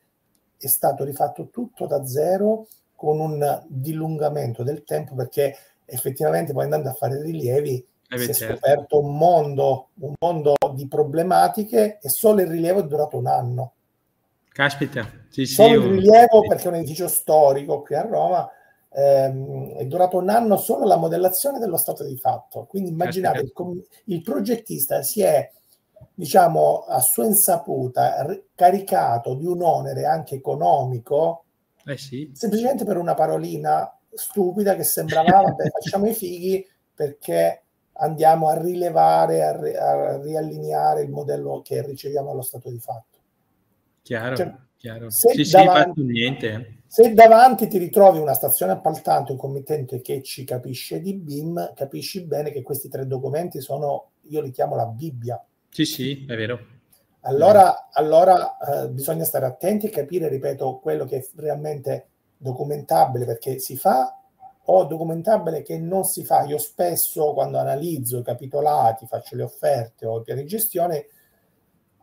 È 0.56 0.66
stato 0.66 1.04
rifatto 1.04 1.48
tutto 1.48 1.86
da 1.86 2.04
zero 2.06 2.66
con 2.94 3.18
un 3.18 3.64
dilungamento 3.66 4.62
del 4.62 4.84
tempo 4.84 5.14
perché 5.14 5.56
effettivamente 5.84 6.52
poi 6.52 6.64
andando 6.64 6.88
a 6.88 6.94
fare 6.94 7.20
rilievi 7.20 7.86
eh 8.08 8.18
si 8.18 8.30
è 8.30 8.32
certo. 8.32 8.54
scoperto 8.54 9.00
un 9.00 9.16
mondo, 9.16 9.88
un 10.00 10.14
mondo 10.18 10.54
di 10.74 10.86
problematiche 10.86 11.98
e 12.00 12.08
solo 12.08 12.42
il 12.42 12.48
rilievo 12.48 12.80
è 12.80 12.86
durato 12.86 13.16
un 13.16 13.26
anno. 13.26 13.72
Caspita, 14.48 15.10
sì, 15.28 15.46
sì, 15.46 15.54
solo 15.54 15.74
il 15.74 15.90
rilievo 15.94 16.42
perché 16.46 16.64
è 16.64 16.68
un 16.68 16.76
edificio 16.76 17.08
storico 17.08 17.82
qui 17.82 17.96
a 17.96 18.02
Roma 18.02 18.48
ehm, 18.94 19.72
è 19.72 19.84
durato 19.86 20.18
un 20.18 20.28
anno 20.30 20.56
solo 20.56 20.86
la 20.86 20.96
modellazione 20.96 21.58
dello 21.58 21.76
stato 21.76 22.04
di 22.04 22.16
fatto. 22.16 22.64
Quindi 22.64 22.90
immaginate, 22.90 23.40
il, 23.40 23.86
il 24.06 24.22
progettista 24.22 25.02
si 25.02 25.22
è, 25.22 25.50
diciamo, 26.14 26.84
a 26.86 27.00
sua 27.00 27.26
insaputa 27.26 28.24
caricato 28.54 29.34
di 29.34 29.46
un 29.46 29.62
onere 29.62 30.06
anche 30.06 30.36
economico, 30.36 31.44
eh 31.84 31.96
sì. 31.96 32.30
semplicemente 32.32 32.84
per 32.84 32.96
una 32.96 33.14
parolina 33.14 33.92
stupida 34.12 34.76
che 34.76 34.84
sembrava, 34.84 35.42
vabbè, 35.42 35.70
facciamo 35.80 36.06
i 36.06 36.14
fighi 36.14 36.66
perché 36.94 37.62
andiamo 37.94 38.48
a 38.48 38.60
rilevare, 38.60 39.42
a, 39.42 39.60
ri- 39.60 39.74
a 39.74 40.20
riallineare 40.20 41.02
il 41.02 41.10
modello 41.10 41.62
che 41.62 41.84
riceviamo 41.84 42.30
allo 42.30 42.42
stato 42.42 42.70
di 42.70 42.78
fatto. 42.78 43.18
Chiaro, 44.02 44.36
cioè, 44.36 44.54
chiaro. 44.76 45.10
Se, 45.10 45.44
sì, 45.44 45.50
davanti, 45.50 46.00
sì, 46.00 46.06
niente. 46.06 46.82
Se 46.94 47.12
davanti 47.12 47.66
ti 47.66 47.76
ritrovi 47.76 48.20
una 48.20 48.34
stazione 48.34 48.70
appaltante, 48.70 49.32
un 49.32 49.36
committente 49.36 50.00
che 50.00 50.22
ci 50.22 50.44
capisce 50.44 51.00
di 51.00 51.14
BIM, 51.14 51.72
capisci 51.74 52.22
bene 52.22 52.52
che 52.52 52.62
questi 52.62 52.88
tre 52.88 53.04
documenti 53.04 53.60
sono, 53.60 54.10
io 54.28 54.40
li 54.40 54.52
chiamo 54.52 54.76
la 54.76 54.86
Bibbia. 54.86 55.44
Sì, 55.70 55.86
sì, 55.86 56.24
è 56.24 56.36
vero. 56.36 56.56
Allora, 57.22 57.88
allora 57.90 58.56
eh, 58.58 58.90
bisogna 58.90 59.24
stare 59.24 59.44
attenti 59.44 59.86
e 59.86 59.90
capire, 59.90 60.28
ripeto, 60.28 60.78
quello 60.78 61.04
che 61.04 61.16
è 61.16 61.26
realmente 61.34 62.10
documentabile 62.36 63.24
perché 63.24 63.58
si 63.58 63.76
fa 63.76 64.16
o 64.66 64.84
documentabile 64.84 65.62
che 65.62 65.76
non 65.76 66.04
si 66.04 66.22
fa. 66.24 66.44
Io 66.44 66.58
spesso 66.58 67.32
quando 67.32 67.58
analizzo 67.58 68.20
i 68.20 68.22
capitolati, 68.22 69.08
faccio 69.08 69.34
le 69.34 69.42
offerte 69.42 70.06
o 70.06 70.20
i 70.20 70.22
piani 70.22 70.42
di 70.42 70.48
gestione, 70.48 71.06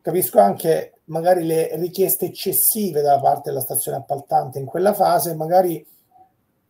capisco 0.02 0.40
anche 0.40 0.96
magari 1.12 1.44
le 1.44 1.76
richieste 1.76 2.26
eccessive 2.26 3.02
da 3.02 3.20
parte 3.20 3.50
della 3.50 3.62
stazione 3.62 3.98
appaltante 3.98 4.60
in 4.60 4.66
quella 4.66 4.94
fase, 4.94 5.36
magari 5.36 5.86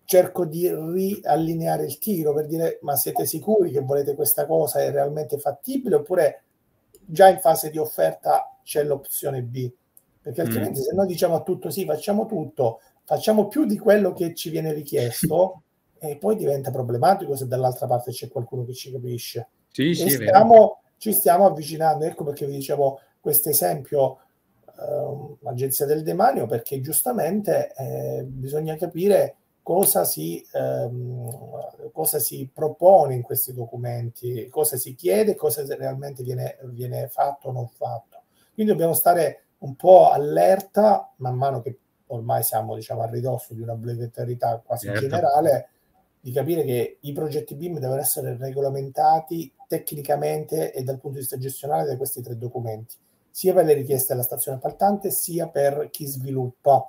cerco 0.04 0.46
di 0.46 0.68
riallineare 0.68 1.86
il 1.86 1.98
tiro 1.98 2.34
per 2.34 2.48
dire 2.48 2.80
ma 2.82 2.96
siete 2.98 3.26
sicuri 3.26 3.72
che 3.72 3.80
volete 3.80 4.16
questa 4.16 4.46
cosa? 4.46 4.82
È 4.82 4.92
realmente 4.92 5.38
fattibile? 5.38 5.96
Oppure 5.96 6.44
già 7.06 7.30
in 7.30 7.40
fase 7.40 7.70
di 7.70 7.78
offerta 7.78 8.58
c'è 8.64 8.84
l'opzione 8.84 9.44
B. 9.44 9.72
Perché 10.22 10.42
altrimenti 10.42 10.80
mm. 10.80 10.84
se 10.84 10.94
noi 10.96 11.08
diciamo 11.08 11.36
a 11.36 11.42
tutto 11.42 11.70
sì 11.70 11.86
facciamo 11.86 12.26
tutto 12.26 12.82
facciamo 13.04 13.48
più 13.48 13.66
di 13.66 13.78
quello 13.78 14.14
che 14.14 14.34
ci 14.34 14.50
viene 14.50 14.74
richiesto 14.74 15.64
e 15.98 16.18
poi 16.18 16.36
diventa 16.36 16.72
problematico 16.72 17.36
se 17.36 17.48
dall'altra 17.48 17.86
parte 17.86 18.12
c'è 18.12 18.28
qualcuno 18.28 18.66
che 18.66 18.74
ci 18.74 18.92
capisce. 18.92 19.50
Sì, 19.72 19.94
sì, 19.94 20.10
stiamo, 20.10 20.82
ci 20.98 21.14
stiamo 21.14 21.46
avvicinando, 21.46 22.06
ecco 22.06 22.24
perché 22.24 22.46
vi 22.46 22.54
dicevo 22.54 23.00
questo 23.22 23.50
esempio 23.50 24.18
eh, 24.82 25.48
Agenzia 25.48 25.86
del 25.86 26.04
Demanio, 26.04 26.46
perché 26.46 26.82
giustamente 26.82 27.74
eh, 27.76 28.24
bisogna 28.24 28.76
capire 28.76 29.36
cosa 29.62 30.04
si, 30.04 30.44
ehm, 30.54 31.92
cosa 31.92 32.20
si 32.20 32.50
propone 32.52 33.16
in 33.16 33.22
questi 33.22 33.54
documenti, 33.54 34.48
cosa 34.50 34.76
si 34.78 34.96
chiede, 34.96 35.36
cosa 35.36 35.64
realmente 35.76 36.24
viene, 36.24 36.58
viene 36.64 37.08
fatto 37.08 37.50
o 37.50 37.52
non 37.52 37.68
fatto. 37.68 38.24
Quindi 38.54 38.72
dobbiamo 38.72 38.94
stare 38.94 39.46
un 39.60 39.76
po' 39.76 40.10
allerta 40.10 41.14
man 41.18 41.36
mano 41.36 41.62
che 41.62 41.78
ormai 42.08 42.44
siamo 42.44 42.76
diciamo, 42.76 43.02
a 43.02 43.10
ridosso 43.10 43.54
di 43.54 43.62
una 43.62 43.74
obbligatorietà 43.74 44.62
quasi 44.66 44.88
certo. 44.88 45.02
generale, 45.02 45.70
di 46.20 46.32
capire 46.32 46.64
che 46.64 46.98
i 47.02 47.14
progetti 47.14 47.56
BIM 47.56 47.80
devono 47.80 48.02
essere 48.02 48.38
regolamentati 48.38 49.52
tecnicamente 49.68 50.74
e 50.74 50.84
dal 50.84 51.00
punto 51.00 51.16
di 51.16 51.22
vista 51.22 51.38
gestionale 51.38 51.86
da 51.86 51.98
questi 51.98 52.22
tre 52.22 52.38
documenti, 52.38 52.96
sia 53.32 53.54
per 53.54 53.66
le 53.66 53.74
richieste 53.74 54.14
alla 54.14 54.24
stazione 54.24 54.58
appaltante, 54.58 55.10
sia 55.10 55.48
per 55.48 55.90
chi 55.90 56.06
sviluppa. 56.06 56.88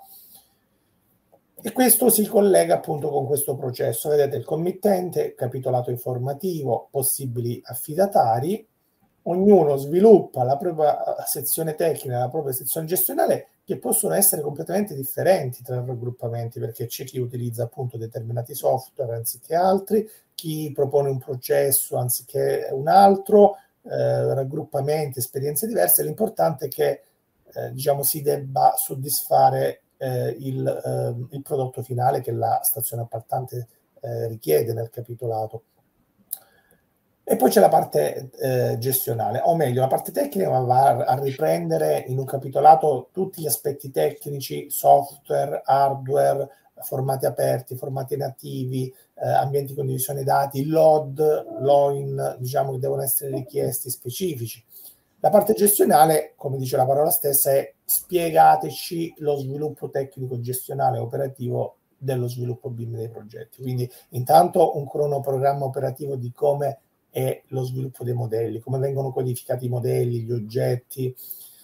E 1.65 1.73
questo 1.73 2.11
si 2.11 2.27
collega 2.27 2.75
appunto 2.75 3.09
con 3.09 3.25
questo 3.25 3.55
processo. 3.55 4.09
Vedete 4.09 4.37
il 4.37 4.45
committente, 4.45 5.35
capitolato 5.35 5.91
informativo, 5.91 6.89
possibili 6.91 7.61
affidatari, 7.65 8.67
ognuno 9.25 9.77
sviluppa 9.77 10.43
la 10.43 10.57
propria 10.57 10.99
sezione 11.25 11.75
tecnica, 11.75 12.19
la 12.19 12.29
propria 12.29 12.53
sezione 12.53 12.87
gestionale 12.87 13.49
che 13.65 13.79
possono 13.79 14.15
essere 14.15 14.43
completamente 14.43 14.95
differenti 14.95 15.63
tra 15.63 15.77
raggruppamenti 15.77 16.59
perché 16.59 16.87
c'è 16.87 17.05
chi 17.05 17.21
utilizza 17.21 17.63
appunto 17.63 17.97
determinati 17.97 18.55
software 18.55 19.15
anziché 19.15 19.55
altri, 19.55 20.09
chi 20.35 20.73
propone 20.75 21.11
un 21.11 21.19
processo 21.19 21.97
anziché 21.97 22.69
un 22.73 22.89
altro, 22.89 23.57
eh, 23.83 24.35
raggruppamenti, 24.35 25.18
esperienze 25.18 25.66
diverse. 25.66 26.03
L'importante 26.03 26.66
è 26.66 26.68
che 26.68 27.03
eh, 27.55 27.73
diciamo 27.73 28.03
si 28.03 28.23
debba 28.23 28.75
soddisfare 28.77 29.83
eh, 29.99 30.37
il, 30.40 30.66
eh, 30.66 31.35
il, 31.35 31.42
prodotto 31.42 31.83
finale 31.83 32.21
che 32.21 32.33
la 32.33 32.61
stazione 32.62 33.03
appaltante 33.03 33.68
eh, 34.01 34.27
richiede 34.29 34.73
nel 34.73 34.90
capitolato. 34.90 35.64
E 37.25 37.37
poi 37.37 37.51
c'è 37.51 37.61
la 37.61 37.68
parte 37.68 38.31
eh, 38.40 38.77
gestionale, 38.79 39.40
o 39.45 39.55
meglio, 39.55 39.81
la 39.81 39.87
parte 39.87 40.11
tecnica 40.11 40.49
va 40.49 41.05
a 41.05 41.18
riprendere 41.21 42.05
in 42.09 42.18
un 42.18 42.25
capitolato 42.25 43.11
tutti 43.12 43.40
gli 43.40 43.47
aspetti 43.47 43.92
tecnici, 43.92 44.68
software, 44.68 45.62
hardware, 45.64 46.49
formati 46.83 47.27
aperti, 47.27 47.77
formati 47.77 48.16
nativi, 48.16 48.92
eh, 49.14 49.29
ambienti 49.29 49.73
di 49.73 49.79
condivisione 49.79 50.25
dati, 50.25 50.66
load, 50.66 51.61
loin, 51.61 52.37
diciamo 52.38 52.73
che 52.73 52.79
devono 52.79 53.03
essere 53.03 53.35
richiesti 53.35 53.90
specifici. 53.90 54.62
La 55.21 55.31
parte 55.31 55.55
gestionale, 55.55 56.33
come 56.37 56.59
dice 56.59 56.77
la 56.77 56.85
parola 56.85 57.11
stessa, 57.11 57.53
è 57.53 57.73
spiegateci 57.85 59.14
lo 59.18 59.37
sviluppo 59.37 59.88
tecnico 59.88 60.40
gestionale 60.40 60.99
operativo 60.99 61.77
dello 61.97 62.27
sviluppo 62.27 62.71
BIM 62.71 62.97
dei 62.97 63.09
progetti. 63.09 63.62
Quindi 63.62 63.88
intanto 64.11 64.77
un 64.77 64.88
cronoprogramma 64.88 65.64
operativo 65.64 66.16
di 66.16 66.33
come 66.33 66.79
e 67.11 67.42
lo 67.49 67.62
sviluppo 67.62 68.03
dei 68.03 68.14
modelli, 68.14 68.59
come 68.59 68.79
vengono 68.79 69.12
codificati 69.12 69.66
i 69.66 69.68
modelli, 69.68 70.23
gli 70.23 70.33
oggetti, 70.33 71.14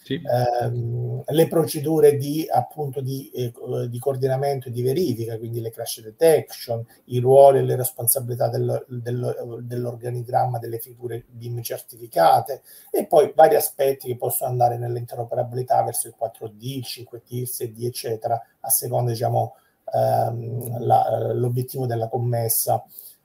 sì. 0.09 0.23
ehm, 0.25 1.23
le 1.27 1.49
procedure 1.49 2.17
di, 2.17 2.47
appunto, 2.51 3.03
di, 3.03 3.31
eh, 3.31 3.53
di, 3.89 3.99
coordinamento 3.99 4.69
e 4.69 4.71
di 4.71 4.81
verifica, 4.81 5.37
quindi 5.37 5.61
le 5.61 5.71
crash 5.71 6.01
detection, 6.01 6.83
i 7.07 7.19
ruoli 7.19 7.59
e 7.59 7.63
le 7.63 7.77
responsabilità 7.77 8.49
del, 8.49 8.87
del, 8.89 9.61
dell'organigramma 9.63 10.59
delle 10.59 10.79
figure 10.79 11.25
BIM 11.29 11.61
certificate 11.61 12.63
e 12.91 13.07
poi 13.07 13.33
vari 13.35 13.57
aspetti 13.57 14.07
che 14.07 14.17
possono 14.17 14.51
andare 14.51 14.79
nell'interoperabilità 14.79 15.83
verso 15.83 16.09
il 16.09 16.15
4D, 16.19 16.57
il 16.59 16.85
5T, 16.87 17.21
il 17.29 17.49
6D, 17.51 17.85
eccetera, 17.85 18.43
a 18.61 18.71
seconda 18.71 19.11
diciamo, 19.11 19.57
ehm, 19.93 20.87
la, 20.87 21.33
l'obiettivo 21.35 21.85
della 21.85 22.09
commessa 22.09 22.83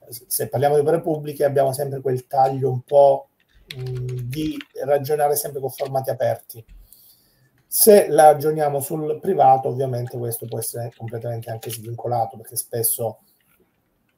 se 0.10 0.50
parliamo 0.50 0.76
di 0.76 0.82
opere 0.82 1.00
pubbliche 1.00 1.46
abbiamo 1.46 1.72
sempre 1.72 2.02
quel 2.02 2.28
taglio 2.28 2.69
un 2.69 2.82
po' 2.82 3.30
mh, 3.76 4.21
di 4.30 4.58
ragionare 4.84 5.36
sempre 5.36 5.60
con 5.60 5.69
formati 5.69 6.10
aperti. 6.10 6.63
Se 7.67 8.08
la 8.08 8.32
ragioniamo 8.32 8.80
sul 8.80 9.19
privato, 9.19 9.67
ovviamente 9.67 10.17
questo 10.17 10.45
può 10.45 10.60
essere 10.60 10.93
completamente 10.95 11.49
anche 11.49 11.71
svincolato, 11.71 12.38
perché 12.38 12.56
spesso 12.56 13.19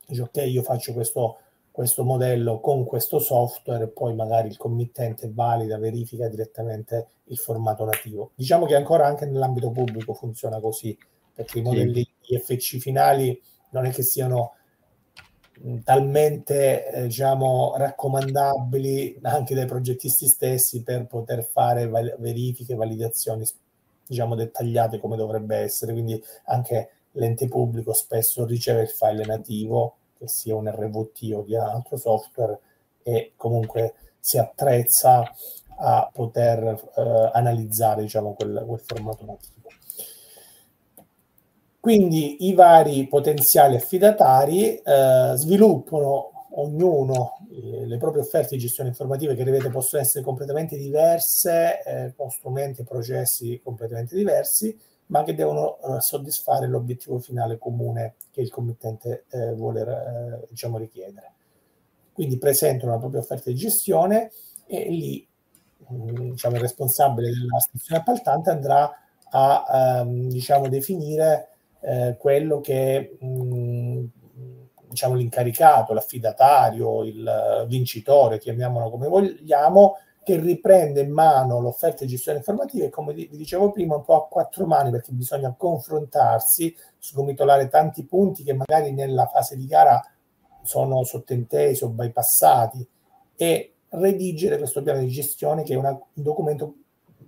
dice 0.05 0.21
ok, 0.23 0.37
io 0.45 0.61
faccio 0.61 0.93
questo, 0.93 1.39
questo 1.71 2.03
modello 2.03 2.59
con 2.59 2.83
questo 2.83 3.19
software 3.19 3.85
e 3.85 3.87
poi 3.87 4.13
magari 4.13 4.49
il 4.49 4.57
committente 4.57 5.31
valida, 5.31 5.77
verifica 5.77 6.27
direttamente 6.27 7.07
il 7.25 7.37
formato 7.37 7.85
nativo. 7.85 8.31
Diciamo 8.35 8.65
che 8.65 8.75
ancora 8.75 9.07
anche 9.07 9.25
nell'ambito 9.25 9.71
pubblico 9.71 10.13
funziona 10.13 10.59
così, 10.59 10.97
perché 11.33 11.59
i 11.59 11.61
modelli 11.61 12.07
sì. 12.19 12.33
IFC 12.33 12.77
finali 12.77 13.41
non 13.69 13.85
è 13.85 13.91
che 13.91 14.03
siano 14.03 14.55
talmente 15.83 16.85
eh, 16.87 17.01
diciamo 17.03 17.75
raccomandabili 17.77 19.19
anche 19.21 19.55
dai 19.55 19.65
progettisti 19.65 20.27
stessi 20.27 20.83
per 20.83 21.07
poter 21.07 21.43
fare 21.43 21.87
val- 21.87 22.15
verifiche, 22.19 22.75
validazioni 22.75 23.45
diciamo 24.07 24.35
dettagliate 24.35 24.99
come 24.99 25.15
dovrebbe 25.17 25.57
essere, 25.57 25.93
quindi 25.93 26.21
anche 26.45 26.89
l'ente 27.13 27.47
pubblico 27.47 27.93
spesso 27.93 28.45
riceve 28.45 28.83
il 28.83 28.89
file 28.89 29.25
nativo, 29.25 29.95
che 30.17 30.27
sia 30.27 30.55
un 30.55 30.69
RVT 30.69 31.31
o 31.33 31.41
di 31.41 31.55
altro 31.55 31.97
software 31.97 32.59
e 33.03 33.33
comunque 33.35 33.93
si 34.19 34.37
attrezza 34.37 35.23
a 35.77 36.09
poter 36.11 36.91
eh, 36.95 37.31
analizzare 37.33 38.01
diciamo 38.03 38.33
quel, 38.33 38.63
quel 38.65 38.79
formato 38.79 39.25
nativo. 39.25 39.54
Quindi 41.85 42.47
i 42.47 42.55
vari 42.55 43.07
potenziali 43.07 43.75
affidatari 43.75 44.75
eh, 44.75 45.33
sviluppano 45.35 46.47
ognuno 46.53 47.37
eh, 47.51 47.85
le 47.85 47.97
proprie 47.97 48.23
offerte 48.23 48.55
di 48.55 48.61
gestione 48.61 48.89
informativa 48.89 49.35
che 49.35 49.43
ripeto 49.43 49.69
possono 49.69 50.01
essere 50.01 50.23
completamente 50.23 50.77
diverse, 50.77 51.83
eh, 51.83 52.13
con 52.15 52.31
strumenti 52.31 52.81
e 52.81 52.85
processi 52.85 53.61
completamente 53.63 54.15
diversi, 54.15 54.75
ma 55.07 55.21
che 55.21 55.35
devono 55.35 55.77
eh, 55.77 56.01
soddisfare 56.01 56.65
l'obiettivo 56.65 57.19
finale 57.19 57.59
comune 57.59 58.15
che 58.31 58.41
il 58.41 58.49
committente 58.49 59.25
eh, 59.29 59.53
vuole 59.53 59.81
eh, 59.81 60.47
diciamo, 60.49 60.79
richiedere. 60.79 61.33
Quindi 62.13 62.39
presentano 62.39 62.93
la 62.93 62.97
propria 62.97 63.19
offerta 63.19 63.51
di 63.51 63.55
gestione 63.55 64.31
e 64.65 64.89
lì 64.89 65.27
mm, 65.93 66.31
diciamo, 66.31 66.55
il 66.55 66.61
responsabile 66.61 67.29
della 67.29 67.59
stazione 67.59 68.01
appaltante 68.01 68.49
andrà 68.49 68.91
a 69.29 69.99
ehm, 70.01 70.29
diciamo, 70.29 70.67
definire 70.67 71.49
eh, 71.85 72.15
quello 72.17 72.61
che 72.61 73.17
mh, 73.19 74.05
diciamo, 74.89 75.13
l'incaricato, 75.13 75.93
l'affidatario, 75.93 77.03
il 77.03 77.65
vincitore, 77.67 78.39
chiamiamolo 78.39 78.89
come 78.89 79.07
vogliamo, 79.07 79.97
che 80.23 80.39
riprende 80.39 81.01
in 81.01 81.11
mano 81.11 81.59
l'offerta 81.59 82.03
di 82.03 82.09
gestione 82.09 82.39
informativa 82.39 82.85
e 82.85 82.89
come 82.89 83.13
vi 83.13 83.29
dicevo 83.29 83.69
prima 83.69 83.95
un 83.95 84.03
po' 84.03 84.15
a 84.15 84.27
quattro 84.27 84.65
mani 84.65 84.89
perché 84.89 85.11
bisogna 85.11 85.53
confrontarsi, 85.55 86.75
sgomitolare 86.97 87.67
tanti 87.67 88.03
punti 88.05 88.43
che 88.43 88.53
magari 88.53 88.91
nella 88.91 89.27
fase 89.27 89.55
di 89.55 89.67
gara 89.67 90.01
sono 90.63 91.03
sottintesi 91.03 91.83
o 91.83 91.89
bypassati 91.89 92.87
e 93.35 93.73
redigere 93.89 94.57
questo 94.57 94.81
piano 94.81 94.99
di 94.99 95.09
gestione 95.09 95.61
che 95.61 95.75
è 95.75 95.77
una, 95.77 95.91
un 95.91 96.23
documento 96.23 96.73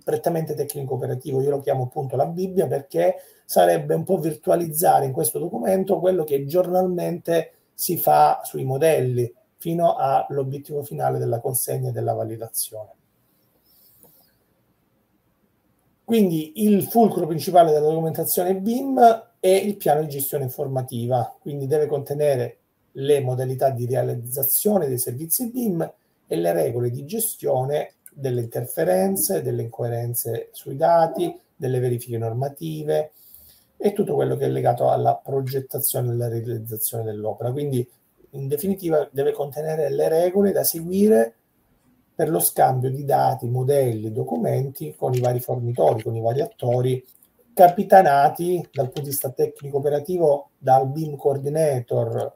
prettamente 0.08 0.54
tecnico 0.54 0.94
operativo, 0.94 1.42
io 1.42 1.50
lo 1.50 1.60
chiamo 1.60 1.82
appunto 1.82 2.16
la 2.16 2.24
Bibbia 2.24 2.66
perché 2.66 3.16
sarebbe 3.44 3.92
un 3.92 4.04
po' 4.04 4.16
virtualizzare 4.16 5.04
in 5.04 5.12
questo 5.12 5.38
documento 5.38 5.98
quello 5.98 6.24
che 6.24 6.46
giornalmente 6.46 7.52
si 7.74 7.98
fa 7.98 8.40
sui 8.42 8.64
modelli 8.64 9.30
fino 9.58 9.96
all'obiettivo 9.96 10.82
finale 10.82 11.18
della 11.18 11.40
consegna 11.40 11.90
e 11.90 11.92
della 11.92 12.14
validazione. 12.14 12.92
Quindi 16.04 16.64
il 16.64 16.84
fulcro 16.84 17.26
principale 17.26 17.70
della 17.70 17.88
documentazione 17.88 18.56
BIM 18.56 19.32
è 19.38 19.48
il 19.48 19.76
piano 19.76 20.00
di 20.00 20.08
gestione 20.08 20.44
informativa, 20.44 21.36
quindi 21.38 21.66
deve 21.66 21.84
contenere 21.84 22.60
le 22.92 23.20
modalità 23.20 23.68
di 23.68 23.84
realizzazione 23.84 24.88
dei 24.88 24.96
servizi 24.96 25.50
BIM 25.50 25.92
e 26.26 26.36
le 26.36 26.52
regole 26.54 26.90
di 26.90 27.04
gestione 27.04 27.96
delle 28.18 28.40
interferenze, 28.40 29.42
delle 29.42 29.62
incoerenze 29.62 30.48
sui 30.50 30.76
dati, 30.76 31.32
delle 31.54 31.78
verifiche 31.78 32.18
normative 32.18 33.12
e 33.76 33.92
tutto 33.92 34.14
quello 34.14 34.36
che 34.36 34.46
è 34.46 34.48
legato 34.48 34.90
alla 34.90 35.14
progettazione 35.14 36.08
e 36.08 36.12
alla 36.12 36.28
realizzazione 36.28 37.04
dell'opera. 37.04 37.52
Quindi 37.52 37.88
in 38.30 38.48
definitiva 38.48 39.08
deve 39.12 39.32
contenere 39.32 39.88
le 39.90 40.08
regole 40.08 40.50
da 40.50 40.64
seguire 40.64 41.34
per 42.12 42.28
lo 42.28 42.40
scambio 42.40 42.90
di 42.90 43.04
dati, 43.04 43.46
modelli, 43.48 44.10
documenti 44.10 44.94
con 44.96 45.14
i 45.14 45.20
vari 45.20 45.38
fornitori, 45.38 46.02
con 46.02 46.16
i 46.16 46.20
vari 46.20 46.40
attori, 46.40 47.04
capitanati 47.54 48.68
dal 48.72 48.86
punto 48.86 49.02
di 49.02 49.08
vista 49.08 49.30
tecnico 49.30 49.76
operativo 49.76 50.50
dal 50.58 50.88
BIM 50.88 51.16
coordinator, 51.16 52.34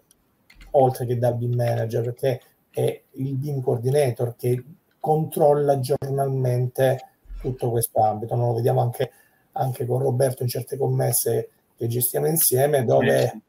oltre 0.73 1.07
che 1.07 1.18
dal 1.18 1.37
BIM 1.37 1.55
manager, 1.55 2.05
perché 2.05 2.40
è 2.71 3.03
il 3.11 3.35
BIM 3.35 3.61
coordinator 3.61 4.37
che 4.37 4.64
controlla 5.03 5.81
giornalmente 5.81 7.09
tutto 7.41 7.71
questo 7.71 8.01
ambito. 8.05 8.37
Noi 8.37 8.47
lo 8.47 8.55
vediamo 8.55 8.83
anche, 8.83 9.11
anche 9.53 9.85
con 9.85 9.99
Roberto 9.99 10.45
in 10.45 10.49
certe 10.49 10.77
commesse 10.77 11.49
che 11.77 11.88
gestiamo 11.88 12.29
insieme, 12.29 12.85
dove 12.85 13.41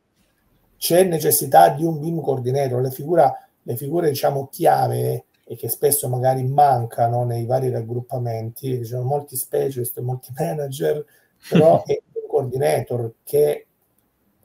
c'è 0.77 1.03
necessità 1.03 1.69
di 1.69 1.85
un 1.85 1.99
BIM 1.99 2.21
coordinator, 2.21 2.81
le, 2.81 2.89
figura, 2.89 3.31
le 3.61 3.77
figure 3.77 4.09
diciamo 4.09 4.47
chiave 4.47 5.25
e 5.45 5.55
che 5.55 5.69
spesso 5.69 6.09
magari 6.09 6.43
mancano 6.43 7.23
nei 7.23 7.45
vari 7.45 7.69
raggruppamenti, 7.69 8.77
ci 8.77 8.85
sono 8.85 9.03
molti 9.03 9.35
specialist, 9.35 9.99
molti 9.99 10.33
manager, 10.35 11.05
però 11.47 11.83
è 11.85 12.01
un 12.13 12.27
coordinator 12.27 13.13
che 13.23 13.67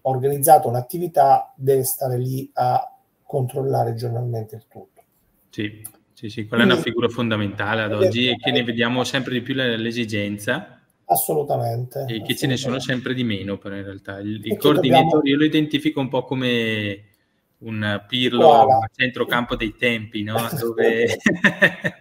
ha 0.03 0.09
organizzato 0.11 0.68
un'attività 0.68 1.55
deve 1.57 1.85
stare 1.85 2.18
lì 2.18 2.51
a 2.53 2.94
controllare 3.23 3.94
giornalmente 3.94 4.57
il 4.57 4.66
tutto. 4.68 5.03
Sì, 5.49 5.83
sì, 6.18 6.31
sì, 6.31 6.46
quella 6.46 6.64
è 6.64 6.66
una 6.66 6.78
figura 6.78 7.09
fondamentale 7.09 7.83
ad 7.83 7.92
oggi 7.92 8.26
e 8.26 8.35
che 8.35 8.50
ne 8.50 8.64
vediamo 8.64 9.04
sempre 9.04 9.35
di 9.35 9.40
più 9.40 9.54
l'esigenza 9.54 10.81
Assolutamente. 11.04 12.00
E 12.00 12.07
che 12.07 12.12
assolutamente. 12.12 12.37
ce 12.37 12.46
ne 12.48 12.57
sono 12.57 12.81
sempre 12.81 13.14
di 13.14 13.22
meno, 13.22 13.57
però 13.57 13.76
in 13.76 13.85
realtà. 13.85 14.18
Il, 14.18 14.40
il 14.42 14.57
coordinator 14.57 15.04
dobbiamo... 15.04 15.28
io 15.28 15.37
lo 15.37 15.44
identifico 15.44 16.00
un 16.00 16.09
po' 16.09 16.24
come 16.24 17.08
un 17.61 18.05
pirlo 18.07 18.68
a 18.68 18.88
centrocampo 18.94 19.57
dei 19.57 19.75
tempi, 19.77 20.23
no? 20.23 20.37
Dove... 20.59 21.16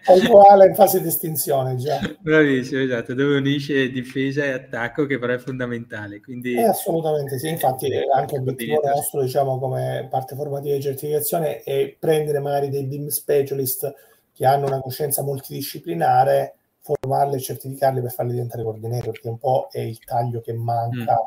uguale 0.08 0.68
in 0.68 0.76
fase 0.76 1.02
di 1.02 1.08
estinzione 1.08 1.76
già. 1.76 2.00
Bravissimo, 2.20 2.82
esatto, 2.82 3.14
dove 3.14 3.38
unisce 3.38 3.90
difesa 3.90 4.44
e 4.44 4.52
attacco 4.52 5.06
che 5.06 5.18
però 5.18 5.34
è 5.34 5.40
fondamentale. 5.40 6.22
Quindi... 6.22 6.54
Eh, 6.54 6.68
assolutamente 6.68 7.40
sì, 7.40 7.50
infatti 7.50 7.88
eh, 7.88 8.06
anche 8.14 8.38
l'obiettivo 8.38 8.82
nostro, 8.84 9.22
diciamo, 9.22 9.58
come 9.60 10.08
parte 10.10 10.36
formativa 10.36 10.76
di 10.76 10.82
certificazione 10.82 11.64
è 11.64 11.96
prendere 11.98 12.40
magari 12.40 12.70
dei 12.70 12.86
BIM 12.86 13.08
specialist 13.08 13.94
che 14.34 14.46
hanno 14.46 14.68
una 14.68 14.80
coscienza 14.80 15.24
multidisciplinare 15.24 16.54
formarli 16.88 17.36
e 17.36 17.40
certificarli 17.40 18.02
per 18.02 18.12
farli 18.12 18.32
diventare 18.32 18.64
coordinator, 18.64 19.12
perché 19.12 19.28
un 19.28 19.38
po' 19.38 19.68
è 19.72 19.80
il 19.80 20.00
taglio 20.00 20.40
che 20.40 20.54
manca 20.54 21.18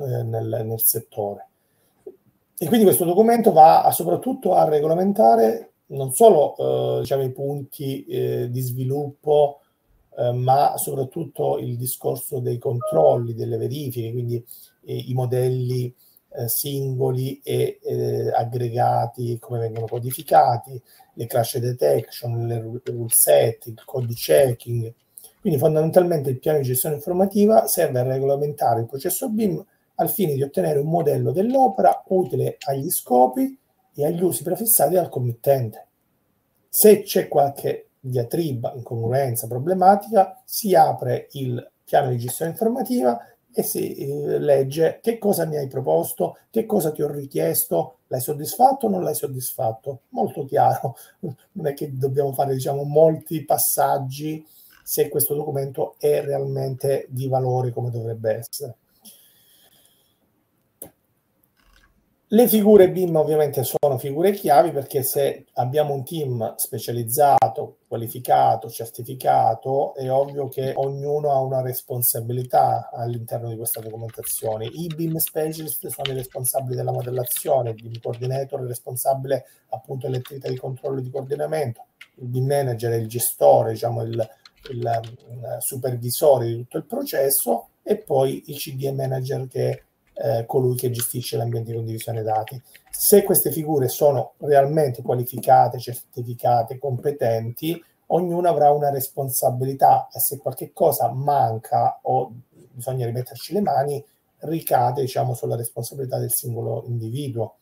mm. 0.00 0.02
eh, 0.02 0.22
nel, 0.22 0.62
nel, 0.64 0.80
settore. 0.80 1.47
E 2.60 2.66
quindi 2.66 2.84
questo 2.84 3.04
documento 3.04 3.52
va 3.52 3.84
a, 3.84 3.92
soprattutto 3.92 4.54
a 4.54 4.68
regolamentare 4.68 5.74
non 5.88 6.12
solo 6.12 6.56
eh, 6.56 7.00
diciamo, 7.00 7.22
i 7.22 7.30
punti 7.30 8.04
eh, 8.04 8.50
di 8.50 8.60
sviluppo, 8.60 9.60
eh, 10.16 10.32
ma 10.32 10.76
soprattutto 10.76 11.58
il 11.58 11.76
discorso 11.76 12.40
dei 12.40 12.58
controlli, 12.58 13.34
delle 13.34 13.56
verifiche, 13.56 14.10
quindi 14.10 14.44
eh, 14.84 14.96
i 14.96 15.14
modelli 15.14 15.94
eh, 16.30 16.48
singoli 16.48 17.40
e 17.42 17.78
aggregati, 18.34 19.38
come 19.38 19.60
vengono 19.60 19.86
codificati, 19.86 20.80
le 21.14 21.26
crash 21.26 21.58
detection, 21.58 22.46
le 22.46 22.60
rule 22.60 23.08
set, 23.08 23.66
il 23.66 23.82
code 23.84 24.12
checking. 24.14 24.92
Quindi 25.40 25.58
fondamentalmente 25.58 26.30
il 26.30 26.38
piano 26.38 26.58
di 26.58 26.64
gestione 26.64 26.96
informativa 26.96 27.66
serve 27.66 28.00
a 28.00 28.02
regolamentare 28.02 28.80
il 28.80 28.86
processo 28.86 29.28
BIM 29.28 29.64
al 30.00 30.10
fine 30.10 30.34
di 30.34 30.42
ottenere 30.42 30.78
un 30.78 30.88
modello 30.88 31.32
dell'opera 31.32 32.02
utile 32.08 32.56
agli 32.66 32.90
scopi 32.90 33.58
e 33.94 34.06
agli 34.06 34.22
usi 34.22 34.42
prefissati 34.42 34.94
dal 34.94 35.08
committente. 35.08 35.86
Se 36.68 37.02
c'è 37.02 37.28
qualche 37.28 37.88
diatriba, 38.00 38.72
incongruenza, 38.74 39.46
problematica, 39.46 40.40
si 40.44 40.74
apre 40.74 41.28
il 41.32 41.70
piano 41.84 42.10
di 42.10 42.18
gestione 42.18 42.52
informativa 42.52 43.18
e 43.52 43.62
si 43.62 43.94
eh, 43.94 44.38
legge 44.38 45.00
che 45.02 45.18
cosa 45.18 45.44
mi 45.44 45.56
hai 45.56 45.66
proposto, 45.66 46.38
che 46.50 46.64
cosa 46.64 46.92
ti 46.92 47.02
ho 47.02 47.10
richiesto, 47.10 47.98
l'hai 48.06 48.20
soddisfatto 48.20 48.86
o 48.86 48.90
non 48.90 49.02
l'hai 49.02 49.14
soddisfatto? 49.14 50.02
Molto 50.10 50.44
chiaro, 50.44 50.94
non 51.52 51.66
è 51.66 51.74
che 51.74 51.96
dobbiamo 51.96 52.32
fare 52.32 52.54
diciamo, 52.54 52.84
molti 52.84 53.44
passaggi 53.44 54.46
se 54.84 55.08
questo 55.08 55.34
documento 55.34 55.96
è 55.98 56.22
realmente 56.22 57.06
di 57.08 57.26
valore 57.26 57.72
come 57.72 57.90
dovrebbe 57.90 58.36
essere. 58.36 58.76
Le 62.30 62.46
figure 62.46 62.90
BIM 62.90 63.16
ovviamente 63.16 63.62
sono 63.64 63.96
figure 63.96 64.32
chiavi 64.32 64.70
perché 64.70 65.02
se 65.02 65.46
abbiamo 65.54 65.94
un 65.94 66.04
team 66.04 66.56
specializzato, 66.56 67.78
qualificato, 67.88 68.68
certificato, 68.68 69.94
è 69.94 70.12
ovvio 70.12 70.46
che 70.48 70.74
ognuno 70.76 71.30
ha 71.30 71.40
una 71.40 71.62
responsabilità 71.62 72.90
all'interno 72.92 73.48
di 73.48 73.56
questa 73.56 73.80
documentazione. 73.80 74.66
I 74.66 74.92
BIM 74.94 75.16
specialist 75.16 75.86
sono 75.86 76.12
i 76.12 76.16
responsabili 76.16 76.76
della 76.76 76.92
modellazione, 76.92 77.70
il 77.70 77.76
BIM 77.76 77.98
coordinator 77.98 78.58
è 78.58 78.62
il 78.62 78.68
responsabile 78.68 79.46
appunto 79.70 80.04
delle 80.06 80.18
attività 80.18 80.50
di 80.50 80.58
controllo 80.58 80.98
e 80.98 81.02
di 81.04 81.10
coordinamento, 81.10 81.86
il 82.16 82.26
BIM 82.26 82.44
manager 82.44 82.92
è 82.92 82.96
il 82.96 83.08
gestore, 83.08 83.72
diciamo 83.72 84.02
il, 84.02 84.30
il, 84.70 85.00
il 85.22 85.56
supervisore 85.60 86.44
di 86.44 86.56
tutto 86.56 86.76
il 86.76 86.84
processo 86.84 87.68
e 87.82 87.96
poi 87.96 88.42
il 88.48 88.56
CDM 88.56 88.96
manager 88.96 89.48
che 89.48 89.70
è 89.70 89.82
eh, 90.20 90.44
colui 90.46 90.74
che 90.74 90.90
gestisce 90.90 91.36
l'ambiente 91.36 91.70
di 91.70 91.76
condivisione 91.76 92.22
dati. 92.22 92.60
Se 92.90 93.22
queste 93.22 93.50
figure 93.50 93.88
sono 93.88 94.32
realmente 94.38 95.02
qualificate, 95.02 95.78
certificate, 95.78 96.78
competenti, 96.78 97.82
ognuno 98.06 98.48
avrà 98.48 98.70
una 98.70 98.90
responsabilità 98.90 100.08
e 100.12 100.18
se 100.18 100.38
qualche 100.38 100.72
cosa 100.72 101.10
manca 101.12 102.00
o 102.02 102.32
bisogna 102.72 103.06
rimetterci 103.06 103.52
le 103.52 103.60
mani, 103.60 104.04
ricade 104.40 105.02
diciamo, 105.02 105.34
sulla 105.34 105.56
responsabilità 105.56 106.18
del 106.18 106.32
singolo 106.32 106.84
individuo. 106.86 107.56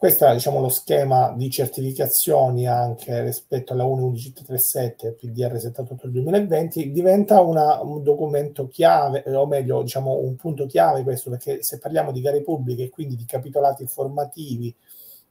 Questo 0.00 0.24
è 0.24 0.32
diciamo, 0.32 0.62
lo 0.62 0.70
schema 0.70 1.34
di 1.36 1.50
certificazioni 1.50 2.66
anche 2.66 3.22
rispetto 3.22 3.74
alla 3.74 3.84
1.1137 3.84 4.94
e 5.06 5.12
PDR 5.12 5.60
78 5.60 6.08
2020, 6.08 6.90
diventa 6.90 7.42
una, 7.42 7.82
un 7.82 8.02
documento 8.02 8.66
chiave, 8.66 9.22
o 9.26 9.44
meglio, 9.44 9.82
diciamo, 9.82 10.16
un 10.16 10.36
punto 10.36 10.64
chiave 10.64 11.02
questo, 11.02 11.28
perché 11.28 11.62
se 11.62 11.78
parliamo 11.78 12.12
di 12.12 12.22
gare 12.22 12.40
pubbliche 12.40 12.84
e 12.84 12.88
quindi 12.88 13.14
di 13.14 13.26
capitolati 13.26 13.82
informativi 13.82 14.74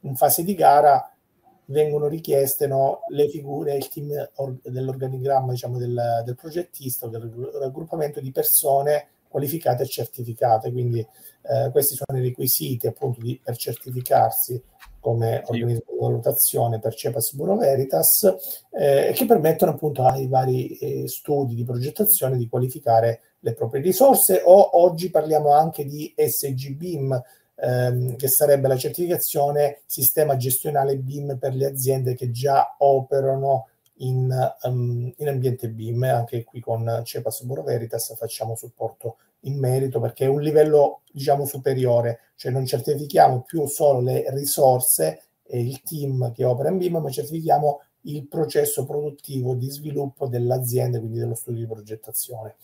in 0.02 0.14
fase 0.14 0.44
di 0.44 0.54
gara, 0.54 1.16
vengono 1.64 2.06
richieste 2.06 2.68
no, 2.68 3.00
le 3.08 3.28
figure, 3.28 3.74
il 3.74 3.88
team 3.88 4.28
or- 4.36 4.60
dell'organigramma 4.62 5.50
diciamo, 5.50 5.78
del, 5.78 6.22
del 6.24 6.36
progettista 6.36 7.08
del 7.08 7.22
raggruppamento 7.60 8.20
di 8.20 8.30
persone 8.30 9.08
qualificate 9.30 9.84
e 9.84 9.86
certificate. 9.86 10.72
Quindi 10.72 10.98
eh, 10.98 11.70
questi 11.70 11.94
sono 11.94 12.18
i 12.18 12.22
requisiti 12.22 12.86
appunto 12.88 13.20
di, 13.20 13.40
per 13.42 13.56
certificarsi 13.56 14.60
come 14.98 15.42
sì. 15.44 15.50
organismo 15.50 15.84
di 15.88 15.98
valutazione 15.98 16.78
per 16.80 16.94
CEPAS 16.94 17.34
Bureau 17.34 17.56
Veritas 17.56 18.36
eh, 18.70 19.12
che 19.14 19.24
permettono 19.24 19.72
appunto 19.72 20.04
ai 20.04 20.26
vari 20.26 20.76
eh, 20.76 21.08
studi 21.08 21.54
di 21.54 21.64
progettazione 21.64 22.36
di 22.36 22.48
qualificare 22.48 23.20
le 23.40 23.54
proprie 23.54 23.80
risorse 23.80 24.42
o 24.44 24.82
oggi 24.82 25.10
parliamo 25.10 25.52
anche 25.52 25.86
di 25.86 26.12
SGBIM 26.14 27.22
ehm, 27.54 28.16
che 28.16 28.28
sarebbe 28.28 28.68
la 28.68 28.76
certificazione 28.76 29.80
sistema 29.86 30.36
gestionale 30.36 30.98
BIM 30.98 31.38
per 31.38 31.54
le 31.54 31.66
aziende 31.66 32.14
che 32.14 32.30
già 32.30 32.76
operano 32.78 33.68
in, 34.00 34.54
um, 34.62 35.12
in 35.16 35.28
ambiente 35.28 35.68
BIM, 35.68 36.02
anche 36.04 36.44
qui 36.44 36.60
con 36.60 37.02
CEPAS 37.04 37.42
Bureau 37.42 37.64
Veritas 37.64 38.14
facciamo 38.16 38.54
supporto 38.54 39.16
in 39.40 39.58
merito 39.58 40.00
perché 40.00 40.24
è 40.24 40.28
un 40.28 40.40
livello 40.40 41.00
diciamo 41.10 41.44
superiore, 41.46 42.20
cioè 42.36 42.52
non 42.52 42.66
certifichiamo 42.66 43.42
più 43.42 43.66
solo 43.66 44.00
le 44.00 44.24
risorse 44.30 45.22
e 45.42 45.60
il 45.60 45.82
team 45.82 46.32
che 46.32 46.44
opera 46.44 46.70
in 46.70 46.78
BIM, 46.78 46.98
ma 46.98 47.10
certifichiamo 47.10 47.80
il 48.02 48.26
processo 48.28 48.84
produttivo 48.84 49.54
di 49.54 49.68
sviluppo 49.68 50.26
dell'azienda, 50.26 50.98
quindi 50.98 51.18
dello 51.18 51.34
studio 51.34 51.60
di 51.60 51.66
progettazione. 51.66 52.56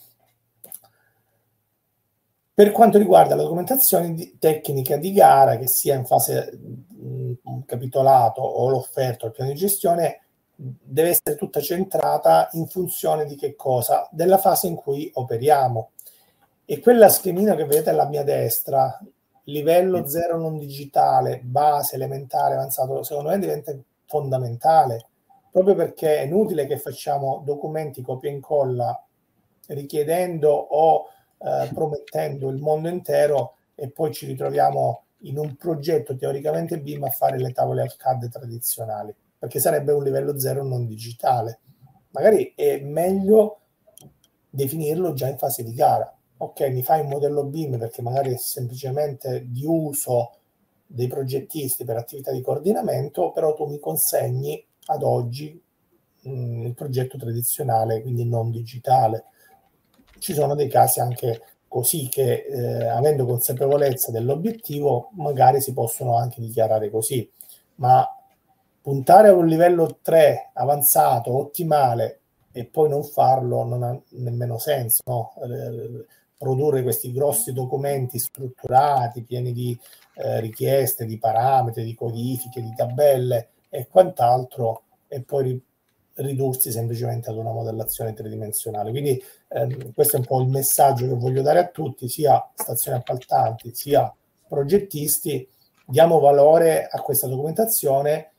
Per 2.55 2.73
quanto 2.73 2.97
riguarda 2.97 3.35
la 3.35 3.43
documentazione 3.43 4.15
di, 4.15 4.37
tecnica 4.39 4.97
di 4.97 5.13
gara, 5.13 5.59
che 5.59 5.67
sia 5.67 5.95
in 5.95 6.07
fase 6.07 6.59
mh, 6.59 7.65
capitolato 7.67 8.41
o 8.41 8.71
l'offerta 8.71 9.25
o 9.25 9.29
il 9.29 9.35
piano 9.35 9.51
di 9.51 9.59
gestione, 9.59 10.26
deve 10.57 11.11
essere 11.11 11.37
tutta 11.37 11.61
centrata 11.61 12.49
in 12.53 12.67
funzione 12.67 13.27
di 13.27 13.37
che 13.37 13.55
cosa? 13.55 14.09
Della 14.11 14.39
fase 14.39 14.67
in 14.67 14.75
cui 14.75 15.11
operiamo. 15.15 15.91
E 16.65 16.81
quella 16.81 17.09
schemina 17.09 17.55
che 17.55 17.65
vedete 17.65 17.91
alla 17.91 18.09
mia 18.09 18.25
destra, 18.25 18.99
livello 19.45 20.09
0 20.09 20.39
non 20.39 20.59
digitale, 20.59 21.41
base, 21.45 21.95
elementare, 21.97 22.55
avanzato, 22.55 23.03
secondo 23.03 23.31
me 23.31 23.39
diventa 23.39 23.77
fondamentale, 24.07 25.07
proprio 25.51 25.75
perché 25.75 26.19
è 26.19 26.23
inutile 26.23 26.67
che 26.67 26.79
facciamo 26.79 27.43
documenti 27.45 28.03
copia 28.03 28.31
e 28.31 28.35
incolla 28.35 29.01
richiedendo 29.69 30.51
o 30.51 31.09
eh, 31.39 31.71
promettendo 31.73 32.49
il 32.49 32.61
mondo 32.61 32.89
intero 32.89 33.57
e 33.75 33.91
poi 33.91 34.13
ci 34.13 34.27
ritroviamo 34.27 35.03
in 35.21 35.39
un 35.39 35.57
progetto 35.57 36.17
teoricamente 36.17 36.79
BIM 36.81 37.05
a 37.05 37.11
fare 37.11 37.39
le 37.39 37.53
tavole 37.53 37.83
al 37.83 37.97
CAD 37.97 38.29
tradizionali 38.29 39.15
perché 39.39 39.59
sarebbe 39.61 39.93
un 39.93 40.03
livello 40.03 40.39
zero 40.39 40.63
non 40.63 40.87
digitale. 40.87 41.61
Magari 42.11 42.53
è 42.57 42.81
meglio 42.81 43.61
definirlo 44.49 45.13
già 45.13 45.29
in 45.29 45.39
fase 45.39 45.63
di 45.63 45.75
gara. 45.75 46.11
Ok, 46.39 46.69
mi 46.71 46.83
fai 46.83 47.01
un 47.01 47.09
modello 47.09 47.45
BIM 47.45 47.79
perché 47.79 48.03
magari 48.03 48.33
è 48.33 48.37
semplicemente 48.37 49.45
di 49.47 49.65
uso 49.65 50.33
dei 50.87 51.09
progettisti 51.09 51.85
per 51.85 51.97
attività 51.97 52.31
di 52.33 52.41
coordinamento, 52.41 53.33
però 53.33 53.55
tu 53.55 53.67
mi 53.67 53.79
consegni 53.79 54.65
ad 54.87 55.03
oggi 55.03 55.61
mh, 56.23 56.31
mm, 56.31 56.65
il 56.67 56.75
progetto 56.75 57.19
tradizionale, 57.19 58.03
quindi 58.03 58.25
non 58.25 58.51
digitale. 58.51 59.25
Ci 60.19 60.33
sono 60.33 60.55
dei 60.55 60.69
casi 60.69 61.01
anche 61.01 61.43
così 61.69 62.09
che 62.09 62.47
eh, 62.49 62.87
avendo 62.87 63.27
consapevolezza 63.27 64.11
dell'obiettivo 64.11 65.11
magari 65.15 65.61
si 65.61 65.73
possono 65.73 66.17
anche 66.17 66.41
dichiarare 66.41 66.91
così, 66.91 67.29
ma 67.77 68.07
puntare 68.87 69.31
a 69.31 69.35
un 69.35 69.49
livello 69.49 69.99
3 70.01 70.51
avanzato, 70.53 71.37
ottimale, 71.37 72.21
e 72.53 72.67
poi 72.67 72.89
non 72.89 73.03
farlo 73.03 73.65
non 73.65 73.83
ha 73.83 74.01
nemmeno 74.11 74.59
senso. 74.59 75.03
No? 75.07 75.35
Eh, 75.43 76.05
produrre 76.39 76.85
questi 76.85 77.11
grossi 77.11 77.53
documenti 77.53 78.21
strutturati, 78.21 79.25
pieni 79.25 79.53
di 79.53 79.77
eh, 80.15 80.39
richieste, 80.39 81.05
di 81.05 81.19
parametri, 81.19 81.83
di 81.83 81.97
codifiche, 81.97 82.63
di 82.63 82.73
tabelle 82.77 83.49
e 83.71 83.89
quant'altro, 83.91 84.83
e 85.09 85.21
poi 85.21 85.61
ridursi 86.15 86.71
semplicemente 86.71 87.29
ad 87.29 87.39
una 87.39 87.51
modellazione 87.51 88.13
tridimensionale. 88.13 88.91
Quindi 88.91 89.21
ehm, 89.49 89.95
questo 89.95 90.15
è 90.15 90.21
un 90.21 90.27
po' 90.27 90.41
il 90.43 90.49
messaggio 90.49 91.09
che 91.09 91.15
voglio 91.15 91.43
dare 91.43 91.59
a 91.59 91.67
tutti, 91.67 92.09
sia 92.09 92.41
stazioni 92.55 92.99
appaltanti, 92.99 93.75
sia 93.75 94.15
progettisti, 94.47 95.49
diamo 95.85 96.21
valore 96.21 96.87
a 96.89 97.01
questa 97.01 97.27
documentazione 97.27 98.31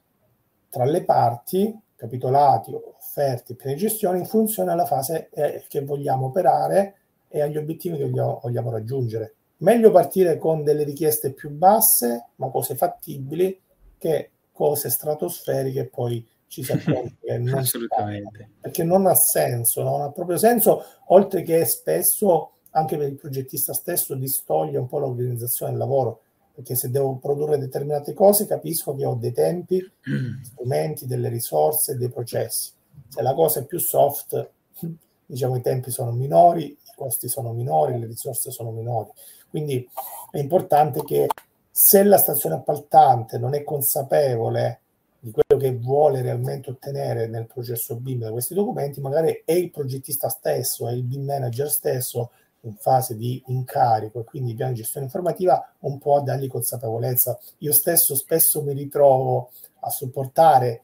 tra 0.69 0.85
le 0.85 1.03
parti, 1.03 1.77
capitolati, 1.95 2.73
offerti, 2.73 3.55
piani 3.55 3.75
di 3.75 3.81
gestione, 3.81 4.19
in 4.19 4.25
funzione 4.25 4.71
alla 4.71 4.85
fase 4.85 5.29
eh, 5.31 5.65
che 5.67 5.83
vogliamo 5.83 6.27
operare 6.27 6.95
e 7.27 7.41
agli 7.41 7.57
obiettivi 7.57 7.97
che 7.97 8.05
vogliamo, 8.05 8.39
vogliamo 8.41 8.71
raggiungere. 8.71 9.35
Meglio 9.57 9.91
partire 9.91 10.37
con 10.37 10.63
delle 10.63 10.83
richieste 10.83 11.33
più 11.33 11.49
basse, 11.49 12.27
ma 12.35 12.49
cose 12.49 12.75
fattibili, 12.75 13.59
che 13.97 14.31
cose 14.51 14.89
stratosferiche 14.89 15.79
e 15.81 15.85
poi 15.87 16.27
ci 16.47 16.63
si 16.63 16.71
accorge 16.71 17.15
che 17.21 17.37
non 17.37 17.59
Assolutamente. 17.59 18.49
perché 18.61 18.83
non 18.83 19.05
ha 19.07 19.15
senso, 19.15 19.83
non 19.83 20.01
ha 20.01 20.11
proprio 20.11 20.37
senso, 20.37 20.83
oltre 21.07 21.41
che 21.41 21.65
spesso 21.65 22.51
anche 22.71 22.97
per 22.97 23.07
il 23.07 23.15
progettista 23.15 23.73
stesso 23.73 24.13
distoglie 24.15 24.77
un 24.77 24.87
po' 24.87 24.99
l'organizzazione 24.99 25.71
del 25.71 25.79
lavoro 25.79 26.21
perché 26.57 26.73
se 26.73 26.89
devo 26.89 27.17
produrre 27.17 27.59
determinate 27.59 28.15
cose 28.15 28.47
capisco 28.47 28.95
che 28.95 29.05
ho 29.05 29.13
dei 29.13 29.31
tempi, 29.31 29.79
strumenti, 30.41 31.05
delle 31.05 31.29
risorse, 31.29 31.97
dei 31.97 32.09
processi. 32.09 32.71
Se 33.09 33.21
la 33.21 33.35
cosa 33.35 33.59
è 33.59 33.63
più 33.63 33.77
soft, 33.77 34.49
diciamo 35.23 35.55
i 35.55 35.61
tempi 35.61 35.91
sono 35.91 36.11
minori, 36.11 36.65
i 36.65 36.77
costi 36.95 37.27
sono 37.27 37.53
minori, 37.53 37.99
le 37.99 38.07
risorse 38.07 38.49
sono 38.49 38.71
minori. 38.71 39.07
Quindi 39.51 39.87
è 40.31 40.39
importante 40.39 41.03
che 41.03 41.27
se 41.69 42.01
la 42.01 42.17
stazione 42.17 42.55
appaltante 42.55 43.37
non 43.37 43.53
è 43.53 43.63
consapevole 43.63 44.79
di 45.19 45.29
quello 45.29 45.61
che 45.61 45.75
vuole 45.75 46.23
realmente 46.23 46.71
ottenere 46.71 47.27
nel 47.27 47.45
processo 47.45 47.97
BIM 47.97 48.21
da 48.21 48.31
questi 48.31 48.55
documenti, 48.55 48.99
magari 48.99 49.43
è 49.45 49.51
il 49.51 49.69
progettista 49.69 50.27
stesso, 50.27 50.87
è 50.87 50.93
il 50.93 51.03
BIM 51.03 51.23
manager 51.23 51.69
stesso 51.69 52.31
in 52.67 52.75
fase 52.75 53.15
di 53.15 53.41
incarico 53.47 54.19
e 54.19 54.23
quindi 54.23 54.53
piano 54.53 54.73
di 54.73 54.79
gestione 54.79 55.05
informativa 55.05 55.73
un 55.79 55.97
po' 55.97 56.17
a 56.17 56.21
dargli 56.21 56.47
consapevolezza. 56.47 57.37
Io 57.59 57.73
stesso 57.73 58.15
spesso 58.15 58.61
mi 58.61 58.73
ritrovo 58.73 59.51
a 59.81 59.89
supportare 59.89 60.83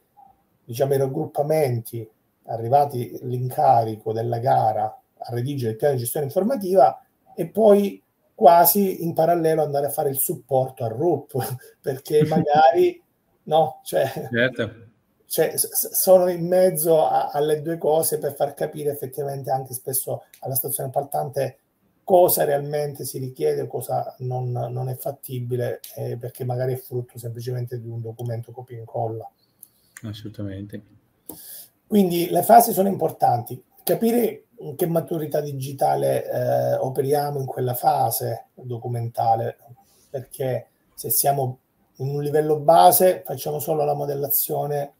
diciamo, 0.63 0.93
i 0.93 0.97
raggruppamenti 0.97 2.09
arrivati 2.45 3.17
l'incarico 3.23 4.11
della 4.11 4.39
gara 4.39 4.85
a 4.85 5.33
redigere 5.33 5.71
il 5.71 5.77
piano 5.77 5.93
di 5.93 6.01
gestione 6.01 6.25
informativa 6.25 7.01
e 7.35 7.47
poi 7.47 8.01
quasi 8.35 9.03
in 9.03 9.13
parallelo 9.13 9.63
andare 9.63 9.85
a 9.87 9.91
fare 9.91 10.09
il 10.09 10.17
supporto 10.17 10.83
al 10.83 10.91
RUP 10.91 11.33
perché 11.81 12.23
magari 12.27 13.01
no, 13.43 13.81
cioè, 13.83 14.09
certo. 14.31 14.71
cioè 15.25 15.53
sono 15.55 16.29
in 16.29 16.47
mezzo 16.47 17.05
a, 17.05 17.29
alle 17.29 17.61
due 17.61 17.77
cose 17.77 18.17
per 18.17 18.35
far 18.35 18.53
capire 18.53 18.91
effettivamente 18.91 19.51
anche 19.51 19.73
spesso 19.73 20.23
alla 20.39 20.55
stazione 20.55 20.89
appaltante 20.89 21.59
cosa 22.03 22.43
realmente 22.43 23.05
si 23.05 23.17
richiede, 23.17 23.67
cosa 23.67 24.15
non, 24.19 24.51
non 24.51 24.89
è 24.89 24.95
fattibile, 24.95 25.79
eh, 25.95 26.17
perché 26.17 26.43
magari 26.43 26.73
è 26.73 26.77
frutto 26.77 27.17
semplicemente 27.17 27.79
di 27.79 27.87
un 27.87 28.01
documento 28.01 28.51
copia 28.51 28.77
e 28.77 28.79
incolla. 28.79 29.29
Assolutamente. 30.03 30.81
Quindi 31.87 32.29
le 32.29 32.43
fasi 32.43 32.73
sono 32.73 32.89
importanti. 32.89 33.61
Capire 33.83 34.45
in 34.59 34.75
che 34.75 34.87
maturità 34.87 35.41
digitale 35.41 36.29
eh, 36.29 36.73
operiamo 36.75 37.39
in 37.39 37.45
quella 37.45 37.73
fase 37.73 38.47
documentale, 38.53 39.57
perché 40.09 40.67
se 40.93 41.09
siamo 41.09 41.59
in 41.97 42.09
un 42.09 42.23
livello 42.23 42.59
base 42.59 43.23
facciamo 43.25 43.59
solo 43.59 43.83
la 43.83 43.93
modellazione 43.93 44.93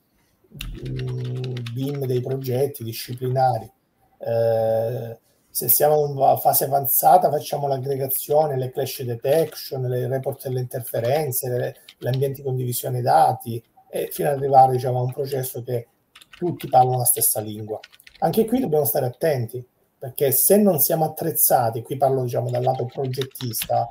mh, 0.50 0.90
mm, 0.90 1.54
BIM 1.74 2.06
dei 2.06 2.22
progetti 2.22 2.84
disciplinari. 2.84 3.72
Eh, 4.20 5.18
se 5.54 5.70
siamo 5.70 6.08
in 6.08 6.40
fase 6.40 6.64
avanzata 6.64 7.30
facciamo 7.30 7.68
l'aggregazione, 7.68 8.58
le 8.58 8.72
clash 8.72 9.04
detection, 9.04 9.84
le 9.84 10.08
report 10.08 10.48
delle 10.48 10.62
interferenze, 10.62 11.48
le, 11.48 11.76
gli 12.00 12.08
ambienti 12.08 12.42
di 12.42 12.48
condivisione 12.48 13.02
dati 13.02 13.64
e 13.88 14.10
fino 14.12 14.30
ad 14.30 14.38
arrivare 14.38 14.72
diciamo, 14.72 14.98
a 14.98 15.04
un 15.04 15.14
processo 15.14 15.62
che 15.62 15.90
tutti 16.36 16.68
parlano 16.68 16.98
la 16.98 17.04
stessa 17.04 17.40
lingua. 17.40 17.80
Anche 18.22 18.46
qui 18.46 18.62
dobbiamo 18.62 18.86
stare 18.86 19.06
attenti 19.06 19.64
perché 19.96 20.32
se 20.32 20.58
non 20.58 20.80
siamo 20.80 21.06
attrezzati, 21.06 21.84
qui 21.84 21.98
parlo 21.98 22.24
diciamo 22.24 22.50
dal 22.50 22.64
lato 22.64 22.88
progettista, 22.88 23.88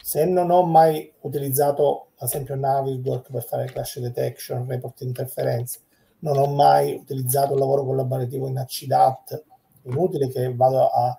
se 0.00 0.24
non 0.24 0.50
ho 0.50 0.64
mai 0.64 1.12
utilizzato 1.20 2.12
ad 2.16 2.28
esempio 2.28 2.54
Naviswork 2.54 3.30
per 3.30 3.44
fare 3.44 3.66
crash 3.66 3.98
detection, 3.98 4.66
report 4.66 5.02
interferenze. 5.02 5.80
Non 6.20 6.38
ho 6.38 6.46
mai 6.46 6.94
utilizzato 6.94 7.52
il 7.52 7.58
lavoro 7.58 7.84
collaborativo 7.84 8.48
in 8.48 8.56
ACDAT, 8.56 9.44
inutile 9.86 10.28
che 10.28 10.54
vado 10.54 10.86
a 10.86 11.16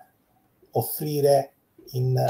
offrire 0.72 1.52
in 1.92 2.22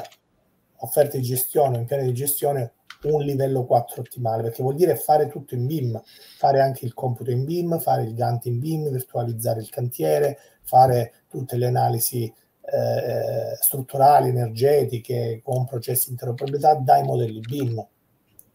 offerte 0.81 1.19
di 1.19 1.25
gestione, 1.25 1.79
in 1.79 1.87
piani 1.87 2.05
di 2.05 2.15
gestione, 2.15 2.73
un 3.03 3.23
livello 3.23 3.65
4 3.65 4.01
ottimale, 4.01 4.43
perché 4.43 4.63
vuol 4.63 4.75
dire 4.75 4.97
fare 4.97 5.29
tutto 5.29 5.55
in 5.55 5.67
BIM, 5.67 6.01
fare 6.37 6.61
anche 6.61 6.85
il 6.85 6.95
computo 6.95 7.31
in 7.31 7.45
BIM, 7.45 7.79
fare 7.79 8.03
il 8.03 8.15
Gantt 8.15 8.47
in 8.47 8.59
BIM, 8.59 8.91
virtualizzare 8.91 9.61
il 9.61 9.71
cantiere, 9.71 10.39
fare 10.63 11.13
tutte 11.29 11.57
le 11.57 11.67
analisi 11.67 12.25
eh, 12.25 13.57
strutturali, 13.61 14.29
energetiche, 14.29 15.41
con 15.45 15.65
processi 15.65 16.07
di 16.07 16.13
interoperabilità 16.13 16.75
dai 16.75 17.05
modelli 17.05 17.41
BIM. 17.41 17.87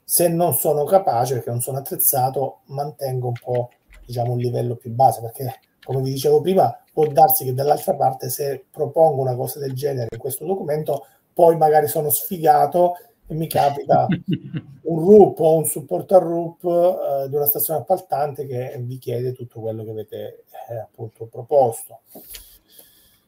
Se 0.04 0.28
non 0.28 0.54
sono 0.56 0.84
capace, 0.84 1.36
perché 1.36 1.50
non 1.50 1.62
sono 1.62 1.78
attrezzato, 1.78 2.62
mantengo 2.66 3.28
un 3.28 3.40
po' 3.42 3.70
diciamo, 4.06 4.34
un 4.34 4.40
livello 4.40 4.76
più 4.76 4.92
base, 4.92 5.22
perché 5.22 5.60
come 5.84 6.02
vi 6.02 6.12
dicevo 6.12 6.42
prima, 6.42 6.76
può 6.92 7.08
darsi 7.08 7.44
che 7.44 7.54
dall'altra 7.54 7.96
parte 7.96 8.30
se 8.30 8.66
propongo 8.70 9.22
una 9.22 9.36
cosa 9.36 9.60
del 9.60 9.74
genere 9.74 10.08
in 10.12 10.20
questo 10.20 10.46
documento, 10.46 11.06
poi 11.34 11.58
magari 11.58 11.88
sono 11.88 12.10
sfigato 12.10 12.96
e 13.28 13.34
mi 13.34 13.48
capita 13.48 14.06
un 14.84 15.00
RUP 15.00 15.40
o 15.40 15.56
un 15.56 15.66
supporto 15.66 16.16
al 16.16 16.22
RUP 16.22 16.64
eh, 16.64 17.30
di 17.30 17.36
una 17.36 17.46
stazione 17.46 17.80
appaltante 17.80 18.46
che 18.46 18.76
vi 18.80 18.98
chiede 18.98 19.34
tutto 19.34 19.60
quello 19.60 19.84
che 19.84 19.92
avete 19.92 20.44
eh, 20.70 20.78
appunto 20.78 21.26
proposto. 21.26 22.02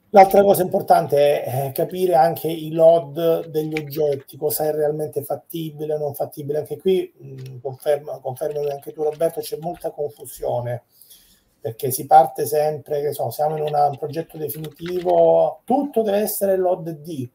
L'altra 0.10 0.44
cosa 0.44 0.62
importante 0.62 1.44
è 1.44 1.72
capire 1.74 2.16
anche 2.16 2.48
i 2.48 2.72
load 2.72 3.48
degli 3.48 3.74
oggetti, 3.74 4.38
cosa 4.38 4.66
è 4.66 4.72
realmente 4.72 5.24
fattibile 5.24 5.96
o 5.96 5.98
non 5.98 6.14
fattibile. 6.14 6.60
Anche 6.60 6.78
qui, 6.78 7.12
mh, 7.18 7.60
conferma, 7.60 8.20
confermami 8.20 8.70
anche 8.70 8.94
tu 8.94 9.04
Roberto, 9.04 9.42
c'è 9.42 9.58
molta 9.60 9.92
confusione 9.92 10.84
perché 11.66 11.90
si 11.90 12.06
parte 12.06 12.46
sempre, 12.46 13.02
che 13.02 13.12
so, 13.12 13.32
siamo 13.32 13.58
in 13.58 13.64
una, 13.64 13.88
un 13.88 13.98
progetto 13.98 14.38
definitivo, 14.38 15.62
tutto 15.64 16.04
deve 16.04 16.20
essere 16.20 16.58
load 16.58 16.92
D, 17.02 17.28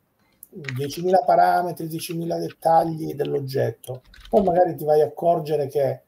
10.000 0.54 1.24
parametri, 1.26 1.88
10.000 1.88 2.38
dettagli 2.38 3.14
dell'oggetto. 3.14 4.02
Poi 4.28 4.44
magari 4.44 4.76
ti 4.76 4.84
vai 4.84 5.00
a 5.00 5.06
accorgere 5.06 5.66
che 5.66 6.02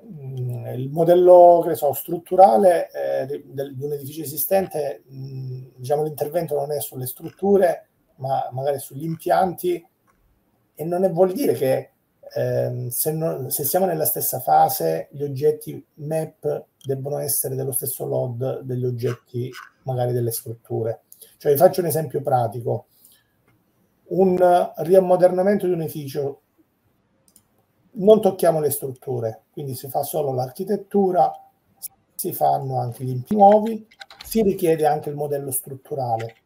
mh, 0.00 0.72
il 0.74 0.88
modello 0.88 1.62
che 1.66 1.74
so, 1.74 1.92
strutturale 1.92 2.88
eh, 2.90 3.42
del, 3.44 3.76
di 3.76 3.84
un 3.84 3.92
edificio 3.92 4.22
esistente, 4.22 5.02
mh, 5.06 5.72
diciamo 5.76 6.02
l'intervento 6.02 6.54
non 6.54 6.72
è 6.72 6.80
sulle 6.80 7.04
strutture, 7.04 7.88
ma 8.14 8.48
magari 8.52 8.78
sugli 8.78 9.04
impianti 9.04 9.86
e 10.74 10.84
non 10.86 11.04
è, 11.04 11.10
vuol 11.10 11.34
dire 11.34 11.52
che 11.52 11.90
eh, 12.34 12.86
se, 12.90 13.12
non, 13.12 13.50
se, 13.50 13.64
siamo 13.64 13.86
nella 13.86 14.04
stessa 14.04 14.40
fase 14.40 15.08
gli 15.10 15.22
oggetti 15.22 15.84
map 15.94 16.66
debbono 16.82 17.18
essere 17.18 17.54
dello 17.54 17.72
stesso 17.72 18.06
load 18.06 18.60
degli 18.60 18.84
oggetti 18.84 19.50
magari 19.84 20.12
delle 20.12 20.32
strutture. 20.32 21.02
Cioè 21.38 21.52
vi 21.52 21.58
faccio 21.58 21.80
un 21.80 21.86
esempio 21.86 22.20
pratico 22.22 22.86
un 24.08 24.72
riammodernamento 24.76 25.66
di 25.66 25.72
un 25.72 25.82
edificio 25.82 26.40
non 27.98 28.20
tocchiamo 28.20 28.60
le 28.60 28.70
strutture, 28.70 29.44
quindi 29.50 29.74
si 29.74 29.88
fa 29.88 30.02
solo 30.02 30.34
l'architettura, 30.34 31.32
si 32.14 32.32
fanno 32.34 32.78
anche 32.78 33.04
gli 33.04 33.08
impianti 33.08 33.34
nuovi, 33.34 33.86
si 34.22 34.42
richiede 34.42 34.86
anche 34.86 35.08
il 35.08 35.16
modello 35.16 35.50
strutturale. 35.50 36.36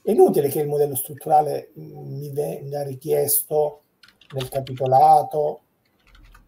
È 0.00 0.12
inutile 0.12 0.48
che 0.48 0.60
il 0.60 0.68
modello 0.68 0.94
strutturale 0.94 1.72
mi 1.74 2.30
venga 2.30 2.84
richiesto 2.84 3.82
nel 4.32 4.48
capitolato 4.48 5.60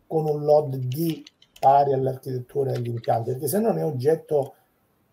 con 0.07 0.27
un 0.27 0.45
load 0.45 0.77
D 0.77 1.23
pari 1.59 1.93
all'architettura 1.93 2.73
e 2.73 2.75
agli 2.75 2.89
impianti, 2.89 3.31
perché 3.31 3.49
se 3.49 3.59
non 3.59 3.79
è 3.79 3.85
oggetto 3.85 4.55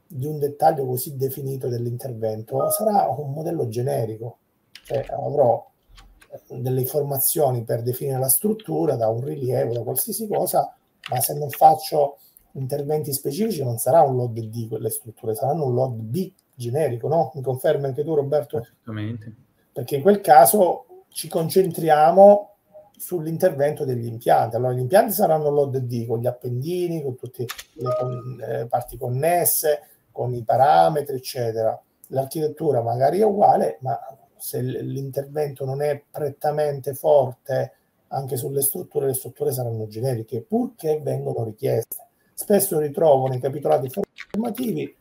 di 0.07 0.26
un 0.26 0.39
dettaglio 0.39 0.86
così 0.86 1.15
definito 1.15 1.67
dell'intervento, 1.67 2.70
sarà 2.72 3.07
un 3.07 3.32
modello 3.32 3.67
generico 3.67 4.39
cioè, 4.84 5.05
avrò 5.09 5.70
delle 6.47 6.82
informazioni 6.82 7.63
per 7.63 7.84
definire 7.84 8.17
la 8.17 8.28
struttura 8.28 8.95
da 8.95 9.07
un 9.07 9.24
rilievo, 9.24 9.74
da 9.74 9.84
qualsiasi 9.84 10.28
cosa, 10.28 10.76
ma 11.11 11.20
se 11.20 11.38
non 11.38 11.49
faccio 11.49 12.17
interventi 12.53 13.13
specifici 13.13 13.63
non 13.63 13.78
sarà 13.78 14.01
un 14.01 14.15
load 14.15 14.39
D 14.39 14.67
quelle 14.67 14.89
strutture, 14.89 15.36
saranno 15.36 15.65
un 15.65 15.76
load 15.76 15.93
B 15.93 16.32
generico, 16.55 17.07
no? 17.07 17.32
Mi 17.36 17.41
confermi 17.41 17.86
anche 17.86 18.03
tu 18.03 18.15
Roberto? 18.15 18.57
Assolutamente. 18.57 19.36
Perché 19.72 19.97
in 19.97 20.01
quel 20.01 20.22
caso 20.22 20.86
ci 21.09 21.28
concentriamo 21.28 22.49
sull'intervento 23.00 23.86
degli 23.86 24.06
impianti. 24.06 24.58
Allora 24.58 24.74
gli 24.74 24.80
impianti 24.80 25.14
saranno 25.14 25.50
load 25.50 25.78
D 25.78 26.06
con 26.06 26.20
gli 26.20 26.28
appendini, 26.28 27.02
con 27.02 27.16
tutte 27.16 27.45
le 27.74 27.95
con, 27.97 28.43
eh, 28.45 28.66
parti 28.68 28.97
connesse, 28.97 29.82
con 30.12 30.34
i 30.34 30.43
parametri, 30.43 31.16
eccetera. 31.16 31.82
L'architettura 32.08 32.82
magari 32.82 33.20
è 33.20 33.24
uguale, 33.24 33.78
ma 33.82 33.97
se 34.36 34.62
l'intervento 34.62 35.64
non 35.64 35.82
è 35.82 36.02
prettamente 36.10 36.93
forte 36.93 37.74
anche 38.08 38.36
sulle 38.36 38.62
strutture, 38.62 39.08
le 39.08 39.14
strutture 39.14 39.54
saranno 39.54 39.88
generiche, 39.88 40.41
purché 40.41 41.00
vengono 41.02 41.45
richieste. 41.45 42.08
Spesso 42.34 42.80
ritrovo 42.80 43.28
nei 43.28 43.39
capitolati 43.39 43.89
formativi 43.89 44.95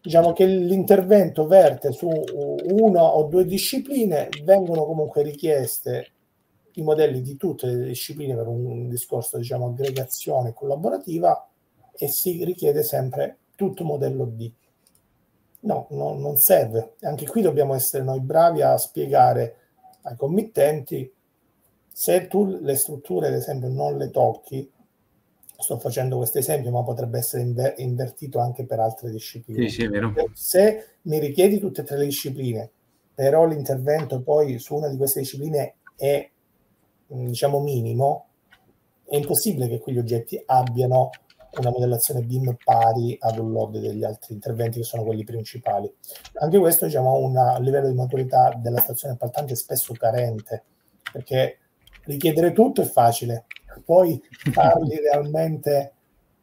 diciamo 0.00 0.32
che 0.32 0.46
l'intervento 0.46 1.46
verte 1.46 1.90
su 1.90 2.08
una 2.08 3.02
o 3.02 3.24
due 3.24 3.44
discipline, 3.44 4.28
vengono 4.44 4.84
comunque 4.84 5.22
richieste 5.22 6.12
i 6.76 6.82
modelli 6.82 7.20
di 7.20 7.36
tutte 7.36 7.66
le 7.66 7.86
discipline 7.86 8.34
per 8.34 8.46
un 8.46 8.88
discorso 8.88 9.36
diciamo 9.38 9.66
aggregazione 9.66 10.52
collaborativa 10.52 11.48
e 11.94 12.08
si 12.08 12.44
richiede 12.44 12.82
sempre 12.82 13.38
tutto 13.56 13.84
modello 13.84 14.24
D. 14.24 14.52
No, 15.60 15.86
no, 15.90 16.14
non 16.14 16.36
serve. 16.36 16.94
Anche 17.00 17.26
qui 17.26 17.42
dobbiamo 17.42 17.74
essere 17.74 18.04
noi 18.04 18.20
bravi 18.20 18.62
a 18.62 18.76
spiegare 18.76 19.56
ai 20.02 20.16
committenti 20.16 21.12
se 21.90 22.26
tu 22.26 22.44
le 22.60 22.76
strutture, 22.76 23.28
ad 23.28 23.32
esempio, 23.32 23.68
non 23.68 23.96
le 23.96 24.10
tocchi, 24.10 24.70
sto 25.58 25.78
facendo 25.78 26.18
questo 26.18 26.38
esempio, 26.38 26.70
ma 26.70 26.82
potrebbe 26.82 27.18
essere 27.18 27.42
inver- 27.42 27.78
invertito 27.78 28.38
anche 28.38 28.66
per 28.66 28.80
altre 28.80 29.10
discipline. 29.10 29.66
Sì, 29.68 29.80
sì. 29.82 29.88
Se 30.34 30.84
mi 31.02 31.18
richiedi 31.18 31.58
tutte 31.58 31.80
e 31.80 31.84
tre 31.84 31.96
le 31.96 32.04
discipline, 32.04 32.70
però 33.14 33.46
l'intervento 33.46 34.20
poi 34.20 34.58
su 34.58 34.74
una 34.74 34.88
di 34.88 34.98
queste 34.98 35.20
discipline 35.20 35.76
è, 35.96 36.30
diciamo, 37.06 37.60
minimo, 37.60 38.26
è 39.04 39.16
impossibile 39.16 39.68
che 39.68 39.78
quegli 39.78 39.98
oggetti 39.98 40.40
abbiano 40.46 41.10
una 41.58 41.70
modellazione 41.70 42.22
BIM 42.22 42.56
pari 42.62 43.16
ad 43.18 43.38
un 43.38 43.52
load 43.52 43.78
degli 43.78 44.04
altri 44.04 44.34
interventi 44.34 44.78
che 44.78 44.84
sono 44.84 45.04
quelli 45.04 45.24
principali. 45.24 45.90
Anche 46.34 46.58
questo 46.58 46.86
diciamo, 46.86 47.14
ha 47.14 47.18
un 47.18 47.62
livello 47.62 47.88
di 47.88 47.94
maturità 47.94 48.52
della 48.56 48.80
stazione 48.80 49.14
appaltante 49.14 49.54
spesso 49.54 49.94
carente, 49.94 50.64
perché 51.12 51.58
richiedere 52.04 52.52
tutto 52.52 52.82
è 52.82 52.84
facile, 52.84 53.46
poi 53.84 54.20
farli 54.52 54.98
realmente 55.00 55.92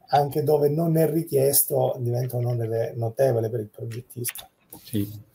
anche 0.08 0.44
dove 0.44 0.70
non 0.70 0.98
è 0.98 1.10
richiesto 1.10 1.96
diventa 2.00 2.38
un 2.38 2.46
onere 2.46 2.94
notevole 2.96 3.50
per 3.50 3.60
il 3.62 3.70
progettista. 3.70 4.48
Sì. 4.82 5.32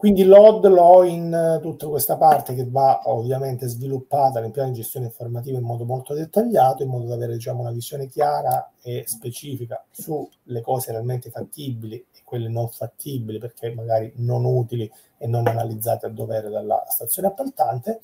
Quindi 0.00 0.24
l'OD 0.24 0.64
l'ho 0.68 1.02
in 1.02 1.58
tutta 1.60 1.86
questa 1.86 2.16
parte 2.16 2.54
che 2.54 2.66
va 2.66 3.02
ovviamente 3.04 3.66
sviluppata 3.66 4.40
nel 4.40 4.50
piano 4.50 4.70
di 4.70 4.76
gestione 4.76 5.04
informativa 5.04 5.58
in 5.58 5.64
modo 5.64 5.84
molto 5.84 6.14
dettagliato, 6.14 6.82
in 6.82 6.88
modo 6.88 7.06
da 7.06 7.16
avere 7.16 7.34
diciamo, 7.34 7.60
una 7.60 7.70
visione 7.70 8.06
chiara 8.06 8.72
e 8.80 9.04
specifica 9.06 9.84
sulle 9.90 10.62
cose 10.62 10.92
realmente 10.92 11.28
fattibili 11.28 11.96
e 11.96 12.20
quelle 12.24 12.48
non 12.48 12.70
fattibili, 12.70 13.36
perché 13.36 13.74
magari 13.74 14.10
non 14.16 14.46
utili 14.46 14.90
e 15.18 15.26
non 15.26 15.46
analizzate 15.46 16.06
a 16.06 16.08
dovere 16.08 16.48
dalla 16.48 16.82
stazione 16.88 17.28
appaltante, 17.28 18.00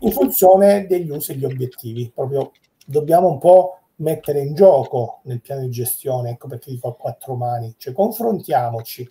in 0.00 0.10
funzione 0.10 0.88
degli 0.88 1.10
usi 1.10 1.30
e 1.30 1.36
gli 1.36 1.44
obiettivi. 1.44 2.10
Proprio 2.12 2.50
dobbiamo 2.84 3.28
un 3.28 3.38
po' 3.38 3.78
mettere 4.00 4.40
in 4.40 4.54
gioco 4.54 5.20
nel 5.26 5.40
piano 5.40 5.60
di 5.60 5.70
gestione, 5.70 6.30
ecco 6.30 6.48
perché 6.48 6.72
dico 6.72 6.88
a 6.88 6.96
quattro 6.96 7.36
mani, 7.36 7.72
cioè 7.78 7.92
confrontiamoci 7.92 9.06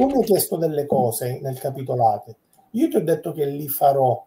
tu 0.00 0.06
mi 0.06 0.22
hai 0.22 0.24
chiesto 0.24 0.56
delle 0.56 0.86
cose 0.86 1.38
nel 1.40 1.58
capitolato, 1.58 2.36
io 2.72 2.88
ti 2.88 2.96
ho 2.96 3.02
detto 3.02 3.32
che 3.32 3.44
li 3.46 3.68
farò, 3.68 4.24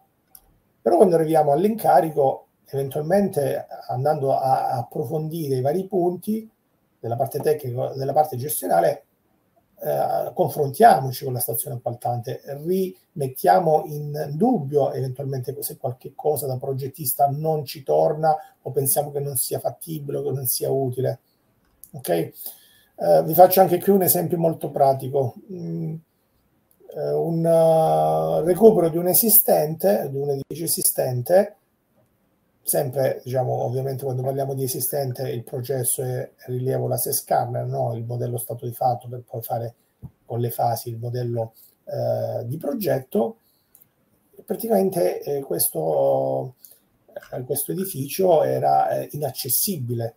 però 0.80 0.96
quando 0.96 1.16
arriviamo 1.16 1.52
all'incarico, 1.52 2.46
eventualmente 2.66 3.66
andando 3.88 4.36
a, 4.36 4.70
approfondire 4.70 5.56
i 5.56 5.60
vari 5.60 5.86
punti 5.86 6.48
della 6.98 7.16
parte 7.16 7.40
tecnica, 7.40 7.92
della 7.94 8.12
parte 8.12 8.36
gestionale, 8.36 9.04
eh, 9.80 10.32
confrontiamoci 10.34 11.24
con 11.24 11.32
la 11.32 11.40
stazione 11.40 11.76
appaltante, 11.76 12.40
rimettiamo 12.44 13.84
in 13.86 14.30
dubbio 14.32 14.92
eventualmente 14.92 15.54
se 15.62 15.76
qualche 15.76 16.12
cosa 16.14 16.46
da 16.46 16.56
progettista 16.56 17.26
non 17.28 17.64
ci 17.64 17.82
torna 17.82 18.34
o 18.62 18.70
pensiamo 18.70 19.10
che 19.10 19.20
non 19.20 19.36
sia 19.36 19.58
fattibile 19.58 20.18
o 20.18 20.22
che 20.22 20.30
non 20.30 20.46
sia 20.46 20.70
utile. 20.70 21.20
Ok? 21.92 22.32
Eh, 22.96 23.22
vi 23.24 23.34
faccio 23.34 23.60
anche 23.60 23.80
qui 23.80 23.92
un 23.92 24.02
esempio 24.02 24.38
molto 24.38 24.70
pratico. 24.70 25.34
Mm, 25.52 25.94
eh, 26.96 27.12
un 27.12 27.44
uh, 27.44 28.44
recupero 28.44 28.88
di 28.88 28.98
un 28.98 29.08
esistente, 29.08 30.08
di 30.10 30.16
un 30.16 30.30
edificio 30.30 30.64
esistente, 30.64 31.56
sempre, 32.62 33.20
diciamo, 33.24 33.52
ovviamente 33.52 34.04
quando 34.04 34.22
parliamo 34.22 34.54
di 34.54 34.62
esistente 34.62 35.28
il 35.28 35.42
processo 35.42 36.02
è 36.02 36.30
rilievo 36.46 36.86
la 36.86 36.96
scanner, 36.96 37.66
no? 37.66 37.94
il 37.94 38.04
modello 38.04 38.38
stato 38.38 38.64
di 38.64 38.72
fatto 38.72 39.08
per 39.08 39.22
poi 39.28 39.42
fare 39.42 39.74
con 40.24 40.40
le 40.40 40.50
fasi 40.50 40.88
il 40.88 40.98
modello 40.98 41.54
eh, 41.84 42.46
di 42.46 42.56
progetto. 42.56 43.38
Praticamente 44.44 45.20
eh, 45.22 45.40
questo, 45.40 46.54
eh, 47.32 47.42
questo, 47.42 47.72
edificio 47.72 48.44
era 48.44 49.04
inaccessibile, 49.10 50.14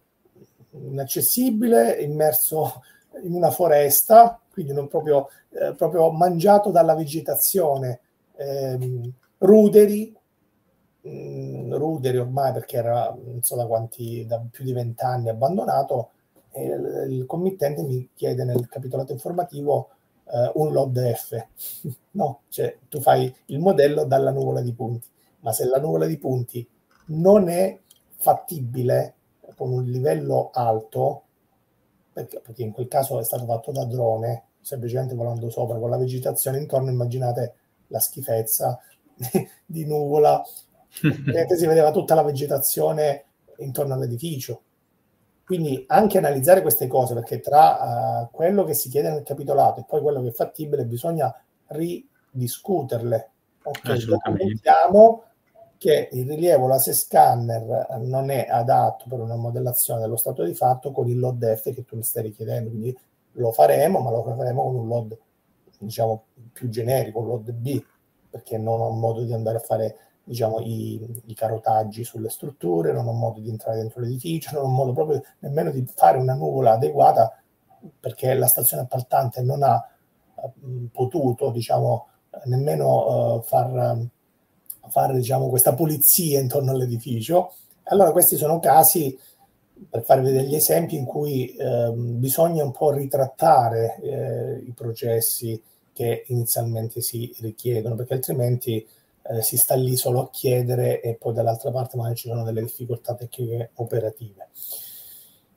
inaccessibile, 0.85 1.93
immerso 2.01 2.81
in 3.23 3.33
una 3.33 3.51
foresta, 3.51 4.39
quindi 4.51 4.73
non 4.73 4.87
proprio, 4.87 5.29
eh, 5.49 5.73
proprio 5.73 6.11
mangiato 6.11 6.71
dalla 6.71 6.95
vegetazione, 6.95 7.99
ehm, 8.35 9.11
ruderi, 9.39 10.15
mh, 11.01 11.75
Ruderi 11.75 12.17
ormai 12.17 12.53
perché 12.53 12.77
era 12.77 13.15
non 13.23 13.41
so 13.41 13.55
da 13.55 13.65
quanti, 13.65 14.25
da 14.25 14.41
più 14.49 14.63
di 14.63 14.73
vent'anni 14.73 15.29
abbandonato, 15.29 16.11
e 16.51 16.65
il, 16.65 17.07
il 17.09 17.25
committente 17.25 17.83
mi 17.83 18.09
chiede 18.15 18.43
nel 18.43 18.67
capitolato 18.67 19.11
informativo 19.11 19.89
uh, 20.25 20.61
un 20.61 20.71
LOD 20.71 21.13
F. 21.13 21.45
no, 22.11 22.41
cioè 22.49 22.77
tu 22.89 22.99
fai 22.99 23.33
il 23.47 23.59
modello 23.59 24.05
dalla 24.05 24.31
nuvola 24.31 24.61
di 24.61 24.73
punti, 24.73 25.07
ma 25.41 25.51
se 25.51 25.65
la 25.65 25.79
nuvola 25.79 26.05
di 26.05 26.17
punti 26.17 26.67
non 27.07 27.49
è 27.49 27.79
fattibile 28.15 29.13
con 29.57 29.71
un 29.71 29.83
livello 29.85 30.51
alto, 30.53 31.23
perché, 32.13 32.39
perché 32.39 32.61
in 32.61 32.71
quel 32.71 32.87
caso 32.87 33.19
è 33.19 33.23
stato 33.23 33.45
fatto 33.45 33.71
da 33.71 33.85
drone, 33.85 34.43
semplicemente 34.61 35.15
volando 35.15 35.49
sopra 35.49 35.79
con 35.79 35.89
la 35.89 35.97
vegetazione 35.97 36.59
intorno, 36.59 36.91
immaginate 36.91 37.55
la 37.87 37.99
schifezza 37.99 38.79
di 39.65 39.85
nuvola 39.85 40.43
si 40.89 41.65
vedeva 41.67 41.91
tutta 41.91 42.15
la 42.15 42.23
vegetazione 42.23 43.25
intorno 43.57 43.93
all'edificio. 43.93 44.61
Quindi 45.43 45.85
anche 45.87 46.17
analizzare 46.17 46.61
queste 46.61 46.87
cose, 46.87 47.13
perché 47.13 47.39
tra 47.39 48.21
uh, 48.21 48.29
quello 48.31 48.63
che 48.63 48.73
si 48.73 48.89
chiede 48.89 49.09
nel 49.09 49.23
capitolato 49.23 49.79
e 49.79 49.85
poi 49.87 50.01
quello 50.01 50.21
che 50.21 50.29
è 50.29 50.33
fattibile 50.33 50.85
bisogna 50.85 51.33
ridiscuterle. 51.67 53.31
Ok, 53.63 54.05
documentiamo 54.05 55.23
che 55.77 56.09
il 56.11 56.27
rilievo 56.27 56.67
laser 56.67 56.93
scanner 56.93 57.99
non 58.01 58.29
è 58.29 58.47
adatto 58.49 59.05
per 59.07 59.19
una 59.19 59.35
modellazione 59.35 60.01
dello 60.01 60.17
stato 60.17 60.43
di 60.43 60.53
fatto 60.53 60.91
con 60.91 61.07
il 61.07 61.19
LOD 61.19 61.55
F 61.55 61.73
che 61.73 61.85
tu 61.85 61.95
mi 61.95 62.03
stai 62.03 62.23
richiedendo, 62.23 62.69
quindi 62.69 62.97
lo 63.33 63.51
faremo, 63.51 63.99
ma 63.99 64.09
lo 64.09 64.23
faremo 64.23 64.63
con 64.63 64.75
un 64.75 64.87
LOD 64.87 65.17
diciamo 65.79 66.23
più 66.51 66.69
generico, 66.69 67.19
un 67.19 67.27
LOD 67.27 67.51
B, 67.51 67.83
perché 68.29 68.57
non 68.57 68.81
ho 68.81 68.89
modo 68.89 69.23
di 69.23 69.33
andare 69.33 69.57
a 69.57 69.61
fare 69.61 69.97
diciamo, 70.23 70.59
i, 70.59 71.21
i, 71.25 71.33
carotaggi 71.33 72.03
sulle 72.03 72.29
strutture, 72.29 72.91
non 72.91 73.07
ho 73.07 73.13
modo 73.13 73.39
di 73.39 73.49
entrare 73.49 73.77
dentro 73.77 74.01
l'edificio, 74.01 74.53
non 74.53 74.65
ho 74.65 74.73
modo 74.73 74.93
proprio 74.93 75.21
nemmeno 75.39 75.71
di 75.71 75.85
fare 75.95 76.17
una 76.17 76.33
nuvola 76.33 76.73
adeguata 76.73 77.39
perché 77.99 78.33
la 78.33 78.47
stazione 78.47 78.83
appaltante 78.83 79.41
non 79.41 79.63
ha 79.63 79.87
uh, 80.35 80.89
potuto 80.91 81.51
diciamo, 81.51 82.07
nemmeno 82.45 83.35
uh, 83.35 83.41
far, 83.41 83.97
fare 84.89 85.15
diciamo, 85.15 85.49
questa 85.49 85.73
pulizia 85.73 86.39
intorno 86.39 86.71
all'edificio. 86.71 87.53
Allora 87.83 88.11
questi 88.11 88.35
sono 88.35 88.59
casi, 88.59 89.17
per 89.89 90.03
farvi 90.03 90.31
degli 90.31 90.55
esempi, 90.55 90.95
in 90.95 91.05
cui 91.05 91.55
eh, 91.55 91.91
bisogna 91.93 92.63
un 92.63 92.71
po' 92.71 92.91
ritrattare 92.91 93.99
eh, 94.01 94.63
i 94.65 94.73
processi 94.73 95.61
che 95.93 96.25
inizialmente 96.27 97.01
si 97.01 97.33
richiedono, 97.39 97.95
perché 97.95 98.13
altrimenti 98.13 98.85
eh, 99.29 99.41
si 99.41 99.57
sta 99.57 99.75
lì 99.75 99.95
solo 99.95 100.21
a 100.21 100.29
chiedere 100.29 101.01
e 101.01 101.15
poi 101.15 101.33
dall'altra 101.33 101.71
parte 101.71 101.97
magari 101.97 102.15
ci 102.15 102.27
sono 102.27 102.43
delle 102.43 102.61
difficoltà 102.61 103.15
tecniche 103.15 103.71
operative. 103.75 104.49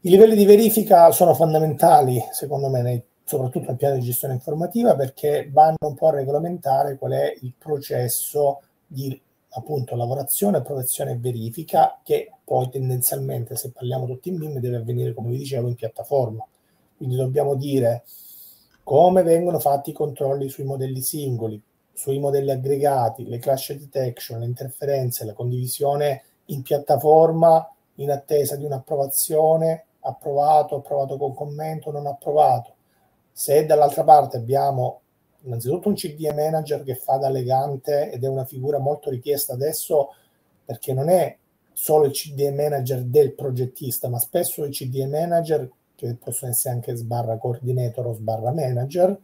I 0.03 0.09
livelli 0.09 0.35
di 0.35 0.47
verifica 0.47 1.11
sono 1.11 1.35
fondamentali, 1.35 2.19
secondo 2.33 2.69
me, 2.69 2.81
nei, 2.81 3.03
soprattutto 3.23 3.67
nel 3.67 3.77
piano 3.77 3.97
di 3.97 4.01
gestione 4.01 4.33
informativa, 4.33 4.97
perché 4.97 5.51
vanno 5.53 5.77
un 5.81 5.95
po' 5.95 6.09
a 6.09 6.13
regolamentare 6.13 6.97
qual 6.97 7.13
è 7.13 7.37
il 7.43 7.53
processo 7.59 8.63
di 8.93 9.21
appunto 9.51 9.95
lavorazione, 9.95 10.59
approvazione 10.59 11.13
e 11.13 11.19
verifica 11.19 12.01
che 12.03 12.33
poi 12.45 12.69
tendenzialmente, 12.69 13.55
se 13.55 13.71
parliamo 13.71 14.07
tutti 14.07 14.29
in 14.29 14.39
BIM, 14.39 14.59
deve 14.59 14.77
avvenire, 14.77 15.15
come 15.15 15.31
vi 15.31 15.39
dicevo, 15.39 15.69
in 15.69 15.77
piattaforma. 15.77 16.45
Quindi 16.97 17.17
dobbiamo 17.17 17.55
dire 17.55 18.03
come 18.83 19.23
vengono 19.23 19.61
fatti 19.61 19.91
i 19.91 19.95
controlli 19.95 20.49
sui 20.49 20.65
modelli 20.65 21.01
singoli, 21.01 21.61
sui 21.93 22.19
modelli 22.19 22.51
aggregati, 22.51 23.29
le 23.29 23.39
crash 23.39 23.75
detection, 23.75 24.41
le 24.41 24.47
interferenze, 24.47 25.25
la 25.25 25.33
condivisione 25.33 26.25
in 26.47 26.63
piattaforma 26.63 27.73
in 27.97 28.11
attesa 28.11 28.57
di 28.57 28.65
un'approvazione, 28.65 29.85
approvato, 30.01 30.77
approvato 30.77 31.17
con 31.17 31.35
commento, 31.35 31.93
non 31.93 32.07
approvato. 32.07 32.75
Se 33.31 33.65
dall'altra 33.65 34.03
parte 34.03 34.39
abbiamo 34.39 35.01
innanzitutto 35.43 35.89
un 35.89 35.95
CDE 35.95 36.33
manager 36.33 36.83
che 36.83 36.95
fa 36.95 37.17
da 37.17 37.29
legante 37.29 38.11
ed 38.11 38.25
è 38.25 38.29
una 38.29 38.45
figura 38.45 38.79
molto 38.79 39.11
richiesta 39.11 39.53
adesso 39.53 40.15
perché 40.65 40.93
non 40.93 41.09
è 41.09 41.37
solo 41.73 42.05
il 42.05 42.13
CDE 42.13 42.53
manager 42.53 43.03
del 43.03 43.33
progettista, 43.33 44.09
ma 44.09 44.19
spesso 44.19 44.65
i 44.65 44.71
CDE 44.71 45.07
manager, 45.07 45.69
che 45.95 46.15
possono 46.15 46.51
essere 46.51 46.75
anche 46.75 46.95
sbarra 46.95 47.39
coordinator 47.39 48.07
o 48.07 48.13
sbarra 48.13 48.53
manager, 48.53 49.19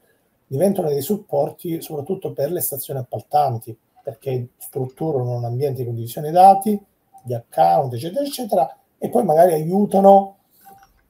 diventano 0.47 0.89
dei 0.89 1.03
supporti 1.03 1.81
soprattutto 1.83 2.33
per 2.33 2.51
le 2.51 2.61
stazioni 2.61 3.01
appaltanti, 3.01 3.77
perché 4.03 4.49
strutturano 4.59 5.37
un 5.37 5.45
ambiente 5.45 5.81
di 5.81 5.87
condivisione 5.87 6.31
dati, 6.31 6.81
di 7.23 7.35
account, 7.35 7.93
eccetera, 7.93 8.25
eccetera, 8.25 8.79
e 8.99 9.09
poi 9.09 9.25
magari 9.25 9.53
aiutano 9.53 10.36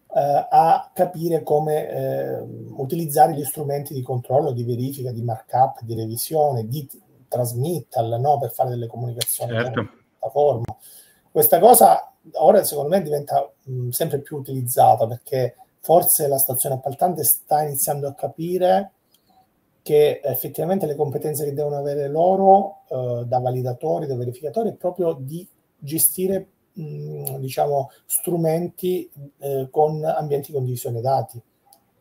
a 0.08 0.90
capire 0.94 1.42
come 1.42 1.88
eh, 1.88 2.40
utilizzare 2.76 3.34
gli 3.34 3.44
strumenti 3.44 3.92
di 3.92 4.02
controllo, 4.02 4.52
di 4.52 4.64
verifica, 4.64 5.12
di 5.12 5.22
markup, 5.22 5.82
di 5.82 5.94
revisione, 5.94 6.66
di 6.66 6.88
transmittal, 7.28 8.18
no? 8.20 8.38
per 8.38 8.52
fare 8.52 8.70
delle 8.70 8.86
comunicazioni 8.86 9.52
certo. 9.52 9.70
con 9.72 9.82
la 9.82 9.90
piattaforma. 10.18 10.76
Questa 11.30 11.58
cosa 11.58 12.12
ora 12.34 12.64
secondo 12.64 12.90
me 12.90 13.02
diventa 13.02 13.50
mh, 13.62 13.90
sempre 13.90 14.20
più 14.20 14.36
utilizzata 14.36 15.06
perché 15.06 15.56
forse 15.80 16.26
la 16.26 16.38
stazione 16.38 16.76
appaltante 16.76 17.22
sta 17.24 17.62
iniziando 17.62 18.08
a 18.08 18.14
capire 18.14 18.92
che 19.82 20.20
effettivamente 20.24 20.86
le 20.86 20.96
competenze 20.96 21.44
che 21.44 21.52
devono 21.52 21.76
avere 21.76 22.08
loro 22.08 22.80
eh, 22.88 23.22
da 23.24 23.38
validatori, 23.38 24.06
da 24.06 24.16
verificatori, 24.16 24.70
è 24.70 24.74
proprio 24.74 25.12
di 25.12 25.46
gestire 25.78 26.44
diciamo, 26.76 27.90
strumenti 28.04 29.10
eh, 29.38 29.68
con 29.70 30.04
ambienti 30.04 30.48
di 30.50 30.56
condivisione 30.56 31.00
dati. 31.00 31.40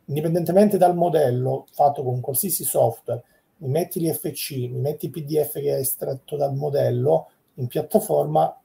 Indipendentemente 0.05 0.77
dal 0.77 0.95
modello 0.95 1.65
fatto 1.71 2.03
con 2.03 2.19
qualsiasi 2.19 2.63
software, 2.63 3.23
mi 3.57 3.69
metti 3.69 3.99
l'IFC, 3.99 4.51
mi 4.69 4.79
metti 4.79 5.05
il 5.05 5.11
PDF 5.11 5.53
che 5.53 5.73
hai 5.73 5.81
estratto 5.81 6.35
dal 6.35 6.53
modello 6.53 7.29
in 7.55 7.67
piattaforma, 7.67 8.55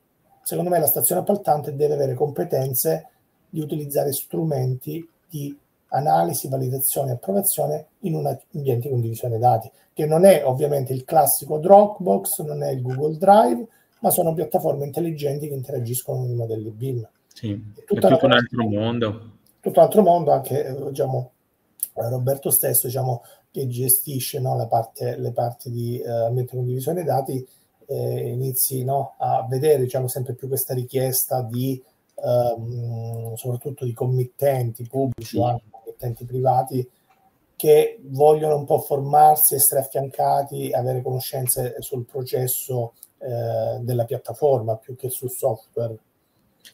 secondo 0.42 0.70
me 0.70 0.80
la 0.80 0.86
stazione 0.86 1.20
appaltante 1.20 1.76
deve 1.76 1.94
avere 1.94 2.14
competenze 2.14 3.08
di 3.48 3.60
utilizzare 3.60 4.12
strumenti 4.12 5.08
di 5.28 5.56
analisi, 5.90 6.48
validazione 6.48 7.10
e 7.10 7.14
approvazione 7.14 7.86
in 8.00 8.14
un 8.14 8.26
ambiente 8.26 8.88
di 8.88 8.90
condivisione 8.90 9.38
dati, 9.38 9.70
che 9.92 10.06
non 10.06 10.24
è 10.24 10.44
ovviamente 10.44 10.92
il 10.92 11.04
classico 11.04 11.58
Dropbox, 11.58 12.42
non 12.42 12.62
è 12.62 12.70
il 12.70 12.82
Google 12.82 13.16
Drive, 13.16 13.66
ma 14.00 14.10
sono 14.10 14.32
piattaforme 14.34 14.84
intelligenti 14.84 15.48
che 15.48 15.54
interagiscono 15.54 16.20
con 16.20 16.30
i 16.30 16.34
modelli 16.34 16.70
BIM. 16.70 17.08
Sì, 17.32 17.52
è 17.76 17.84
tutto 17.84 18.06
un 18.06 18.32
altro 18.32 18.68
mondo. 18.68 19.30
Tutto 19.60 19.78
un 19.78 19.84
altro 19.84 20.02
mondo, 20.02 20.32
anche 20.32 20.66
eh, 20.66 20.88
diciamo, 20.88 21.30
eh, 21.94 22.08
Roberto 22.08 22.50
stesso, 22.50 22.86
diciamo, 22.86 23.22
che 23.50 23.66
gestisce 23.66 24.40
no, 24.40 24.56
la 24.56 24.66
parte, 24.66 25.16
le 25.18 25.32
parti 25.32 25.70
di 25.70 26.00
uh, 26.04 26.26
ambiente 26.26 26.52
di 26.52 26.58
condivisione 26.58 27.04
dati, 27.04 27.46
eh, 27.86 28.28
inizi 28.30 28.84
no, 28.84 29.14
a 29.18 29.46
vedere 29.48 29.82
diciamo, 29.82 30.08
sempre 30.08 30.34
più 30.34 30.48
questa 30.48 30.72
richiesta 30.72 31.42
di 31.42 31.82
um, 32.14 33.34
soprattutto 33.34 33.84
di 33.84 33.92
committenti 33.92 34.86
pubblici, 34.86 35.36
sì 35.36 35.68
utenti 36.00 36.24
privati 36.24 36.88
che 37.56 37.98
vogliono 38.04 38.56
un 38.56 38.64
po' 38.64 38.78
formarsi, 38.78 39.54
essere 39.54 39.80
affiancati, 39.80 40.72
avere 40.72 41.02
conoscenze 41.02 41.76
sul 41.80 42.06
processo 42.06 42.94
eh, 43.22 43.78
della 43.80 44.04
piattaforma 44.04 44.76
più 44.76 44.96
che 44.96 45.10
sul 45.10 45.30
software. 45.30 45.96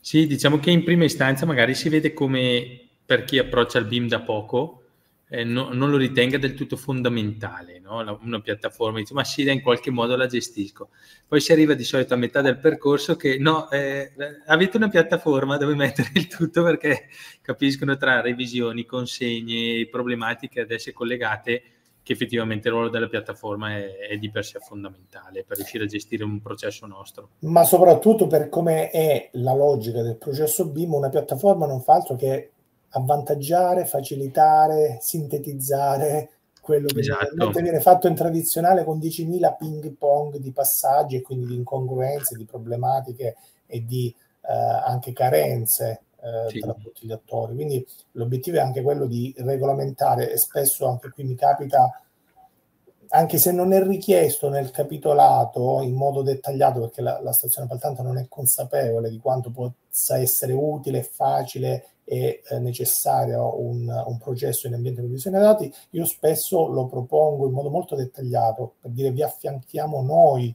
Sì, 0.00 0.26
diciamo 0.26 0.58
che 0.58 0.70
in 0.70 0.84
prima 0.84 1.04
istanza 1.04 1.44
magari 1.46 1.74
si 1.74 1.88
vede 1.88 2.12
come 2.12 2.88
per 3.04 3.24
chi 3.24 3.38
approccia 3.38 3.78
il 3.78 3.86
BIM 3.86 4.08
da 4.08 4.20
poco, 4.20 4.82
eh, 5.28 5.42
no, 5.42 5.72
non 5.72 5.90
lo 5.90 5.96
ritenga 5.96 6.38
del 6.38 6.54
tutto 6.54 6.76
fondamentale, 6.76 7.80
no? 7.80 7.98
una, 7.98 8.16
una, 8.22 8.40
piattaforma, 8.40 8.98
dice 8.98 9.12
ma 9.12 9.24
sì, 9.24 9.48
in 9.50 9.60
qualche 9.60 9.90
modo 9.90 10.14
la 10.14 10.26
gestisco. 10.26 10.90
Poi 11.26 11.40
si 11.40 11.50
arriva 11.50 11.74
di 11.74 11.82
solito 11.82 12.14
a 12.14 12.16
metà 12.16 12.42
del 12.42 12.58
percorso 12.58 13.16
che 13.16 13.38
no, 13.38 13.68
eh, 13.70 14.12
avete 14.46 14.76
una 14.76 14.88
piattaforma 14.88 15.56
dove 15.56 15.74
mettere 15.74 16.10
il 16.14 16.28
tutto 16.28 16.62
perché 16.62 17.08
capiscono 17.42 17.96
tra 17.96 18.20
revisioni, 18.20 18.86
consegne, 18.86 19.88
problematiche 19.88 20.60
ad 20.60 20.70
esse 20.70 20.92
collegate 20.92 21.62
che 22.06 22.12
effettivamente 22.12 22.68
il 22.68 22.74
ruolo 22.74 22.88
della 22.88 23.08
piattaforma 23.08 23.74
è, 23.76 23.96
è, 24.10 24.16
di 24.16 24.30
per 24.30 24.44
sé 24.44 24.60
fondamentale 24.60 25.42
per 25.42 25.56
riuscire 25.56 25.82
a 25.82 25.88
gestire 25.88 26.22
un 26.22 26.40
processo 26.40 26.86
nostro. 26.86 27.30
Ma 27.40 27.64
soprattutto 27.64 28.28
per 28.28 28.48
come 28.48 28.90
è 28.90 29.30
la 29.32 29.52
logica 29.52 30.02
del 30.02 30.14
processo 30.14 30.68
BIM, 30.68 30.94
una 30.94 31.08
piattaforma 31.08 31.66
non 31.66 31.82
fa 31.82 31.94
altro 31.94 32.14
che 32.14 32.52
avvantaggiare, 32.90 33.86
facilitare, 33.86 34.98
sintetizzare 35.00 36.30
quello 36.60 36.86
che 36.86 37.00
esatto. 37.00 37.50
viene 37.50 37.80
fatto 37.80 38.06
in 38.06 38.14
tradizionale 38.14 38.84
con 38.84 38.98
10.000 38.98 39.56
ping 39.58 39.92
pong 39.96 40.36
di 40.36 40.52
passaggi 40.52 41.16
e 41.16 41.22
quindi 41.22 41.46
di 41.46 41.56
incongruenze, 41.56 42.36
di 42.36 42.44
problematiche 42.44 43.34
e 43.66 43.84
di 43.84 44.14
eh, 44.42 44.52
anche 44.52 45.12
carenze 45.12 46.02
eh, 46.26 46.50
sì. 46.50 46.58
tra 46.58 46.74
tutti 46.74 47.06
gli 47.06 47.12
attori. 47.12 47.54
Quindi 47.54 47.86
l'obiettivo 48.12 48.56
è 48.56 48.60
anche 48.60 48.82
quello 48.82 49.06
di 49.06 49.32
regolamentare 49.38 50.32
e 50.32 50.36
spesso 50.38 50.86
anche 50.86 51.10
qui 51.10 51.24
mi 51.24 51.36
capita, 51.36 52.00
anche 53.08 53.38
se 53.38 53.52
non 53.52 53.72
è 53.72 53.82
richiesto 53.82 54.48
nel 54.48 54.72
capitolato 54.72 55.80
in 55.82 55.94
modo 55.94 56.22
dettagliato, 56.22 56.80
perché 56.80 57.02
la, 57.02 57.20
la 57.22 57.32
stazione 57.32 57.66
appaltante 57.66 58.02
non 58.02 58.18
è 58.18 58.26
consapevole 58.28 59.08
di 59.08 59.18
quanto 59.18 59.50
possa 59.50 60.18
essere 60.18 60.52
utile 60.52 61.04
facile 61.04 61.86
e 62.08 62.42
eh, 62.48 62.58
necessario 62.58 63.60
un, 63.60 63.88
un, 63.88 64.18
processo 64.18 64.66
in 64.66 64.74
ambiente 64.74 65.00
di 65.00 65.06
provisione 65.06 65.40
dati, 65.40 65.72
io 65.90 66.04
spesso 66.04 66.68
lo 66.68 66.86
propongo 66.86 67.46
in 67.46 67.52
modo 67.52 67.68
molto 67.68 67.96
dettagliato 67.96 68.74
per 68.80 68.92
dire 68.92 69.10
vi 69.10 69.24
affianchiamo 69.24 70.02
noi 70.02 70.54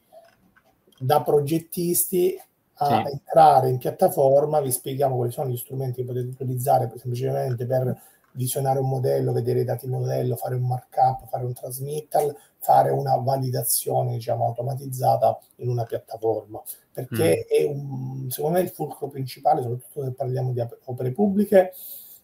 da 0.98 1.22
progettisti 1.22 2.40
a 2.84 3.04
sì. 3.06 3.12
entrare 3.12 3.70
in 3.70 3.78
piattaforma, 3.78 4.60
vi 4.60 4.72
spieghiamo 4.72 5.16
quali 5.16 5.32
sono 5.32 5.50
gli 5.50 5.58
strumenti 5.58 6.02
che 6.02 6.08
potete 6.08 6.28
utilizzare 6.28 6.88
per, 6.88 7.00
semplicemente 7.00 7.66
per 7.66 8.02
visionare 8.34 8.80
un 8.80 8.90
modello, 8.90 9.34
vedere 9.34 9.62
i 9.62 9.66
dati 9.66 9.88
modello, 9.88 10.36
fare 10.36 10.56
un 10.56 10.66
markup, 10.66 11.28
fare 11.28 11.44
un 11.44 11.54
transmittal, 11.54 12.36
fare 12.58 12.92
una 12.92 13.16
validazione 13.18 14.14
diciamo 14.14 14.46
automatizzata 14.46 15.40
in 15.58 15.70
una 15.70 15.84
piattaforma 15.84 16.62
perché 16.94 17.48
mm. 17.48 17.56
è 17.56 17.64
un, 17.64 18.30
secondo 18.30 18.58
me 18.58 18.64
il 18.64 18.70
fulcro 18.70 19.08
principale 19.08 19.62
soprattutto 19.62 20.04
se 20.04 20.12
parliamo 20.12 20.52
di 20.52 20.64
opere 20.86 21.12
pubbliche 21.12 21.74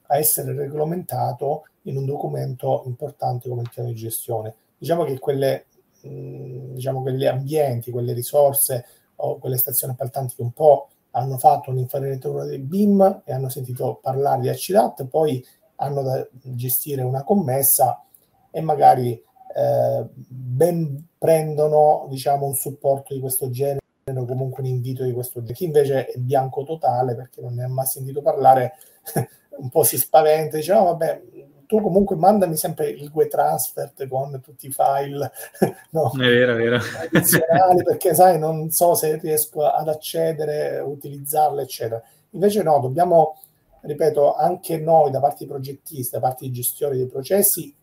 a 0.07 0.17
essere 0.17 0.53
regolamentato 0.53 1.63
in 1.83 1.97
un 1.97 2.05
documento 2.05 2.83
importante 2.85 3.49
come 3.49 3.63
il 3.63 3.69
piano 3.73 3.89
di 3.89 3.95
gestione 3.95 4.53
diciamo 4.77 5.05
che 5.05 5.17
quelle 5.17 5.65
mh, 6.01 6.73
diciamo 6.73 7.01
quegli 7.01 7.25
ambienti 7.25 7.89
quelle 7.89 8.13
risorse 8.13 8.85
o 9.17 9.37
quelle 9.37 9.57
stazioni 9.57 9.93
appaltanti 9.93 10.35
che 10.35 10.41
un 10.41 10.51
po' 10.51 10.89
hanno 11.11 11.37
fatto 11.37 11.71
un'infarinatura 11.71 12.45
del 12.45 12.59
BIM 12.59 13.21
e 13.25 13.33
hanno 13.33 13.49
sentito 13.49 13.99
parlare 14.01 14.41
di 14.41 14.49
ACIDAT, 14.49 15.05
poi 15.05 15.43
hanno 15.77 16.01
da 16.03 16.27
gestire 16.41 17.01
una 17.01 17.23
commessa 17.23 18.03
e 18.51 18.61
magari 18.61 19.11
eh, 19.11 20.05
ben 20.13 21.07
prendono 21.17 22.05
diciamo, 22.09 22.45
un 22.45 22.53
supporto 22.53 23.13
di 23.13 23.19
questo 23.19 23.49
genere 23.49 23.79
o 24.05 24.25
comunque 24.25 24.61
un 24.61 24.69
invito 24.69 25.03
di 25.03 25.13
questo 25.13 25.39
genere. 25.39 25.57
Chi 25.57 25.65
invece 25.65 26.05
è 26.05 26.17
bianco 26.17 26.63
totale 26.63 27.15
perché 27.15 27.41
non 27.41 27.55
ne 27.55 27.63
ha 27.63 27.67
mai 27.67 27.85
sentito 27.87 28.21
parlare, 28.21 28.73
un 29.57 29.69
po' 29.69 29.83
si 29.83 29.97
spaventa, 29.97 30.57
dice 30.57 30.73
no 30.73 30.83
vabbè, 30.83 31.23
tu 31.67 31.81
comunque 31.81 32.15
mandami 32.15 32.55
sempre 32.57 32.89
il 32.89 33.11
GUE 33.11 33.27
transfer 33.27 33.91
con 34.09 34.39
tutti 34.41 34.67
i 34.67 34.71
file 34.71 35.31
no, 35.91 36.11
è 36.13 36.17
vero, 36.17 36.53
è 36.53 36.55
vero. 36.55 36.77
addizionali 36.77 37.83
perché 37.85 38.15
sai 38.15 38.39
non 38.39 38.71
so 38.71 38.95
se 38.95 39.17
riesco 39.17 39.65
ad 39.65 39.87
accedere, 39.87 40.79
utilizzarle 40.79 41.61
eccetera. 41.61 42.01
Invece 42.31 42.63
no, 42.63 42.79
dobbiamo 42.79 43.39
ripeto 43.81 44.35
anche 44.35 44.77
noi 44.77 45.11
da 45.11 45.19
parte 45.19 45.43
di 45.43 45.49
progettisti 45.49 46.15
da 46.15 46.19
parte 46.19 46.45
di 46.45 46.51
gestori 46.51 46.97
dei 46.97 47.07
processi 47.07 47.73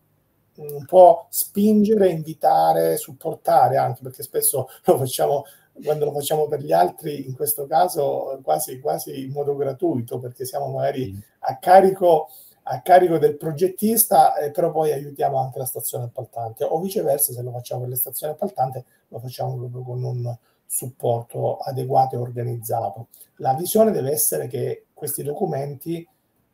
un 0.57 0.85
po' 0.85 1.27
spingere, 1.31 2.09
invitare, 2.09 2.97
supportare 2.97 3.77
anche 3.77 4.01
perché 4.03 4.23
spesso 4.23 4.69
lo 4.85 4.99
facciamo 4.99 5.45
quando 5.83 6.05
lo 6.05 6.13
facciamo 6.13 6.47
per 6.47 6.61
gli 6.61 6.73
altri, 6.73 7.27
in 7.27 7.35
questo 7.35 7.67
caso 7.67 8.39
quasi, 8.43 8.79
quasi 8.81 9.25
in 9.25 9.33
modo 9.33 9.57
gratuito, 9.57 10.19
perché 10.19 10.45
siamo 10.45 10.69
magari 10.69 11.21
a 11.41 11.59
carico 11.59 12.29
a 12.67 12.81
carico 12.81 13.19
del 13.19 13.37
progettista, 13.37 14.37
eh, 14.37 14.51
però 14.51 14.71
poi 14.71 14.93
aiutiamo 14.93 15.39
anche 15.39 15.59
la 15.59 15.67
stazione 15.67 16.05
appaltante, 16.05 16.65
o 16.65 16.81
viceversa, 16.81 17.33
se 17.33 17.43
lo 17.43 17.51
facciamo 17.51 17.83
per 17.83 17.91
le 17.91 17.97
stazioni 17.97 18.33
appaltanti, 18.33 18.83
lo 19.09 19.19
facciamo 19.19 19.57
proprio 19.57 19.83
con 19.83 20.03
un 20.03 20.37
supporto 20.67 21.59
adeguato 21.59 22.15
e 22.15 22.19
organizzato. 22.19 23.09
La 23.37 23.55
visione 23.55 23.91
deve 23.91 24.13
essere 24.13 24.47
che 24.47 24.87
questi 24.95 25.23
documenti, 25.23 26.07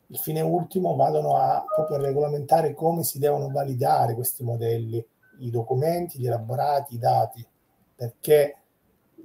il 0.09 0.19
fine 0.19 0.41
ultimo, 0.41 0.97
vadano 0.97 1.37
a 1.37 1.65
proprio 1.73 1.99
a 1.99 2.01
regolamentare 2.01 2.75
come 2.75 3.05
si 3.05 3.21
devono 3.21 3.49
validare 3.49 4.15
questi 4.15 4.43
modelli, 4.43 5.05
i 5.41 5.51
documenti, 5.51 6.19
gli 6.19 6.27
elaborati, 6.27 6.95
i 6.95 6.99
dati, 6.99 7.47
perché 7.95 8.57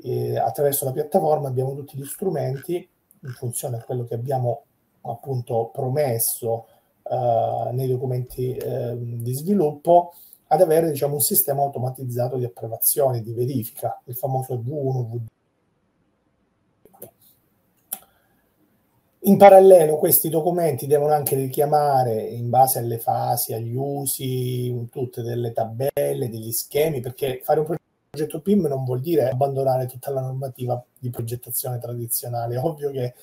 eh, 0.04 0.38
attraverso 0.38 0.86
la 0.86 0.92
piattaforma 0.92 1.48
abbiamo 1.48 1.74
tutti 1.74 1.98
gli 1.98 2.06
strumenti 2.06 2.88
in 3.22 3.32
funzione 3.32 3.78
a 3.78 3.84
quello 3.84 4.04
che 4.04 4.14
abbiamo 4.14 4.66
appunto 5.02 5.70
promesso 5.74 6.68
uh, 7.10 7.74
nei 7.74 7.88
documenti 7.88 8.58
uh, 8.62 8.98
di 8.98 9.34
sviluppo 9.34 10.14
ad 10.48 10.62
avere 10.62 10.92
diciamo, 10.92 11.16
un 11.16 11.22
sistema 11.22 11.62
automatizzato 11.62 12.38
di 12.38 12.46
approvazione, 12.46 13.22
di 13.22 13.34
verifica, 13.34 14.00
il 14.06 14.16
famoso 14.16 14.56
V1, 14.56 15.08
V2. 15.12 15.26
In 19.28 19.38
parallelo 19.38 19.98
questi 19.98 20.30
documenti 20.30 20.86
devono 20.86 21.14
anche 21.14 21.36
richiamare 21.36 22.22
in 22.22 22.52
base 22.52 22.78
alle 22.78 23.00
fasi, 23.00 23.54
agli 23.54 23.74
usi, 23.76 24.88
tutte 24.92 25.24
delle 25.24 25.52
tabelle, 25.52 26.30
degli 26.30 26.52
schemi, 26.52 27.00
perché 27.00 27.40
fare 27.44 27.60
un 27.62 27.76
progetto 28.12 28.40
PIM 28.42 28.68
non 28.68 28.84
vuol 28.86 29.02
dire 29.02 29.28
abbandonare 29.28 29.88
tutta 29.88 30.12
la 30.12 30.22
normativa 30.22 30.82
di 31.00 31.10
progettazione 31.10 31.80
tradizionale. 31.80 32.56
Ovvio 32.58 32.92
che 32.92 33.16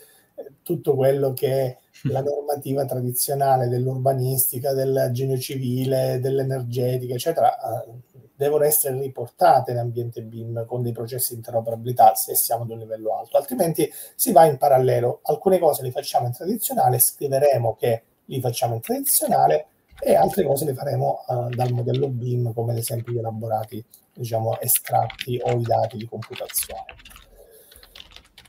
tutto 0.62 0.94
quello 0.94 1.32
che 1.32 1.50
è 1.50 1.78
la 2.04 2.22
normativa 2.22 2.84
tradizionale 2.84 3.68
dell'urbanistica, 3.68 4.72
del 4.72 5.10
genio 5.12 5.38
civile, 5.38 6.18
dell'energetica, 6.20 7.14
eccetera, 7.14 7.54
eh, 7.54 7.90
devono 8.34 8.64
essere 8.64 8.98
riportate 8.98 9.70
in 9.70 9.78
ambiente 9.78 10.22
BIM 10.22 10.66
con 10.66 10.82
dei 10.82 10.92
processi 10.92 11.30
di 11.30 11.36
interoperabilità 11.36 12.14
se 12.14 12.34
siamo 12.34 12.64
ad 12.64 12.70
un 12.70 12.78
livello 12.78 13.16
alto, 13.16 13.36
altrimenti 13.36 13.88
si 14.16 14.32
va 14.32 14.46
in 14.46 14.56
parallelo. 14.56 15.20
Alcune 15.24 15.58
cose 15.58 15.82
le 15.82 15.92
facciamo 15.92 16.26
in 16.26 16.32
tradizionale, 16.32 16.98
scriveremo 16.98 17.76
che 17.78 18.02
li 18.24 18.40
facciamo 18.40 18.74
in 18.74 18.80
tradizionale 18.80 19.66
e 20.00 20.16
altre 20.16 20.44
cose 20.44 20.64
le 20.64 20.74
faremo 20.74 21.24
uh, 21.28 21.48
dal 21.50 21.72
modello 21.72 22.08
BIM, 22.08 22.52
come 22.52 22.72
ad 22.72 22.78
esempio 22.78 23.12
gli 23.12 23.18
elaborati, 23.18 23.84
diciamo, 24.12 24.58
estratti 24.58 25.38
o 25.40 25.52
i 25.52 25.62
dati 25.62 25.96
di 25.96 26.06
computazione. 26.06 26.84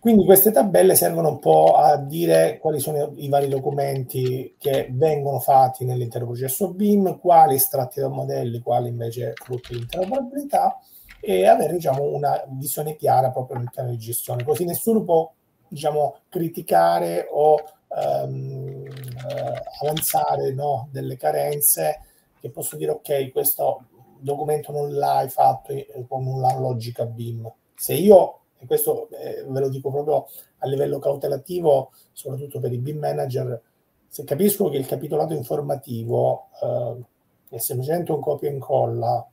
Quindi 0.04 0.26
queste 0.26 0.52
tabelle 0.52 0.96
servono 0.96 1.30
un 1.30 1.40
po' 1.40 1.78
a 1.78 1.96
dire 1.96 2.58
quali 2.60 2.82
sono 2.82 3.14
i 3.16 3.30
vari 3.30 3.48
documenti 3.48 4.54
che 4.58 4.90
vengono 4.92 5.40
fatti 5.40 5.86
nell'intero 5.86 6.26
processo 6.26 6.74
BIM, 6.74 7.20
quali 7.20 7.56
estratti 7.56 8.02
da 8.02 8.10
modelli, 8.10 8.60
quali 8.60 8.90
invece 8.90 9.32
frutti 9.34 9.72
di 9.74 9.80
interoperabilità 9.80 10.78
e 11.22 11.48
avere 11.48 11.76
diciamo, 11.76 12.04
una 12.04 12.44
visione 12.50 12.98
chiara 12.98 13.32
proprio 13.32 13.60
nel 13.60 13.70
piano 13.72 13.92
di 13.92 13.98
gestione, 13.98 14.44
così 14.44 14.66
nessuno 14.66 15.06
può 15.06 15.32
diciamo, 15.70 16.18
criticare 16.28 17.26
o 17.32 17.64
ehm, 17.98 18.86
eh, 18.86 19.64
avanzare 19.80 20.52
no, 20.52 20.90
delle 20.92 21.16
carenze 21.16 22.02
che 22.42 22.50
posso 22.50 22.76
dire 22.76 22.92
ok, 22.92 23.32
questo 23.32 23.86
documento 24.20 24.74
non 24.74 24.92
l'hai 24.92 25.30
fatto 25.30 25.74
con 26.10 26.28
una 26.28 26.60
logica 26.60 27.06
BIM. 27.06 27.50
Se 27.74 27.94
io 27.94 28.40
e 28.64 28.66
questo 28.66 29.10
eh, 29.10 29.44
ve 29.46 29.60
lo 29.60 29.68
dico 29.70 29.92
proprio 29.92 30.28
a 30.60 30.68
livello 30.68 30.98
cautelativo, 30.98 31.92
soprattutto 32.14 32.60
per 32.60 32.72
i 32.72 32.78
BIM 32.78 32.98
manager, 32.98 33.62
se 34.08 34.24
capisco 34.24 34.70
che 34.70 34.78
il 34.78 34.86
capitolato 34.86 35.34
informativo 35.34 36.48
eh, 36.62 37.56
è 37.56 37.58
semplicemente 37.58 38.14
un 38.14 38.22
copia 38.22 38.50
e 38.50 38.54
incolla, 38.54 39.28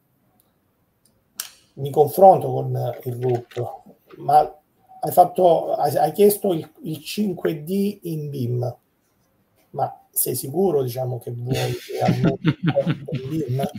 mi 1.74 1.90
confronto 1.90 2.50
con 2.50 2.94
il 3.04 3.14
RUP, 3.22 3.82
ma 4.16 4.40
hai, 5.00 5.12
fatto, 5.12 5.74
hai, 5.74 5.96
hai 5.96 6.12
chiesto 6.12 6.52
il, 6.52 6.68
il, 6.82 6.98
5D 6.98 8.00
in 8.02 8.30
BIM, 8.30 8.76
ma 9.70 10.00
sei 10.10 10.34
sicuro 10.34 10.82
diciamo, 10.82 11.18
che 11.20 11.30
vuoi 11.30 11.72
che 11.72 13.18
BIM? 13.28 13.70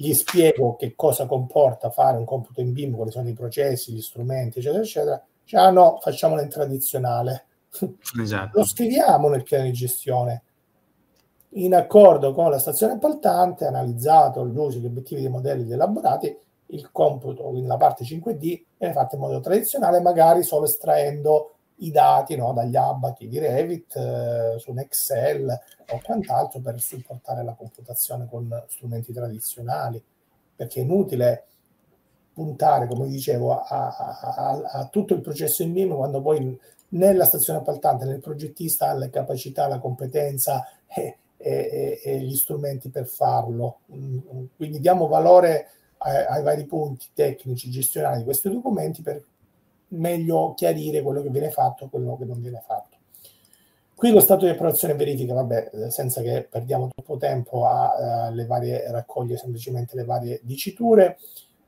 Gli 0.00 0.14
spiego 0.14 0.76
che 0.76 0.94
cosa 0.96 1.26
comporta 1.26 1.90
fare 1.90 2.16
un 2.16 2.24
computo 2.24 2.62
in 2.62 2.72
BIM, 2.72 2.94
quali 2.94 3.10
sono 3.10 3.28
i 3.28 3.34
processi, 3.34 3.92
gli 3.92 4.00
strumenti, 4.00 4.58
eccetera, 4.58 4.82
eccetera. 4.82 5.22
Cioè, 5.44 5.60
ah 5.60 5.70
no, 5.70 5.98
facciamolo 6.00 6.40
in 6.40 6.48
tradizionale. 6.48 7.44
Esatto. 8.18 8.58
Lo 8.58 8.64
scriviamo 8.64 9.28
nel 9.28 9.42
piano 9.42 9.64
di 9.64 9.72
gestione. 9.72 10.42
In 11.54 11.74
accordo 11.74 12.32
con 12.32 12.48
la 12.48 12.58
stazione 12.58 12.94
appaltante, 12.94 13.66
analizzato 13.66 14.46
gli 14.46 14.56
usi, 14.56 14.80
gli 14.80 14.86
obiettivi 14.86 15.20
dei 15.20 15.30
modelli 15.30 15.70
elaborati, 15.70 16.34
il 16.66 16.90
computo, 16.90 17.42
quindi 17.42 17.66
la 17.66 17.76
parte 17.76 18.04
5D, 18.04 18.62
viene 18.78 18.94
fatto 18.94 19.16
in 19.16 19.20
modo 19.20 19.40
tradizionale, 19.40 20.00
magari 20.00 20.42
solo 20.42 20.64
estraendo 20.64 21.56
i 21.80 21.90
dati 21.90 22.36
no, 22.36 22.52
dagli 22.52 22.76
abati 22.76 23.28
di 23.28 23.38
Revit 23.38 23.96
eh, 23.96 24.58
su 24.58 24.70
un 24.70 24.78
Excel 24.78 25.48
o 25.90 26.00
quant'altro 26.02 26.60
per 26.60 26.80
supportare 26.80 27.44
la 27.44 27.54
computazione 27.54 28.26
con 28.28 28.64
strumenti 28.68 29.12
tradizionali 29.12 30.02
perché 30.54 30.80
è 30.80 30.82
inutile 30.82 31.44
puntare, 32.32 32.86
come 32.86 33.08
dicevo, 33.08 33.60
a, 33.60 33.88
a, 33.88 34.18
a, 34.20 34.62
a 34.72 34.88
tutto 34.88 35.14
il 35.14 35.20
processo 35.20 35.62
in 35.62 35.72
BIM 35.72 35.94
quando 35.94 36.20
poi 36.20 36.58
nella 36.90 37.24
stazione 37.24 37.60
appaltante, 37.60 38.04
nel 38.04 38.20
progettista 38.20 38.90
ha 38.90 38.94
le 38.94 39.10
capacità, 39.10 39.68
la 39.68 39.78
competenza 39.78 40.66
e, 40.86 41.18
e, 41.36 42.00
e 42.02 42.18
gli 42.20 42.34
strumenti 42.34 42.90
per 42.90 43.06
farlo. 43.06 43.80
Quindi 44.56 44.80
diamo 44.80 45.06
valore 45.06 45.68
ai, 45.98 46.24
ai 46.26 46.42
vari 46.42 46.66
punti 46.66 47.08
tecnici, 47.14 47.70
gestionali 47.70 48.18
di 48.18 48.24
questi 48.24 48.50
documenti 48.50 49.02
per 49.02 49.22
meglio 49.90 50.54
chiarire 50.54 51.02
quello 51.02 51.22
che 51.22 51.30
viene 51.30 51.50
fatto 51.50 51.84
e 51.84 51.88
quello 51.88 52.16
che 52.16 52.24
non 52.24 52.40
viene 52.40 52.62
fatto. 52.64 52.98
Qui 53.94 54.12
lo 54.12 54.20
stato 54.20 54.46
di 54.46 54.52
approvazione 54.52 54.94
e 54.94 54.96
verifica, 54.96 55.34
vabbè, 55.34 55.90
senza 55.90 56.22
che 56.22 56.48
perdiamo 56.50 56.88
troppo 56.88 57.18
tempo 57.18 57.66
a, 57.66 58.30
le 58.30 58.46
varie, 58.46 58.90
raccoglie 58.90 59.36
semplicemente 59.36 59.94
le 59.94 60.04
varie 60.04 60.40
diciture 60.42 61.18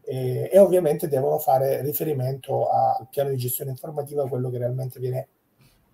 e, 0.00 0.48
e, 0.50 0.58
ovviamente 0.58 1.08
devono 1.08 1.38
fare 1.38 1.82
riferimento 1.82 2.68
al 2.70 3.06
piano 3.10 3.28
di 3.28 3.36
gestione 3.36 3.70
informativa, 3.70 4.26
quello 4.26 4.48
che 4.48 4.56
realmente 4.56 4.98
viene 4.98 5.28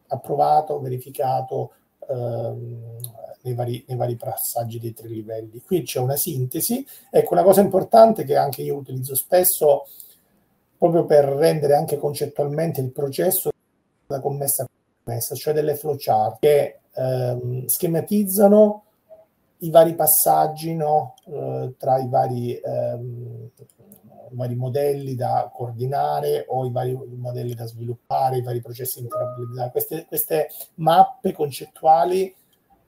approvato, 0.06 0.78
verificato 0.80 1.72
ehm, 2.08 2.98
nei, 3.42 3.54
vari, 3.54 3.84
nei 3.88 3.96
vari 3.96 4.16
passaggi 4.16 4.78
dei 4.78 4.94
tre 4.94 5.08
livelli. 5.08 5.60
Qui 5.60 5.82
c'è 5.82 5.98
una 5.98 6.16
sintesi. 6.16 6.86
Ecco, 7.10 7.34
una 7.34 7.42
cosa 7.42 7.60
importante 7.60 8.24
che 8.24 8.36
anche 8.36 8.62
io 8.62 8.76
utilizzo 8.76 9.14
spesso 9.14 9.86
proprio 10.78 11.04
per 11.04 11.24
rendere 11.24 11.74
anche 11.74 11.98
concettualmente 11.98 12.80
il 12.80 12.92
processo 12.92 13.50
da 14.06 14.20
commessa 14.20 14.62
a 14.62 14.68
commessa, 15.02 15.34
cioè 15.34 15.52
delle 15.52 15.74
flowchart 15.74 16.38
che 16.38 16.80
ehm, 16.94 17.66
schematizzano 17.66 18.84
i 19.58 19.70
vari 19.70 19.94
passaggi 19.94 20.74
no? 20.74 21.14
eh, 21.26 21.74
tra 21.76 21.98
i 21.98 22.08
vari, 22.08 22.54
ehm, 22.54 23.50
vari, 24.30 24.54
modelli 24.54 25.14
da 25.16 25.50
coordinare 25.52 26.44
o 26.48 26.64
i 26.64 26.70
vari 26.70 26.96
modelli 27.16 27.54
da 27.54 27.66
sviluppare, 27.66 28.38
i 28.38 28.42
vari 28.42 28.60
processi 28.60 29.00
interoperabilità. 29.00 29.70
Queste, 29.70 30.04
queste 30.06 30.48
mappe 30.76 31.32
concettuali 31.32 32.32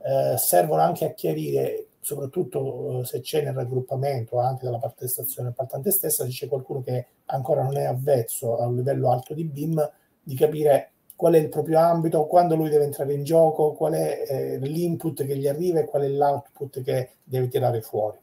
eh, 0.02 0.36
servono 0.38 0.82
anche 0.82 1.06
a 1.06 1.12
chiarire 1.12 1.86
soprattutto 2.00 3.00
eh, 3.00 3.04
se 3.04 3.20
c'è 3.20 3.42
nel 3.42 3.54
raggruppamento 3.54 4.38
anche 4.38 4.64
dalla 4.64 4.78
parte 4.78 5.06
stazione 5.06 5.50
appaltante 5.50 5.90
stessa, 5.90 6.24
se 6.24 6.30
c'è 6.30 6.48
qualcuno 6.48 6.82
che 6.82 7.06
ancora 7.26 7.62
non 7.62 7.76
è 7.76 7.84
avvezzo 7.84 8.58
a 8.58 8.66
un 8.66 8.76
livello 8.76 9.10
alto 9.10 9.34
di 9.34 9.44
BIM, 9.44 9.90
di 10.22 10.34
capire 10.34 10.92
qual 11.14 11.34
è 11.34 11.38
il 11.38 11.50
proprio 11.50 11.78
ambito, 11.78 12.24
quando 12.26 12.56
lui 12.56 12.70
deve 12.70 12.84
entrare 12.84 13.12
in 13.12 13.24
gioco, 13.24 13.72
qual 13.72 13.92
è 13.92 14.24
eh, 14.26 14.58
l'input 14.58 15.26
che 15.26 15.36
gli 15.36 15.46
arriva 15.46 15.80
e 15.80 15.84
qual 15.84 16.02
è 16.02 16.08
l'output 16.08 16.82
che 16.82 17.10
deve 17.22 17.48
tirare 17.48 17.82
fuori. 17.82 18.18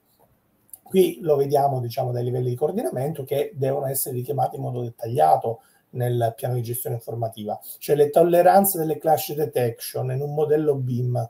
Qui 0.82 1.20
lo 1.22 1.36
vediamo 1.36 1.80
diciamo, 1.80 2.12
dai 2.12 2.24
livelli 2.24 2.50
di 2.50 2.56
coordinamento 2.56 3.24
che 3.24 3.52
devono 3.54 3.86
essere 3.86 4.16
richiamati 4.16 4.56
in 4.56 4.64
modo 4.64 4.82
dettagliato 4.82 5.60
nel 5.92 6.34
piano 6.36 6.56
di 6.56 6.64
gestione 6.64 6.96
informativa, 6.96 7.60
cioè 7.78 7.96
le 7.96 8.10
tolleranze 8.10 8.80
delle 8.80 8.98
clash 8.98 9.34
detection 9.34 10.12
in 10.12 10.22
un 10.22 10.34
modello 10.34 10.76
BIM 10.76 11.30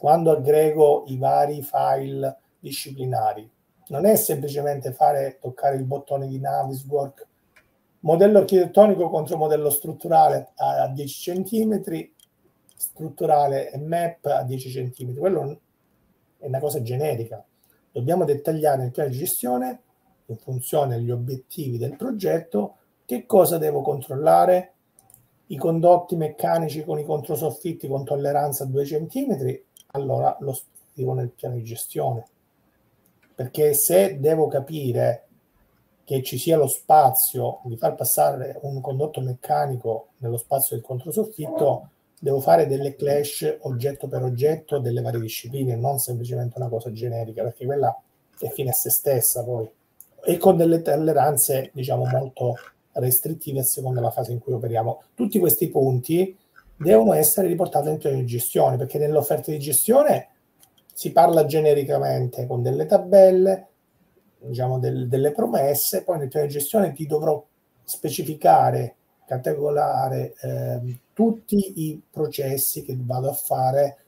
quando 0.00 0.30
aggrego 0.30 1.04
i 1.08 1.18
vari 1.18 1.60
file 1.60 2.38
disciplinari. 2.58 3.46
Non 3.88 4.06
è 4.06 4.16
semplicemente 4.16 4.92
fare 4.92 5.36
toccare 5.38 5.76
il 5.76 5.84
bottone 5.84 6.26
di 6.26 6.40
Naviswork, 6.40 7.26
modello 8.00 8.38
architettonico 8.38 9.10
contro 9.10 9.36
modello 9.36 9.68
strutturale 9.68 10.52
a 10.54 10.88
10 10.88 11.42
cm, 11.42 11.82
strutturale 12.74 13.70
e 13.70 13.76
map 13.76 14.24
a 14.24 14.42
10 14.42 14.90
cm. 14.90 15.18
Quello 15.18 15.60
è 16.38 16.46
una 16.46 16.60
cosa 16.60 16.80
generica. 16.80 17.44
Dobbiamo 17.92 18.24
dettagliare 18.24 18.80
nel 18.80 18.92
piano 18.92 19.10
di 19.10 19.18
gestione, 19.18 19.82
in 20.24 20.38
funzione 20.38 20.96
degli 20.96 21.10
obiettivi 21.10 21.76
del 21.76 21.96
progetto, 21.96 22.76
che 23.04 23.26
cosa 23.26 23.58
devo 23.58 23.82
controllare, 23.82 24.72
i 25.48 25.58
condotti 25.58 26.16
meccanici 26.16 26.84
con 26.84 26.98
i 26.98 27.04
controsoffitti 27.04 27.86
con 27.86 28.02
tolleranza 28.04 28.64
a 28.64 28.66
2 28.66 28.84
cm 28.84 29.68
allora 29.92 30.36
lo 30.40 30.52
scrivo 30.52 31.14
nel 31.14 31.30
piano 31.30 31.54
di 31.54 31.62
gestione. 31.62 32.26
Perché 33.34 33.72
se 33.74 34.18
devo 34.20 34.48
capire 34.48 35.26
che 36.04 36.22
ci 36.22 36.38
sia 36.38 36.56
lo 36.56 36.66
spazio 36.66 37.60
di 37.64 37.76
far 37.76 37.94
passare 37.94 38.58
un 38.62 38.80
condotto 38.80 39.20
meccanico 39.20 40.08
nello 40.18 40.36
spazio 40.36 40.76
del 40.76 40.84
controsoffitto, 40.84 41.88
devo 42.18 42.40
fare 42.40 42.66
delle 42.66 42.96
clash 42.96 43.58
oggetto 43.60 44.08
per 44.08 44.22
oggetto 44.22 44.78
delle 44.78 45.00
varie 45.00 45.20
discipline, 45.20 45.76
non 45.76 45.98
semplicemente 45.98 46.58
una 46.58 46.68
cosa 46.68 46.92
generica, 46.92 47.42
perché 47.42 47.64
quella 47.64 47.96
è 48.38 48.48
fine 48.48 48.70
a 48.70 48.74
se 48.74 48.90
stessa 48.90 49.44
poi. 49.44 49.70
E 50.22 50.36
con 50.36 50.56
delle 50.56 50.82
tolleranze, 50.82 51.70
diciamo, 51.72 52.04
molto 52.04 52.56
restrittive 52.92 53.60
a 53.60 53.64
seconda 53.64 54.00
della 54.00 54.12
fase 54.12 54.32
in 54.32 54.40
cui 54.40 54.52
operiamo. 54.52 55.02
Tutti 55.14 55.38
questi 55.38 55.68
punti 55.68 56.36
devono 56.82 57.12
essere 57.12 57.46
riportate 57.46 57.94
piano 57.98 58.16
di 58.16 58.24
gestione, 58.24 58.78
perché 58.78 58.98
nell'offerta 58.98 59.50
di 59.50 59.58
gestione 59.58 60.28
si 60.94 61.12
parla 61.12 61.44
genericamente 61.44 62.46
con 62.46 62.62
delle 62.62 62.86
tabelle, 62.86 63.68
diciamo 64.38 64.78
del, 64.78 65.06
delle 65.06 65.32
promesse, 65.32 66.02
poi 66.04 66.18
nel 66.18 66.28
piano 66.28 66.46
di 66.46 66.52
gestione 66.52 66.92
ti 66.92 67.06
dovrò 67.06 67.44
specificare, 67.84 68.96
categorare 69.26 70.34
eh, 70.40 70.98
tutti 71.12 71.86
i 71.86 72.00
processi 72.10 72.82
che 72.82 72.96
vado 72.98 73.28
a 73.28 73.34
fare 73.34 73.98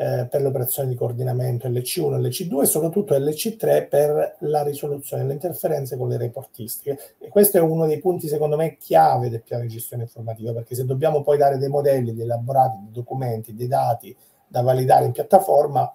eh, 0.00 0.28
per 0.30 0.42
le 0.42 0.46
operazioni 0.46 0.90
di 0.90 0.94
coordinamento 0.94 1.68
LC1, 1.68 2.20
LC2 2.20 2.62
e 2.62 2.66
soprattutto 2.66 3.18
LC3 3.18 3.88
per 3.88 4.36
la 4.42 4.62
risoluzione 4.62 5.22
delle 5.22 5.34
interferenze 5.34 5.96
con 5.96 6.08
le 6.08 6.16
reportistiche. 6.16 7.16
E 7.18 7.26
questo 7.26 7.56
è 7.56 7.60
uno 7.60 7.84
dei 7.84 7.98
punti 7.98 8.28
secondo 8.28 8.54
me 8.54 8.76
chiave 8.76 9.28
del 9.28 9.42
piano 9.42 9.64
di 9.64 9.70
gestione 9.70 10.04
informativa, 10.04 10.52
perché 10.52 10.76
se 10.76 10.84
dobbiamo 10.84 11.22
poi 11.22 11.36
dare 11.36 11.58
dei 11.58 11.68
modelli, 11.68 12.14
dei 12.14 12.22
elaborati, 12.22 12.76
dei 12.84 12.92
documenti, 12.92 13.56
dei 13.56 13.66
dati 13.66 14.16
da 14.46 14.60
validare 14.60 15.04
in 15.04 15.10
piattaforma, 15.10 15.92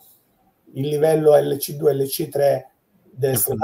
il 0.74 0.86
livello 0.86 1.32
LC2 1.32 1.88
e 1.88 1.94
LC3 1.94 2.64
deve 3.10 3.34
essere 3.36 3.56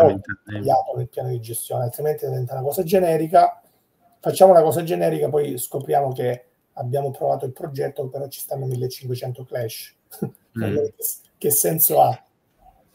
tagliato 0.46 0.94
nel 0.96 1.10
piano 1.10 1.28
di 1.32 1.42
gestione, 1.42 1.84
altrimenti 1.84 2.26
diventa 2.26 2.54
una 2.54 2.64
cosa 2.64 2.84
generica. 2.84 3.62
Facciamo 4.22 4.52
una 4.52 4.62
cosa 4.62 4.84
generica, 4.84 5.28
poi 5.28 5.58
scopriamo 5.58 6.14
che 6.14 6.46
abbiamo 6.76 7.12
provato 7.12 7.44
il 7.46 7.52
progetto, 7.52 8.08
però 8.08 8.30
ci 8.30 8.40
stanno 8.40 8.66
1500 8.68 9.44
clash 9.44 9.98
mm. 10.58 10.78
che 11.38 11.52
senso 11.52 12.02
ha? 12.02 12.24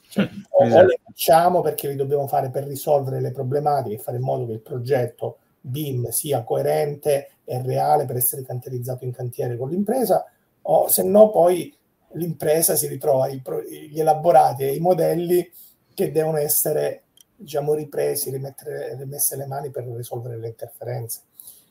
Cioè, 0.09 0.29
o, 0.51 0.65
esatto. 0.65 0.83
o 0.83 0.87
le 0.87 1.01
facciamo 1.03 1.61
perché 1.61 1.89
li 1.89 1.97
dobbiamo 1.97 2.27
fare 2.27 2.51
per 2.51 2.65
risolvere 2.65 3.21
le 3.21 3.33
problematiche 3.33 3.97
e 3.97 3.99
fare 3.99 4.19
in 4.19 4.23
modo 4.23 4.47
che 4.47 4.53
il 4.53 4.61
progetto 4.61 5.39
BIM 5.61 6.11
sia 6.11 6.43
coerente 6.43 7.31
e 7.45 7.63
reale 7.63 8.05
per 8.05 8.17
essere 8.17 8.45
cantierizzato 8.45 9.05
in 9.05 9.13
cantiere 9.13 9.57
con 9.57 9.71
l'impresa, 9.71 10.25
o 10.63 10.89
se 10.89 11.03
no 11.03 11.31
poi 11.31 11.75
l'impresa 12.13 12.77
si 12.77 12.87
ritrova 12.87 13.29
gli 13.29 13.99
elaborati 13.99 14.65
e 14.65 14.75
i 14.75 14.81
modelli 14.81 15.51
che 15.95 16.11
devono 16.11 16.39
essere 16.39 17.03
diciamo, 17.37 17.75
ripresi, 17.75 18.31
rimettere, 18.31 18.97
rimesse 18.97 19.37
le 19.37 19.47
mani 19.47 19.71
per 19.71 19.85
risolvere 19.85 20.37
le 20.37 20.49
interferenze. 20.49 21.21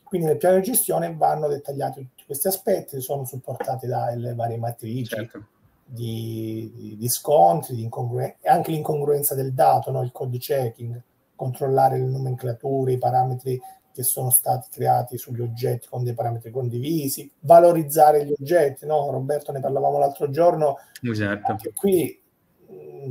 Quindi 0.03 0.27
nel 0.27 0.37
piano 0.37 0.57
di 0.57 0.63
gestione 0.63 1.15
vanno 1.15 1.47
dettagliati 1.47 2.01
tutti 2.01 2.25
questi 2.25 2.47
aspetti, 2.47 3.01
sono 3.01 3.25
supportati 3.25 3.87
dalle 3.87 4.35
varie 4.35 4.57
matrici 4.57 5.15
certo. 5.15 5.45
di, 5.85 6.71
di, 6.75 6.97
di, 6.97 7.09
scontri, 7.09 7.75
di 7.75 7.83
incongruenza, 7.83 8.37
e 8.41 8.49
anche 8.49 8.71
l'incongruenza 8.71 9.35
del 9.35 9.53
dato, 9.53 9.91
no? 9.91 10.01
il 10.01 10.11
code 10.11 10.37
checking, 10.37 11.01
controllare 11.35 11.97
le 11.97 12.05
nomenclature, 12.05 12.93
i 12.93 12.97
parametri 12.97 13.59
che 13.91 14.03
sono 14.03 14.31
stati 14.31 14.69
creati 14.71 15.17
sugli 15.17 15.41
oggetti 15.41 15.87
con 15.87 16.03
dei 16.03 16.13
parametri 16.13 16.51
condivisi, 16.51 17.31
valorizzare 17.41 18.25
gli 18.25 18.31
oggetti, 18.31 18.87
no? 18.87 19.11
Roberto 19.11 19.51
ne 19.51 19.59
parlavamo 19.59 19.99
l'altro 19.99 20.31
giorno, 20.31 20.77
esatto. 21.01 21.51
anche 21.51 21.73
qui 21.73 22.19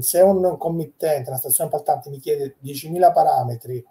se 0.00 0.20
un 0.20 0.56
committente, 0.58 1.28
una 1.28 1.38
stazione 1.38 1.70
appaltante 1.70 2.10
mi 2.10 2.18
chiede 2.18 2.56
10.000 2.62 3.12
parametri 3.12 3.84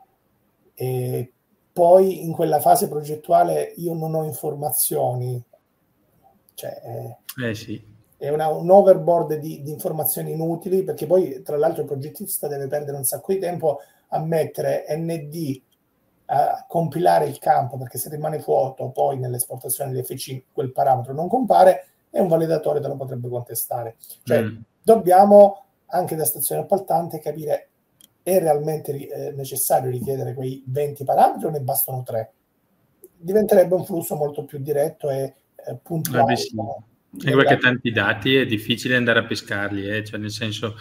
e 0.73 1.31
poi 1.73 2.23
in 2.23 2.31
quella 2.33 2.59
fase 2.59 2.87
progettuale 2.87 3.73
io 3.77 3.93
non 3.93 4.13
ho 4.15 4.23
informazioni, 4.23 5.41
cioè 6.53 7.17
eh 7.43 7.55
sì. 7.55 7.81
è 8.17 8.29
una, 8.29 8.47
un 8.49 8.69
overboard 8.69 9.35
di, 9.35 9.61
di, 9.61 9.71
informazioni 9.71 10.31
inutili 10.31 10.83
perché 10.83 11.05
poi 11.05 11.41
tra 11.41 11.57
l'altro 11.57 11.81
il 11.81 11.87
progettista 11.87 12.47
deve 12.47 12.67
perdere 12.67 12.97
un 12.97 13.03
sacco 13.03 13.31
di 13.31 13.39
tempo 13.39 13.79
a 14.09 14.19
mettere 14.19 14.85
ND 14.89 15.61
a 16.25 16.65
compilare 16.67 17.25
il 17.25 17.39
campo 17.39 17.77
perché 17.77 17.97
se 17.97 18.09
rimane 18.09 18.37
vuoto 18.39 18.89
poi 18.89 19.17
nell'esportazione 19.17 19.91
dell'FC 19.91 20.43
quel 20.53 20.71
parametro 20.71 21.13
non 21.13 21.27
compare 21.27 21.87
e 22.09 22.19
un 22.19 22.27
validatore 22.27 22.79
te 22.79 22.87
lo 22.87 22.95
potrebbe 22.95 23.29
contestare. 23.29 23.95
Cioè 24.23 24.43
mm. 24.43 24.57
dobbiamo 24.81 25.63
anche 25.87 26.15
da 26.15 26.25
stazione 26.25 26.61
appaltante 26.61 27.19
capire 27.19 27.70
è 28.23 28.39
realmente 28.39 28.91
eh, 28.91 29.31
necessario 29.31 29.89
richiedere 29.89 30.33
quei 30.33 30.63
20 30.65 31.03
parametri 31.03 31.45
o 31.45 31.49
ne 31.49 31.59
bastano 31.61 32.03
3? 32.03 32.33
Diventerebbe 33.17 33.75
un 33.75 33.85
flusso 33.85 34.15
molto 34.15 34.45
più 34.45 34.59
diretto 34.59 35.09
e 35.09 35.33
eh, 35.55 35.77
puntuale. 35.81 36.33
Eh 36.33 36.37
sì. 36.37 36.55
E 37.23 37.35
perché 37.35 37.57
tanti 37.57 37.91
dati 37.91 38.35
è 38.35 38.45
difficile 38.45 38.95
andare 38.95 39.19
a 39.19 39.25
pescarli, 39.25 39.87
eh? 39.87 40.03
cioè 40.03 40.19
nel 40.19 40.31
senso 40.31 40.75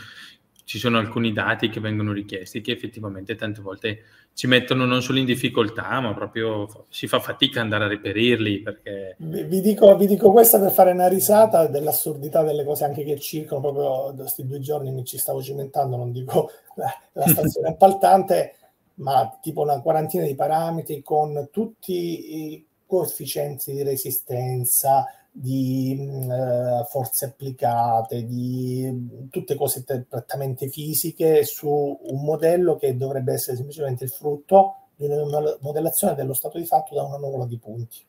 ci 0.71 0.79
sono 0.79 0.99
alcuni 0.99 1.33
dati 1.33 1.69
che 1.69 1.81
vengono 1.81 2.13
richiesti 2.13 2.61
che 2.61 2.71
effettivamente 2.71 3.35
tante 3.35 3.61
volte 3.61 4.05
ci 4.35 4.47
mettono 4.47 4.85
non 4.85 5.03
solo 5.03 5.19
in 5.19 5.25
difficoltà, 5.25 5.99
ma 5.99 6.15
proprio 6.15 6.87
si 6.91 7.09
fa 7.09 7.19
fatica 7.19 7.59
ad 7.59 7.65
andare 7.65 7.87
a 7.87 7.89
reperirli. 7.89 8.63
Perché... 8.63 9.17
Vi, 9.19 9.61
dico, 9.61 9.97
vi 9.97 10.07
dico 10.07 10.31
questa 10.31 10.61
per 10.61 10.71
fare 10.71 10.93
una 10.93 11.09
risata 11.09 11.67
dell'assurdità 11.67 12.45
delle 12.45 12.63
cose 12.63 12.85
anche 12.85 13.03
che 13.03 13.19
circolano. 13.19 13.73
Proprio 13.73 14.15
questi 14.15 14.47
due 14.47 14.61
giorni 14.61 14.93
mi 14.93 15.05
ci 15.05 15.19
stavo 15.19 15.43
cimentando, 15.43 15.97
non 15.97 16.13
dico 16.13 16.53
la, 16.77 16.87
la 17.15 17.27
stazione 17.27 17.71
appaltante, 17.75 18.55
ma 18.95 19.29
tipo 19.43 19.63
una 19.63 19.81
quarantina 19.81 20.25
di 20.25 20.37
parametri 20.37 21.03
con 21.03 21.49
tutti 21.51 22.45
i 22.45 22.67
coefficienti 22.87 23.73
di 23.73 23.83
resistenza, 23.83 25.05
di 25.33 25.97
uh, 25.99 26.85
forze 26.87 27.27
applicate, 27.27 28.25
di 28.25 29.29
tutte 29.31 29.55
cose 29.55 29.85
prettamente 29.85 30.69
fisiche 30.69 31.45
su 31.45 31.69
un 31.69 32.23
modello 32.23 32.77
che 32.77 32.97
dovrebbe 32.97 33.35
essere 33.35 33.57
semplicemente 33.57 34.05
il 34.05 34.11
frutto 34.11 34.89
di 34.97 35.07
una 35.07 35.57
modellazione 35.61 36.15
dello 36.15 36.35
stato 36.35 36.59
di 36.59 36.65
fatto 36.65 36.95
da 36.95 37.05
una 37.05 37.17
nuvola 37.17 37.47
di 37.47 37.59
punti. 37.59 38.05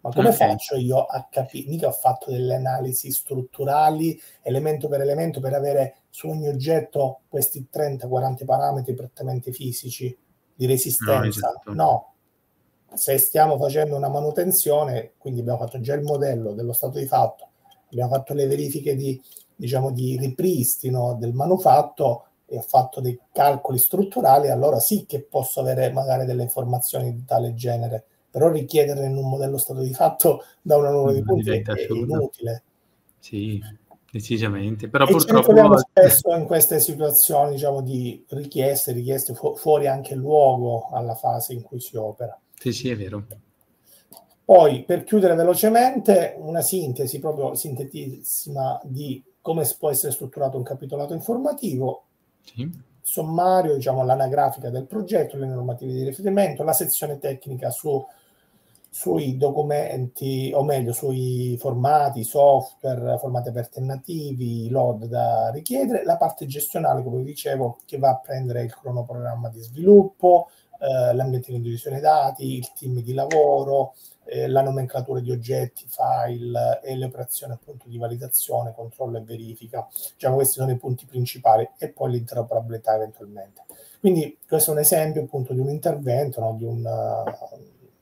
Ma 0.00 0.10
come 0.10 0.28
okay. 0.28 0.48
faccio 0.48 0.76
io 0.76 1.02
a 1.02 1.26
capire? 1.30 1.70
Mica 1.70 1.86
ho 1.88 1.92
fatto 1.92 2.30
delle 2.30 2.56
analisi 2.56 3.10
strutturali, 3.10 4.20
elemento 4.42 4.86
per 4.86 5.00
elemento, 5.00 5.40
per 5.40 5.54
avere 5.54 6.02
su 6.10 6.28
ogni 6.28 6.46
oggetto 6.46 7.20
questi 7.28 7.66
30-40 7.72 8.44
parametri 8.44 8.92
prettamente 8.92 9.50
fisici 9.50 10.14
di 10.54 10.66
resistenza. 10.66 11.18
No, 11.18 11.24
esatto. 11.24 11.72
no, 11.72 12.13
se 12.92 13.18
stiamo 13.18 13.58
facendo 13.58 13.96
una 13.96 14.08
manutenzione, 14.08 15.12
quindi 15.18 15.40
abbiamo 15.40 15.58
fatto 15.58 15.80
già 15.80 15.94
il 15.94 16.02
modello 16.02 16.52
dello 16.52 16.72
stato 16.72 16.98
di 16.98 17.06
fatto, 17.06 17.48
abbiamo 17.90 18.10
fatto 18.10 18.34
le 18.34 18.46
verifiche 18.46 18.94
di, 18.94 19.20
diciamo, 19.54 19.90
di 19.90 20.16
ripristino 20.16 21.16
del 21.18 21.32
manufatto 21.32 22.26
e 22.46 22.58
ho 22.58 22.62
fatto 22.62 23.00
dei 23.00 23.18
calcoli 23.32 23.78
strutturali, 23.78 24.50
allora 24.50 24.78
sì 24.78 25.06
che 25.06 25.22
posso 25.22 25.60
avere 25.60 25.90
magari 25.90 26.24
delle 26.24 26.42
informazioni 26.42 27.12
di 27.12 27.24
tale 27.24 27.54
genere, 27.54 28.04
però 28.30 28.50
richiederle 28.50 29.06
in 29.06 29.16
un 29.16 29.28
modello 29.28 29.58
stato 29.58 29.80
di 29.80 29.94
fatto 29.94 30.44
da 30.62 30.76
una 30.76 30.90
nuova 30.90 31.12
di 31.12 31.22
punti 31.22 31.50
è, 31.50 31.62
è 31.62 31.86
inutile. 31.90 32.62
Sì, 33.18 33.60
decisamente. 34.10 34.88
Però 34.88 35.06
e 35.06 35.10
purtroppo... 35.10 35.78
spesso 35.78 36.34
in 36.34 36.44
queste 36.44 36.78
situazioni 36.78 37.52
diciamo, 37.52 37.80
di 37.80 38.24
richieste, 38.28 38.92
richieste 38.92 39.34
fu- 39.34 39.56
fuori 39.56 39.86
anche 39.86 40.14
il 40.14 40.20
luogo 40.20 40.88
alla 40.92 41.14
fase 41.14 41.54
in 41.54 41.62
cui 41.62 41.80
si 41.80 41.96
opera. 41.96 42.38
Sì, 42.58 42.72
sì, 42.72 42.90
è 42.90 42.96
vero. 42.96 43.24
Poi, 44.44 44.84
per 44.84 45.04
chiudere 45.04 45.34
velocemente, 45.34 46.36
una 46.38 46.60
sintesi 46.60 47.18
proprio 47.18 47.54
sintetissima 47.54 48.78
di 48.84 49.22
come 49.40 49.66
può 49.78 49.90
essere 49.90 50.12
strutturato 50.12 50.56
un 50.56 50.62
capitolato 50.62 51.12
informativo, 51.12 52.04
sì. 52.42 52.70
sommario, 53.02 53.74
diciamo, 53.74 54.04
l'anagrafica 54.04 54.70
del 54.70 54.86
progetto, 54.86 55.36
le 55.36 55.46
normative 55.46 55.92
di 55.92 56.04
riferimento, 56.04 56.62
la 56.62 56.72
sezione 56.72 57.18
tecnica 57.18 57.70
su, 57.70 58.02
sui 58.90 59.36
documenti, 59.36 60.50
o 60.54 60.62
meglio, 60.62 60.92
sui 60.92 61.56
formati, 61.58 62.22
software, 62.22 63.18
formati 63.18 63.48
alternativi, 63.48 64.68
load 64.70 65.06
da 65.06 65.50
richiedere, 65.50 66.04
la 66.04 66.16
parte 66.16 66.46
gestionale, 66.46 67.02
come 67.02 67.18
vi 67.18 67.24
dicevo, 67.24 67.80
che 67.86 67.98
va 67.98 68.10
a 68.10 68.20
prendere 68.22 68.62
il 68.62 68.74
cronoprogramma 68.74 69.48
di 69.48 69.60
sviluppo, 69.60 70.48
eh, 70.84 71.14
l'ambiente 71.14 71.46
di 71.46 71.54
condivisione 71.54 72.00
dati, 72.00 72.56
il 72.56 72.72
team 72.74 73.00
di 73.00 73.14
lavoro, 73.14 73.94
eh, 74.24 74.48
la 74.48 74.60
nomenclatura 74.60 75.20
di 75.20 75.30
oggetti, 75.30 75.86
file 75.88 76.80
e 76.82 76.94
le 76.96 77.06
operazioni 77.06 77.54
appunto 77.54 77.88
di 77.88 77.96
validazione, 77.96 78.74
controllo 78.74 79.18
e 79.18 79.22
verifica. 79.22 79.86
Diciamo 80.14 80.36
questi 80.36 80.58
sono 80.58 80.72
i 80.72 80.76
punti 80.76 81.06
principali 81.06 81.68
e 81.78 81.88
poi 81.88 82.12
l'interoperabilità 82.12 82.94
eventualmente. 82.94 83.62
Quindi 83.98 84.36
questo 84.46 84.70
è 84.70 84.74
un 84.74 84.80
esempio 84.80 85.22
appunto 85.22 85.54
di 85.54 85.60
un 85.60 85.70
intervento, 85.70 86.40
no? 86.40 86.54
di, 86.58 86.64
un, 86.64 86.82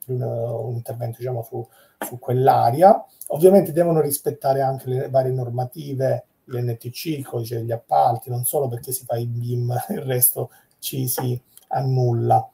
di 0.05 0.11
un, 0.11 0.21
un, 0.21 0.73
intervento 0.73 1.19
diciamo 1.19 1.43
su, 1.43 1.65
su 2.05 2.19
quell'area. 2.19 3.05
Ovviamente 3.27 3.71
devono 3.71 4.01
rispettare 4.01 4.59
anche 4.59 4.89
le 4.89 5.09
varie 5.09 5.31
normative, 5.31 6.25
l'NTC, 6.45 7.05
il 7.05 7.25
codice 7.25 7.55
degli 7.55 7.71
appalti, 7.71 8.29
non 8.29 8.43
solo 8.43 8.67
perché 8.67 8.91
si 8.91 9.05
fa 9.05 9.17
il 9.17 9.27
BIM, 9.27 9.73
il 9.91 10.01
resto 10.01 10.49
ci 10.79 11.07
si 11.07 11.41
annulla. 11.69 12.45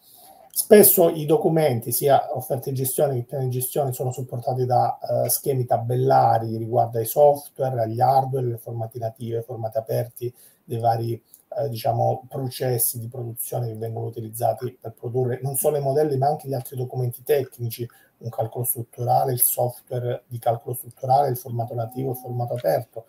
Spesso 0.61 1.07
i 1.09 1.25
documenti, 1.25 1.93
sia 1.93 2.35
offerte 2.35 2.71
di 2.71 2.75
gestione 2.75 3.15
che 3.15 3.23
piani 3.23 3.45
di 3.45 3.59
gestione, 3.59 3.93
sono 3.93 4.11
supportati 4.11 4.65
da 4.65 4.99
uh, 5.01 5.25
schemi 5.29 5.63
tabellari 5.63 6.57
riguardo 6.57 6.97
ai 6.97 7.05
software, 7.05 7.79
agli 7.79 8.01
hardware, 8.01 8.45
le 8.45 8.57
formati 8.57 8.99
native, 8.99 9.41
formati 9.41 9.77
aperti 9.77 10.31
dei 10.65 10.77
vari 10.77 11.23
uh, 11.47 11.69
diciamo, 11.69 12.25
processi 12.27 12.99
di 12.99 13.07
produzione 13.07 13.67
che 13.67 13.75
vengono 13.75 14.07
utilizzati 14.07 14.77
per 14.79 14.91
produrre 14.91 15.39
non 15.41 15.55
solo 15.55 15.77
i 15.77 15.81
modelli 15.81 16.17
ma 16.17 16.27
anche 16.27 16.49
gli 16.49 16.53
altri 16.53 16.75
documenti 16.75 17.23
tecnici, 17.23 17.87
un 18.17 18.29
calcolo 18.29 18.65
strutturale, 18.65 19.31
il 19.31 19.41
software 19.41 20.23
di 20.27 20.39
calcolo 20.39 20.75
strutturale, 20.75 21.29
il 21.29 21.37
formato 21.37 21.73
nativo, 21.73 22.11
il 22.11 22.17
formato 22.17 22.55
aperto. 22.55 23.05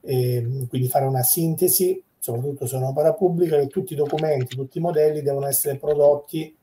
E, 0.00 0.64
quindi 0.66 0.88
fare 0.88 1.04
una 1.04 1.22
sintesi, 1.22 2.02
soprattutto 2.18 2.66
se 2.66 2.76
è 2.76 2.78
un'opera 2.78 3.12
pubblica, 3.12 3.58
che 3.58 3.66
tutti 3.66 3.92
i 3.92 3.96
documenti, 3.96 4.56
tutti 4.56 4.78
i 4.78 4.80
modelli 4.80 5.20
devono 5.20 5.46
essere 5.46 5.76
prodotti 5.76 6.56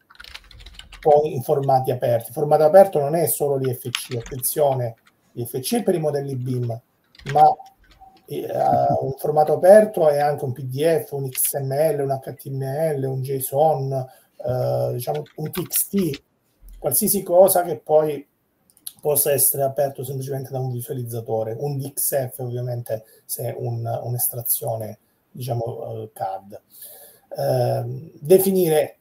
poi 1.04 1.34
in 1.34 1.42
formati 1.42 1.92
aperti. 1.92 2.32
Formato 2.32 2.64
aperto 2.64 2.98
non 2.98 3.14
è 3.14 3.28
solo 3.28 3.58
l'IFC, 3.58 4.16
attenzione, 4.16 4.96
l'IFC 5.34 5.76
è 5.76 5.84
per 5.84 5.96
i 5.96 6.00
modelli 6.00 6.38
BIM, 6.38 6.82
ma 7.34 7.46
uh, 7.46 9.06
un 9.06 9.14
formato 9.18 9.52
aperto 9.52 10.08
è 10.08 10.20
anche 10.20 10.46
un 10.46 10.54
PDF, 10.54 11.12
un 11.12 11.28
XML, 11.30 12.00
un 12.00 12.20
HTML, 12.22 13.04
un 13.04 13.22
JSON, 13.22 14.08
uh, 14.38 14.94
diciamo 14.94 15.24
un 15.36 15.52
TXT, 15.52 16.24
qualsiasi 16.80 17.22
cosa 17.22 17.64
che 17.64 17.80
poi 17.80 18.26
possa 19.02 19.34
essere 19.34 19.64
aperto 19.64 20.06
semplicemente 20.06 20.52
da 20.52 20.60
un 20.60 20.72
visualizzatore, 20.72 21.58
un 21.60 21.78
DXF 21.78 22.40
ovviamente 22.40 23.04
se 23.26 23.50
è 23.50 23.56
un, 23.58 23.86
un'estrazione 24.04 25.00
diciamo 25.30 25.64
uh, 25.64 26.10
CAD. 26.14 26.62
Uh, 27.36 28.12
definire 28.22 29.00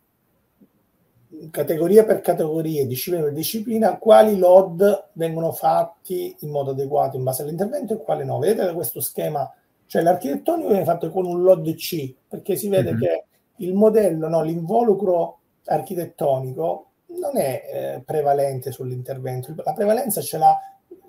categoria 1.50 2.04
per 2.04 2.20
categoria, 2.20 2.86
disciplina 2.86 3.24
per 3.24 3.32
disciplina, 3.32 3.98
quali 3.98 4.36
load 4.36 5.08
vengono 5.12 5.52
fatti 5.52 6.36
in 6.40 6.50
modo 6.50 6.70
adeguato 6.70 7.16
in 7.16 7.24
base 7.24 7.42
all'intervento 7.42 7.94
e 7.94 8.02
quali 8.02 8.24
no. 8.24 8.38
Vedete 8.38 8.66
che 8.66 8.74
questo 8.74 9.00
schema, 9.00 9.50
cioè 9.86 10.02
l'architettonico 10.02 10.68
viene 10.68 10.84
fatto 10.84 11.10
con 11.10 11.26
un 11.26 11.42
load 11.42 11.74
C, 11.74 12.14
perché 12.28 12.56
si 12.56 12.68
vede 12.68 12.92
mm-hmm. 12.92 13.00
che 13.00 13.24
il 13.56 13.74
modello, 13.74 14.28
no, 14.28 14.42
l'involucro 14.42 15.38
architettonico 15.64 16.86
non 17.06 17.36
è 17.36 17.62
eh, 17.96 18.02
prevalente 18.04 18.72
sull'intervento. 18.72 19.54
La 19.64 19.72
prevalenza 19.72 20.20
ce 20.20 20.38
l'ha 20.38 20.56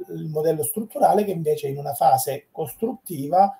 il 0.10 0.28
modello 0.28 0.64
strutturale 0.64 1.24
che 1.24 1.32
invece 1.32 1.68
in 1.68 1.78
una 1.78 1.94
fase 1.94 2.48
costruttiva, 2.52 3.58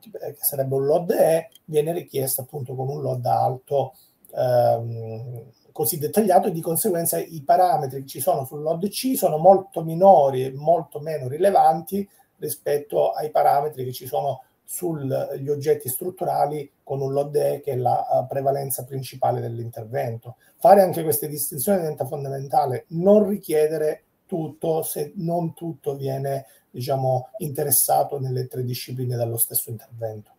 eh, 0.00 0.32
che 0.32 0.38
sarebbe 0.40 0.74
un 0.74 0.84
load 0.84 1.10
E, 1.10 1.48
viene 1.64 1.92
richiesto 1.92 2.42
appunto 2.42 2.74
con 2.74 2.88
un 2.88 3.00
load 3.00 3.24
alto 3.24 3.94
ehm, 4.34 5.42
così 5.76 5.98
dettagliato 5.98 6.48
e 6.48 6.52
di 6.52 6.62
conseguenza 6.62 7.18
i 7.18 7.42
parametri 7.44 8.00
che 8.00 8.06
ci 8.06 8.20
sono 8.20 8.46
sul 8.46 8.62
load 8.62 8.88
C 8.88 9.14
sono 9.14 9.36
molto 9.36 9.84
minori 9.84 10.42
e 10.42 10.50
molto 10.50 11.00
meno 11.00 11.28
rilevanti 11.28 12.08
rispetto 12.38 13.10
ai 13.10 13.30
parametri 13.30 13.84
che 13.84 13.92
ci 13.92 14.06
sono 14.06 14.42
sugli 14.64 15.50
oggetti 15.50 15.90
strutturali 15.90 16.72
con 16.82 17.02
un 17.02 17.12
load 17.12 17.36
E 17.36 17.60
che 17.62 17.72
è 17.72 17.76
la 17.76 18.06
uh, 18.08 18.26
prevalenza 18.26 18.84
principale 18.84 19.42
dell'intervento. 19.42 20.36
Fare 20.56 20.80
anche 20.80 21.02
queste 21.02 21.28
distinzioni 21.28 21.80
diventa 21.80 22.06
fondamentale, 22.06 22.86
non 22.88 23.28
richiedere 23.28 24.04
tutto 24.24 24.82
se 24.82 25.12
non 25.16 25.52
tutto 25.52 25.94
viene 25.94 26.46
diciamo 26.70 27.28
interessato 27.36 28.18
nelle 28.18 28.46
tre 28.46 28.64
discipline 28.64 29.14
dallo 29.14 29.36
stesso 29.36 29.68
intervento. 29.68 30.35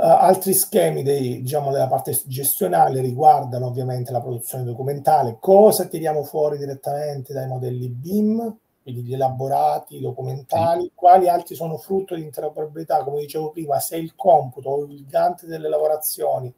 Uh, 0.00 0.06
altri 0.06 0.54
schemi 0.54 1.02
dei, 1.02 1.42
diciamo, 1.42 1.70
della 1.70 1.86
parte 1.86 2.18
gestionale 2.24 3.02
riguardano 3.02 3.66
ovviamente 3.66 4.10
la 4.12 4.22
produzione 4.22 4.64
documentale, 4.64 5.36
cosa 5.38 5.84
tiriamo 5.88 6.24
fuori 6.24 6.56
direttamente 6.56 7.34
dai 7.34 7.46
modelli 7.46 7.86
BIM, 7.90 8.56
quindi 8.82 9.02
gli 9.02 9.12
elaborati 9.12 10.00
documentali, 10.00 10.84
sì. 10.84 10.92
quali 10.94 11.28
altri 11.28 11.54
sono 11.54 11.76
frutto 11.76 12.14
di 12.14 12.22
interoperabilità, 12.22 13.04
come 13.04 13.20
dicevo 13.20 13.50
prima, 13.50 13.78
se 13.78 13.98
il 13.98 14.14
computo 14.16 14.70
o 14.70 14.84
il 14.84 14.96
gigante 14.96 15.44
delle 15.46 15.68
lavorazioni 15.68 16.50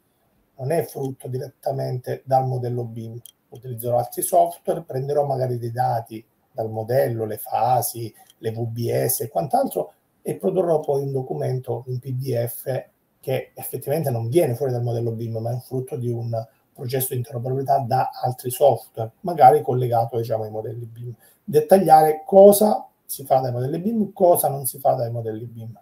non 0.58 0.70
è 0.70 0.84
frutto 0.84 1.26
direttamente 1.26 2.22
dal 2.24 2.46
modello 2.46 2.84
BIM, 2.84 3.20
utilizzerò 3.48 3.98
altri 3.98 4.22
software, 4.22 4.82
prenderò 4.82 5.26
magari 5.26 5.58
dei 5.58 5.72
dati 5.72 6.24
dal 6.52 6.70
modello, 6.70 7.24
le 7.24 7.38
fasi, 7.38 8.14
le 8.38 8.52
VBS 8.52 9.22
e 9.22 9.28
quant'altro 9.28 9.94
e 10.22 10.36
produrrò 10.36 10.78
poi 10.78 11.02
un 11.02 11.10
documento 11.10 11.82
in 11.88 11.98
PDF 11.98 12.90
che 13.22 13.52
effettivamente 13.54 14.10
non 14.10 14.28
viene 14.28 14.56
fuori 14.56 14.72
dal 14.72 14.82
modello 14.82 15.12
BIM, 15.12 15.38
ma 15.38 15.50
è 15.50 15.54
un 15.54 15.60
frutto 15.60 15.94
di 15.94 16.10
un 16.10 16.30
processo 16.74 17.08
di 17.10 17.18
interoperabilità 17.18 17.78
da 17.78 18.10
altri 18.20 18.50
software, 18.50 19.12
magari 19.20 19.62
collegato 19.62 20.16
diciamo, 20.16 20.42
ai 20.42 20.50
modelli 20.50 20.84
BIM. 20.86 21.14
Dettagliare 21.44 22.24
cosa 22.26 22.84
si 23.06 23.24
fa 23.24 23.38
dai 23.38 23.52
modelli 23.52 23.78
BIM, 23.78 24.12
cosa 24.12 24.48
non 24.48 24.66
si 24.66 24.80
fa 24.80 24.94
dai 24.94 25.12
modelli 25.12 25.44
BIM. 25.44 25.78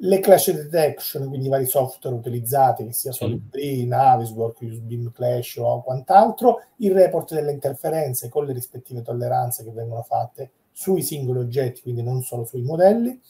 le 0.00 0.20
clash 0.20 0.52
detection, 0.52 1.26
quindi 1.28 1.46
i 1.46 1.50
vari 1.50 1.66
software 1.66 2.14
utilizzati, 2.14 2.84
che 2.86 2.92
sia 2.92 3.10
Solid3, 3.10 3.86
Naviswork, 3.86 4.60
UseBeam 4.60 5.10
Clash 5.10 5.56
o 5.56 5.82
quant'altro, 5.82 6.62
il 6.76 6.92
report 6.92 7.34
delle 7.34 7.50
interferenze 7.50 8.28
con 8.28 8.44
le 8.44 8.52
rispettive 8.52 9.02
tolleranze 9.02 9.64
che 9.64 9.72
vengono 9.72 10.02
fatte 10.02 10.50
sui 10.70 11.02
singoli 11.02 11.40
oggetti, 11.40 11.80
quindi 11.82 12.02
non 12.02 12.22
solo 12.22 12.44
sui 12.44 12.62
modelli. 12.62 13.20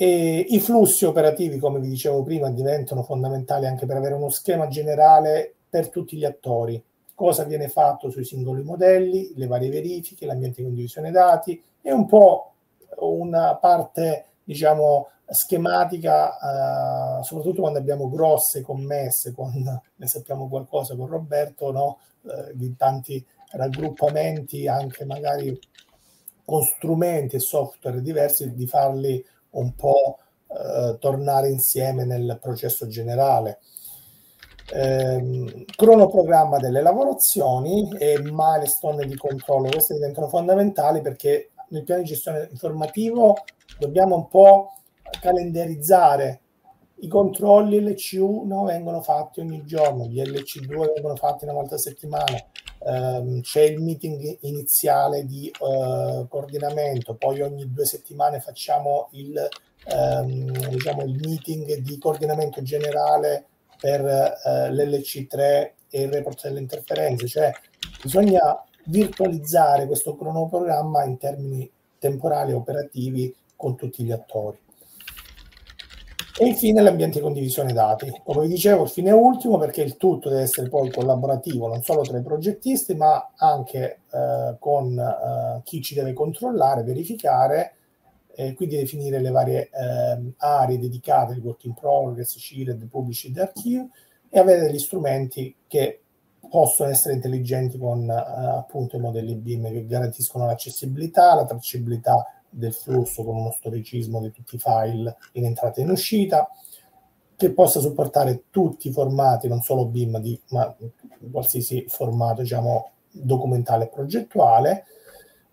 E 0.00 0.46
I 0.50 0.60
flussi 0.60 1.06
operativi, 1.06 1.58
come 1.58 1.80
vi 1.80 1.88
dicevo 1.88 2.22
prima, 2.22 2.48
diventano 2.50 3.02
fondamentali 3.02 3.66
anche 3.66 3.84
per 3.84 3.96
avere 3.96 4.14
uno 4.14 4.28
schema 4.28 4.68
generale 4.68 5.52
per 5.68 5.88
tutti 5.88 6.16
gli 6.16 6.24
attori. 6.24 6.80
Cosa 7.16 7.42
viene 7.42 7.66
fatto 7.66 8.08
sui 8.08 8.24
singoli 8.24 8.62
modelli, 8.62 9.32
le 9.34 9.48
varie 9.48 9.70
verifiche, 9.70 10.24
l'ambiente 10.24 10.58
di 10.58 10.68
condivisione 10.68 11.10
dati 11.10 11.60
e 11.82 11.92
un 11.92 12.06
po' 12.06 12.52
una 12.98 13.56
parte, 13.56 14.26
diciamo, 14.44 15.08
schematica, 15.26 17.18
eh, 17.18 17.24
soprattutto 17.24 17.62
quando 17.62 17.80
abbiamo 17.80 18.08
grosse 18.08 18.62
commesse, 18.62 19.32
quando 19.32 19.82
ne 19.96 20.06
sappiamo 20.06 20.46
qualcosa 20.48 20.94
con 20.94 21.08
Roberto, 21.08 21.72
no? 21.72 21.98
eh, 22.22 22.52
di 22.54 22.76
tanti 22.76 23.26
raggruppamenti, 23.50 24.68
anche 24.68 25.04
magari 25.04 25.58
con 26.44 26.62
strumenti 26.62 27.34
e 27.34 27.40
software 27.40 28.00
diversi, 28.00 28.54
di 28.54 28.66
farli 28.68 29.22
un 29.50 29.74
po' 29.74 30.18
eh, 30.48 30.96
tornare 30.98 31.48
insieme 31.48 32.04
nel 32.04 32.38
processo 32.40 32.86
generale. 32.86 33.60
Eh, 34.70 35.66
cronoprogramma 35.74 36.58
delle 36.58 36.82
lavorazioni 36.82 37.88
e 37.98 38.18
milestone 38.20 39.06
di 39.06 39.16
controllo, 39.16 39.68
questi 39.70 39.94
diventano 39.94 40.28
fondamentali 40.28 41.00
perché 41.00 41.50
nel 41.70 41.84
piano 41.84 42.02
di 42.02 42.08
gestione 42.08 42.48
informativo 42.50 43.36
dobbiamo 43.78 44.16
un 44.16 44.28
po' 44.28 44.74
calendarizzare. 45.20 46.40
I 47.00 47.08
controlli 47.08 47.80
LC1 47.80 48.64
vengono 48.64 49.00
fatti 49.02 49.40
ogni 49.40 49.64
giorno, 49.64 50.06
gli 50.06 50.20
LC2 50.20 50.94
vengono 50.94 51.14
fatti 51.14 51.44
una 51.44 51.52
volta 51.52 51.76
a 51.76 51.78
settimana, 51.78 52.36
um, 52.80 53.40
c'è 53.40 53.62
il 53.62 53.80
meeting 53.80 54.38
iniziale 54.42 55.24
di 55.24 55.50
uh, 55.60 56.26
coordinamento, 56.28 57.14
poi 57.14 57.40
ogni 57.40 57.70
due 57.72 57.84
settimane 57.84 58.40
facciamo 58.40 59.08
il, 59.12 59.48
um, 59.94 60.68
diciamo, 60.68 61.02
il 61.02 61.18
meeting 61.20 61.76
di 61.76 61.98
coordinamento 61.98 62.62
generale 62.62 63.46
per 63.80 64.02
uh, 64.02 64.72
l'LC3 64.72 65.70
e 65.90 66.02
il 66.02 66.12
report 66.12 66.42
delle 66.42 66.60
interferenze, 66.60 67.26
cioè 67.26 67.52
bisogna 68.02 68.62
virtualizzare 68.84 69.86
questo 69.86 70.16
cronoprogramma 70.16 71.04
in 71.04 71.18
termini 71.18 71.70
temporali 71.98 72.52
e 72.52 72.54
operativi 72.54 73.34
con 73.56 73.76
tutti 73.76 74.04
gli 74.04 74.12
attori. 74.12 74.58
E 76.40 76.46
infine 76.46 76.82
l'ambiente 76.82 77.18
di 77.18 77.24
condivisione 77.24 77.72
dati. 77.72 78.22
Come 78.22 78.42
vi 78.42 78.48
dicevo, 78.54 78.84
il 78.84 78.88
fine 78.88 79.10
ultimo 79.10 79.58
perché 79.58 79.82
il 79.82 79.96
tutto 79.96 80.28
deve 80.28 80.42
essere 80.42 80.68
poi 80.68 80.88
collaborativo 80.88 81.66
non 81.66 81.82
solo 81.82 82.02
tra 82.02 82.16
i 82.16 82.22
progettisti, 82.22 82.94
ma 82.94 83.32
anche 83.34 84.02
eh, 84.08 84.54
con 84.60 84.96
eh, 84.96 85.60
chi 85.64 85.82
ci 85.82 85.96
deve 85.96 86.12
controllare, 86.12 86.84
verificare, 86.84 87.72
e 88.28 88.54
quindi 88.54 88.76
definire 88.76 89.20
le 89.20 89.30
varie 89.30 89.68
eh, 89.68 90.32
aree 90.36 90.78
dedicate, 90.78 91.32
il 91.32 91.40
work 91.40 91.64
in 91.64 91.74
progress, 91.74 92.38
CIRED, 92.38 92.86
pubblici 92.86 93.26
ed 93.26 93.38
archivi, 93.38 93.90
e 94.30 94.38
avere 94.38 94.60
degli 94.60 94.78
strumenti 94.78 95.52
che 95.66 96.02
possono 96.48 96.88
essere 96.88 97.14
intelligenti 97.14 97.78
con 97.78 98.08
eh, 98.08 98.14
appunto 98.14 98.94
i 98.94 99.00
modelli 99.00 99.34
BIM 99.34 99.72
che 99.72 99.86
garantiscono 99.86 100.46
l'accessibilità, 100.46 101.34
la 101.34 101.46
tracciabilità 101.46 102.37
del 102.50 102.72
flusso 102.72 103.24
con 103.24 103.36
uno 103.36 103.50
storicismo 103.50 104.20
di 104.20 104.30
tutti 104.30 104.56
i 104.56 104.58
file 104.58 105.16
in 105.32 105.44
entrata 105.44 105.80
e 105.80 105.84
in 105.84 105.90
uscita, 105.90 106.48
che 107.36 107.52
possa 107.52 107.78
supportare 107.78 108.44
tutti 108.50 108.88
i 108.88 108.92
formati, 108.92 109.46
non 109.46 109.62
solo 109.62 109.86
BIM, 109.86 110.18
di, 110.18 110.38
ma 110.48 110.74
qualsiasi 111.30 111.84
formato 111.86 112.42
diciamo, 112.42 112.90
documentale 113.10 113.84
e 113.84 113.88
progettuale, 113.88 114.84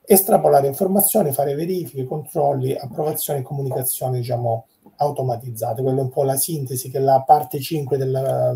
estrapolare 0.02 0.68
informazioni, 0.68 1.32
fare 1.32 1.54
verifiche, 1.54 2.06
controlli, 2.06 2.74
approvazioni 2.74 3.40
e 3.40 3.44
comunicazioni 3.44 4.18
diciamo, 4.18 4.66
automatizzate. 4.98 5.82
Quella 5.82 6.00
è 6.00 6.04
un 6.04 6.10
po' 6.10 6.24
la 6.24 6.38
sintesi 6.38 6.90
che 6.90 7.00
la 7.00 7.22
parte 7.22 7.60
5 7.60 7.98
della, 7.98 8.52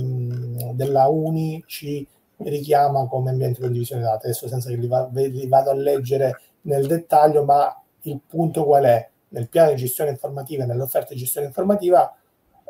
della 0.74 1.08
Uni 1.08 1.64
ci 1.68 2.08
richiama 2.38 3.08
come 3.08 3.32
ambiente 3.32 3.60
di 3.60 3.66
condivisione 3.66 4.02
dati. 4.02 4.26
Adesso 4.26 4.48
senza 4.48 4.70
che 4.70 4.76
li, 4.76 4.88
va, 4.88 5.08
li 5.12 5.48
vado 5.48 5.70
a 5.70 5.76
leggere 5.76 6.40
nel 6.62 6.88
dettaglio, 6.88 7.44
ma 7.44 7.79
il 8.04 8.20
punto 8.26 8.64
qual 8.66 8.84
è? 8.84 9.10
Nel 9.30 9.48
piano 9.48 9.72
di 9.72 9.78
gestione 9.78 10.10
informativa 10.10 10.66
nell'offerta 10.66 11.14
di 11.14 11.20
gestione 11.20 11.48
informativa 11.48 12.16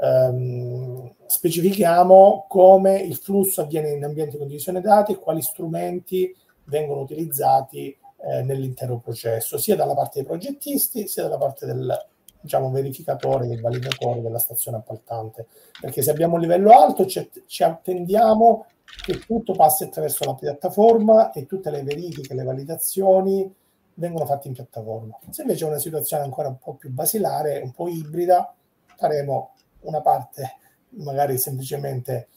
ehm, 0.01 1.13
specifichiamo 1.25 2.45
come 2.47 2.99
il 2.99 3.15
flusso 3.15 3.61
avviene 3.61 3.91
in 3.91 4.03
ambiente 4.03 4.31
di 4.31 4.37
condivisione 4.39 4.81
dati 4.81 5.13
e 5.13 5.17
quali 5.17 5.41
strumenti 5.41 6.35
vengono 6.65 7.01
utilizzati 7.01 7.95
eh, 8.21 8.41
nell'intero 8.43 8.97
processo, 8.97 9.57
sia 9.57 9.75
dalla 9.75 9.93
parte 9.93 10.19
dei 10.19 10.27
progettisti 10.27 11.07
sia 11.07 11.23
dalla 11.23 11.37
parte 11.37 11.65
del 11.65 12.07
diciamo, 12.41 12.71
verificatore, 12.71 13.47
del 13.47 13.59
validatore 13.59 14.21
della 14.21 14.39
stazione 14.39 14.77
appaltante. 14.77 15.47
Perché 15.79 16.01
se 16.01 16.11
abbiamo 16.11 16.35
un 16.35 16.41
livello 16.41 16.71
alto 16.71 17.05
ci, 17.05 17.29
ci 17.45 17.63
attendiamo 17.63 18.65
che 19.03 19.19
tutto 19.19 19.53
passi 19.53 19.83
attraverso 19.83 20.25
la 20.25 20.35
piattaforma 20.35 21.31
e 21.31 21.45
tutte 21.45 21.69
le 21.69 21.83
verifiche, 21.83 22.33
le 22.33 22.43
validazioni 22.43 23.53
vengono 23.99 24.25
fatti 24.25 24.47
in 24.47 24.53
piattaforma. 24.53 25.19
Se 25.29 25.41
invece 25.41 25.65
è 25.65 25.67
una 25.67 25.77
situazione 25.77 26.23
ancora 26.23 26.47
un 26.47 26.57
po' 26.57 26.73
più 26.73 26.89
basilare, 26.89 27.59
un 27.59 27.71
po' 27.71 27.87
ibrida, 27.87 28.53
faremo 28.95 29.51
una 29.81 30.01
parte 30.01 30.57
magari 30.91 31.37
semplicemente 31.37 32.29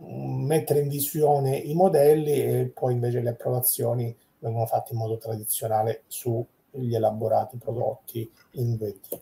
mm, 0.00 0.44
mettere 0.44 0.80
in 0.80 0.88
visione 0.88 1.56
i 1.56 1.74
modelli 1.74 2.32
e 2.32 2.72
poi 2.74 2.94
invece 2.94 3.20
le 3.20 3.30
approvazioni 3.30 4.16
vengono 4.38 4.66
fatte 4.66 4.92
in 4.92 4.98
modo 4.98 5.18
tradizionale 5.18 6.02
sugli 6.06 6.94
elaborati 6.94 7.58
prodotti 7.58 8.30
in 8.52 8.74
2D. 8.74 9.20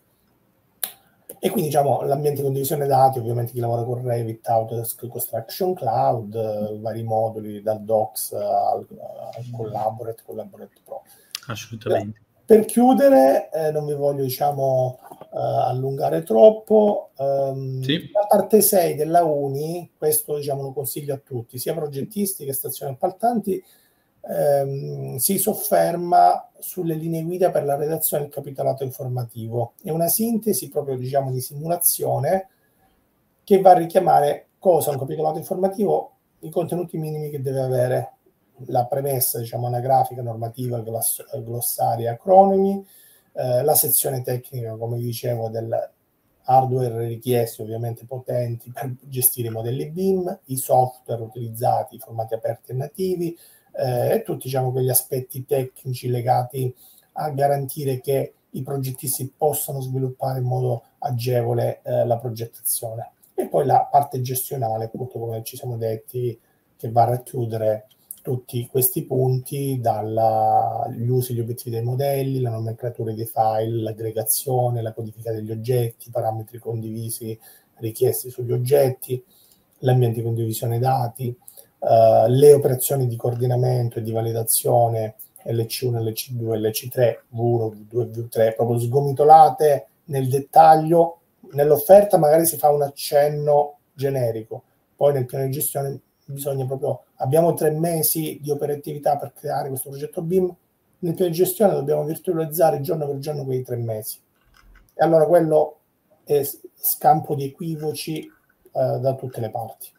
E 1.38 1.50
quindi 1.50 1.68
diciamo 1.68 2.02
l'ambiente 2.02 2.38
di 2.38 2.44
condivisione 2.44 2.86
dati, 2.86 3.18
ovviamente 3.18 3.52
chi 3.52 3.60
lavora 3.60 3.82
con 3.82 4.02
Revit, 4.02 4.48
Autodesk 4.48 5.06
Construction 5.08 5.74
Cloud, 5.74 6.80
vari 6.80 7.02
moduli 7.02 7.60
dal 7.60 7.82
Docs 7.82 8.32
al, 8.32 8.86
al 8.98 9.50
Collaborate, 9.54 10.22
Collaborate 10.24 10.80
Pro. 10.82 11.02
Assolutamente. 11.46 12.20
Per 12.46 12.64
chiudere, 12.66 13.50
eh, 13.50 13.70
non 13.70 13.86
vi 13.86 13.94
voglio 13.94 14.22
diciamo 14.22 14.98
uh, 15.30 15.36
allungare 15.38 16.22
troppo, 16.22 17.10
um, 17.16 17.80
sì. 17.80 18.10
la 18.12 18.26
parte 18.28 18.60
6 18.60 18.94
della 18.96 19.24
Uni, 19.24 19.90
questo 19.96 20.36
diciamo, 20.36 20.60
lo 20.60 20.72
consiglio 20.72 21.14
a 21.14 21.20
tutti, 21.24 21.58
sia 21.58 21.72
progettisti 21.72 22.44
che 22.44 22.52
stazioni 22.52 22.92
appaltanti, 22.92 23.62
ehm, 24.28 25.16
si 25.16 25.38
sofferma 25.38 26.50
sulle 26.58 26.94
linee 26.94 27.22
guida 27.22 27.50
per 27.50 27.64
la 27.64 27.76
redazione 27.76 28.24
del 28.24 28.32
capitolato 28.32 28.84
informativo. 28.84 29.74
È 29.82 29.90
una 29.90 30.08
sintesi 30.08 30.68
proprio 30.68 30.96
diciamo, 30.96 31.30
di 31.30 31.40
simulazione 31.40 32.48
che 33.42 33.60
va 33.60 33.70
a 33.70 33.78
richiamare 33.78 34.48
cosa 34.58 34.90
un 34.90 34.98
capitolato 34.98 35.38
informativo, 35.38 36.12
i 36.40 36.50
contenuti 36.50 36.96
minimi 36.96 37.30
che 37.30 37.40
deve 37.40 37.60
avere, 37.60 38.12
la 38.66 38.86
premessa 38.86 39.38
diciamo, 39.38 39.66
anagrafica, 39.66 40.22
normativa, 40.22 40.80
gloss- 40.80 41.24
glossaria, 41.42 42.12
acronimi, 42.12 42.84
eh, 43.32 43.62
la 43.62 43.74
sezione 43.74 44.22
tecnica, 44.22 44.76
come 44.76 44.98
dicevo, 44.98 45.48
del 45.48 45.92
hardware 46.46 47.06
richiesti 47.06 47.62
ovviamente 47.62 48.04
potenti 48.04 48.70
per 48.70 48.94
gestire 49.00 49.48
i 49.48 49.50
modelli 49.52 49.90
BIM, 49.90 50.40
i 50.46 50.56
software 50.56 51.22
utilizzati, 51.22 51.96
i 51.96 51.98
formati 51.98 52.34
aperti 52.34 52.72
e 52.72 52.74
nativi, 52.74 53.38
eh, 53.76 54.14
e 54.14 54.22
tutti 54.22 54.44
diciamo, 54.44 54.70
quegli 54.70 54.90
aspetti 54.90 55.44
tecnici 55.44 56.08
legati 56.08 56.72
a 57.12 57.30
garantire 57.30 58.00
che 58.00 58.34
i 58.50 58.62
progettisti 58.62 59.32
possano 59.36 59.80
sviluppare 59.80 60.38
in 60.38 60.44
modo 60.44 60.84
agevole 60.98 61.80
eh, 61.82 62.04
la 62.04 62.18
progettazione. 62.18 63.10
E 63.34 63.48
poi 63.48 63.66
la 63.66 63.88
parte 63.90 64.20
gestionale, 64.20 64.84
appunto 64.84 65.18
come 65.18 65.42
ci 65.42 65.56
siamo 65.56 65.76
detti, 65.76 66.38
che 66.76 66.90
va 66.90 67.02
a 67.02 67.06
racchiudere 67.06 67.86
tutti 68.24 68.66
questi 68.68 69.04
punti, 69.04 69.78
dagli 69.82 71.10
usi 71.10 71.32
e 71.32 71.34
gli 71.34 71.40
obiettivi 71.40 71.72
dei 71.76 71.84
modelli, 71.84 72.40
la 72.40 72.48
nomenclatura 72.48 73.12
dei 73.12 73.26
file, 73.26 73.82
l'aggregazione, 73.82 74.80
la 74.80 74.94
codifica 74.94 75.30
degli 75.30 75.50
oggetti, 75.50 76.08
i 76.08 76.10
parametri 76.10 76.58
condivisi 76.58 77.38
richiesti 77.80 78.30
sugli 78.30 78.52
oggetti, 78.52 79.22
l'ambiente 79.80 80.20
di 80.20 80.24
condivisione 80.24 80.78
dati, 80.78 81.36
uh, 81.80 82.26
le 82.28 82.54
operazioni 82.54 83.06
di 83.06 83.16
coordinamento 83.16 83.98
e 83.98 84.02
di 84.02 84.10
validazione 84.10 85.16
LC1, 85.44 86.02
LC2, 86.02 86.58
LC3, 86.58 87.18
V1, 87.36 87.86
V2, 87.90 88.10
V3, 88.10 88.54
proprio 88.54 88.78
sgomitolate 88.78 89.86
nel 90.04 90.30
dettaglio. 90.30 91.18
Nell'offerta 91.52 92.16
magari 92.16 92.46
si 92.46 92.56
fa 92.56 92.70
un 92.70 92.80
accenno 92.80 93.80
generico, 93.92 94.62
poi 94.96 95.12
nel 95.12 95.26
piano 95.26 95.44
di 95.44 95.50
gestione 95.50 96.00
bisogna 96.24 96.64
proprio, 96.64 97.04
abbiamo 97.24 97.54
tre 97.54 97.70
mesi 97.70 98.38
di 98.40 98.50
operatività 98.50 99.16
per 99.16 99.32
creare 99.32 99.68
questo 99.68 99.88
progetto 99.88 100.22
BIM, 100.22 100.54
nel 100.98 101.14
piano 101.14 101.30
di 101.30 101.36
gestione 101.36 101.72
dobbiamo 101.72 102.04
virtualizzare 102.04 102.80
giorno 102.80 103.06
per 103.06 103.18
giorno 103.18 103.44
quei 103.44 103.62
tre 103.62 103.76
mesi. 103.76 104.18
E 104.94 105.04
allora 105.04 105.26
quello 105.26 105.78
e 106.24 106.48
scampo 106.74 107.34
di 107.34 107.44
equivoci 107.44 108.20
eh, 108.20 108.30
da 108.72 109.14
tutte 109.14 109.40
le 109.40 109.50
parti. 109.50 109.92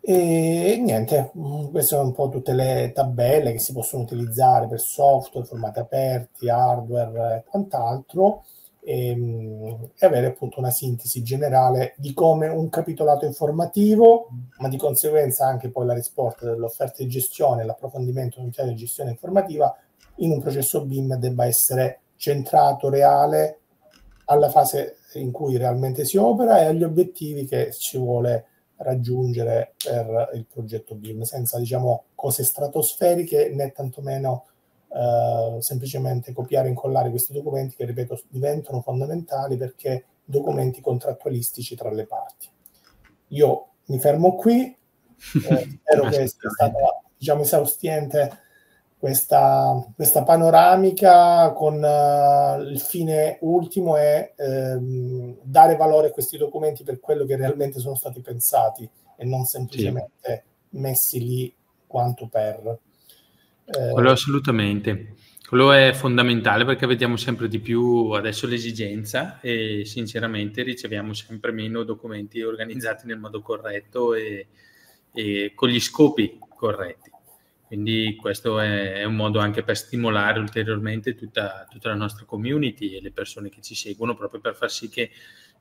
E 0.00 0.78
niente, 0.80 1.32
mm, 1.36 1.70
queste 1.70 1.96
sono 1.96 2.08
un 2.08 2.14
po' 2.14 2.28
tutte 2.28 2.52
le 2.52 2.92
tabelle 2.94 3.50
che 3.52 3.58
si 3.58 3.72
possono 3.72 4.04
utilizzare 4.04 4.68
per 4.68 4.80
software, 4.80 5.46
formati 5.46 5.80
aperti, 5.80 6.48
hardware 6.48 7.36
e 7.36 7.50
quant'altro, 7.50 8.44
e, 8.86 9.08
ehm, 9.08 9.90
e, 9.98 10.06
avere 10.06 10.28
appunto 10.28 10.60
una 10.60 10.70
sintesi 10.70 11.24
generale 11.24 11.94
di 11.96 12.14
come 12.14 12.46
un 12.46 12.68
capitolato 12.68 13.26
informativo, 13.26 14.28
ma 14.58 14.68
di 14.68 14.76
conseguenza 14.76 15.44
anche 15.44 15.70
poi 15.70 15.86
la 15.86 15.94
risposta 15.94 16.46
dell'offerta 16.46 17.02
di 17.02 17.08
gestione, 17.08 17.64
l'approfondimento 17.64 18.40
di 18.40 18.74
gestione 18.76 19.10
informativa 19.10 19.76
in 20.16 20.30
un 20.30 20.40
processo 20.40 20.84
BIM 20.84 21.16
debba 21.16 21.46
essere 21.46 22.00
centrato, 22.14 22.88
reale, 22.88 23.58
alla 24.26 24.50
fase 24.50 24.98
in 25.14 25.32
cui 25.32 25.56
realmente 25.56 26.04
si 26.04 26.16
opera 26.16 26.60
e 26.60 26.66
agli 26.66 26.84
obiettivi 26.84 27.44
che 27.44 27.72
ci 27.72 27.98
vuole 27.98 28.46
raggiungere 28.76 29.74
per 29.82 30.30
il 30.34 30.46
progetto 30.46 30.94
BIM, 30.94 31.22
senza 31.22 31.58
diciamo 31.58 32.04
cose 32.14 32.44
stratosferiche 32.44 33.50
né 33.52 33.72
tantomeno 33.72 34.44
eh, 34.96 35.60
semplicemente 35.60 36.32
copiare 36.32 36.68
e 36.68 36.70
incollare 36.70 37.10
questi 37.10 37.34
documenti 37.34 37.76
che, 37.76 37.84
ripeto, 37.84 38.22
diventano 38.28 38.80
fondamentali 38.80 39.56
perché 39.58 40.04
documenti 40.24 40.80
contrattualistici 40.80 41.76
tra 41.76 41.90
le 41.90 42.06
parti. 42.06 42.48
Io 43.28 43.66
mi 43.86 43.98
fermo 43.98 44.34
qui, 44.36 44.64
eh, 44.64 44.78
spero 45.84 46.08
che 46.08 46.26
sia 46.26 46.50
stata 46.50 47.02
diciamo, 47.16 47.42
esaustiente 47.42 48.44
questa, 48.98 49.86
questa 49.94 50.22
panoramica 50.22 51.52
con 51.52 51.74
uh, 51.74 52.60
il 52.62 52.80
fine 52.80 53.36
ultimo 53.42 53.96
è 53.96 54.32
ehm, 54.34 55.36
dare 55.42 55.76
valore 55.76 56.08
a 56.08 56.10
questi 56.10 56.38
documenti 56.38 56.82
per 56.82 56.98
quello 56.98 57.26
che 57.26 57.36
realmente 57.36 57.78
sono 57.78 57.94
stati 57.94 58.20
pensati 58.20 58.88
e 59.16 59.24
non 59.26 59.44
semplicemente 59.44 60.44
sì. 60.70 60.78
messi 60.78 61.22
lì 61.22 61.54
quanto 61.86 62.28
per. 62.28 62.78
Eh, 63.66 63.90
Quello 63.92 64.10
assolutamente. 64.10 65.14
Quello 65.46 65.72
è 65.72 65.92
fondamentale 65.92 66.64
perché 66.64 66.86
vediamo 66.86 67.16
sempre 67.16 67.48
di 67.48 67.60
più 67.60 68.10
adesso 68.10 68.46
l'esigenza 68.46 69.40
e 69.40 69.84
sinceramente 69.84 70.62
riceviamo 70.62 71.12
sempre 71.12 71.52
meno 71.52 71.84
documenti 71.84 72.42
organizzati 72.42 73.06
nel 73.06 73.18
modo 73.18 73.42
corretto 73.42 74.14
e, 74.14 74.48
e 75.12 75.52
con 75.54 75.68
gli 75.68 75.78
scopi 75.78 76.38
corretti. 76.48 77.10
Quindi 77.66 78.16
questo 78.20 78.60
è, 78.60 79.04
un 79.04 79.16
modo 79.16 79.38
anche 79.40 79.62
per 79.62 79.76
stimolare 79.76 80.38
ulteriormente 80.38 81.14
tutta, 81.14 81.66
tutta, 81.68 81.88
la 81.88 81.96
nostra 81.96 82.24
community 82.24 82.96
e 82.96 83.00
le 83.00 83.10
persone 83.10 83.48
che 83.48 83.60
ci 83.60 83.74
seguono, 83.74 84.14
proprio 84.16 84.40
per 84.40 84.54
far 84.54 84.70
sì 84.70 84.88
che 84.88 85.10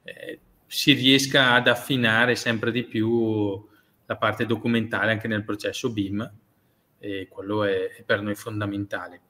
eh, 0.04 0.40
si 0.68 0.94
riesca 0.94 1.54
ad 1.54 1.68
affinare 1.68 2.36
sempre 2.36 2.72
di 2.72 2.84
più 2.84 3.68
la 4.06 4.18
parte 4.18 4.46
documentale 4.46 5.12
anche 5.12 5.28
nel 5.28 5.44
processo 5.44 5.92
BIM 5.92 6.32
e 7.06 7.28
quello 7.28 7.64
è, 7.64 7.96
è 7.98 8.04
per 8.04 8.22
noi 8.22 8.36
fondamentale. 8.36 9.22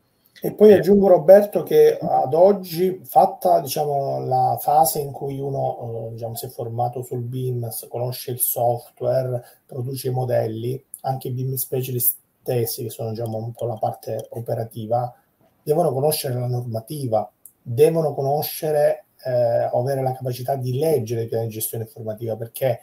E 0.42 0.54
poi 0.54 0.74
aggiungo 0.74 1.08
Roberto 1.08 1.64
che 1.64 1.98
ad 1.98 2.34
oggi, 2.34 3.02
fatta 3.04 3.62
diciamo, 3.62 4.26
la 4.26 4.58
fase 4.60 5.00
in 5.00 5.12
cui 5.12 5.40
uno 5.40 6.10
eh, 6.10 6.14
diciamo, 6.14 6.36
si 6.36 6.46
è 6.46 6.50
formato 6.50 7.02
sul 7.02 7.22
BIM, 7.22 7.70
conosce 7.88 8.32
il 8.32 8.40
software, 8.40 9.44
produce 9.66 10.10
i 10.10 10.12
modelli, 10.12 10.82
anche 11.02 11.30
i 11.30 11.32
BIM 11.32 11.56
specialist 11.56 12.18
stessi, 12.42 12.84
che 12.84 12.90
sono 12.90 13.12
diciamo, 13.12 13.38
un 13.38 13.54
po' 13.54 13.66
la 13.66 13.78
parte 13.78 14.28
operativa, 14.32 15.14
devono 15.64 15.92
conoscere 15.94 16.38
la 16.38 16.48
normativa, 16.48 17.30
devono 17.62 18.14
conoscere 18.14 19.06
eh, 19.24 19.70
avere 19.72 20.02
la 20.02 20.14
capacità 20.14 20.56
di 20.56 20.78
leggere 20.78 21.24
i 21.24 21.28
piani 21.28 21.48
di 21.48 21.54
gestione 21.54 21.86
informativa, 21.86 22.36
perché 22.36 22.82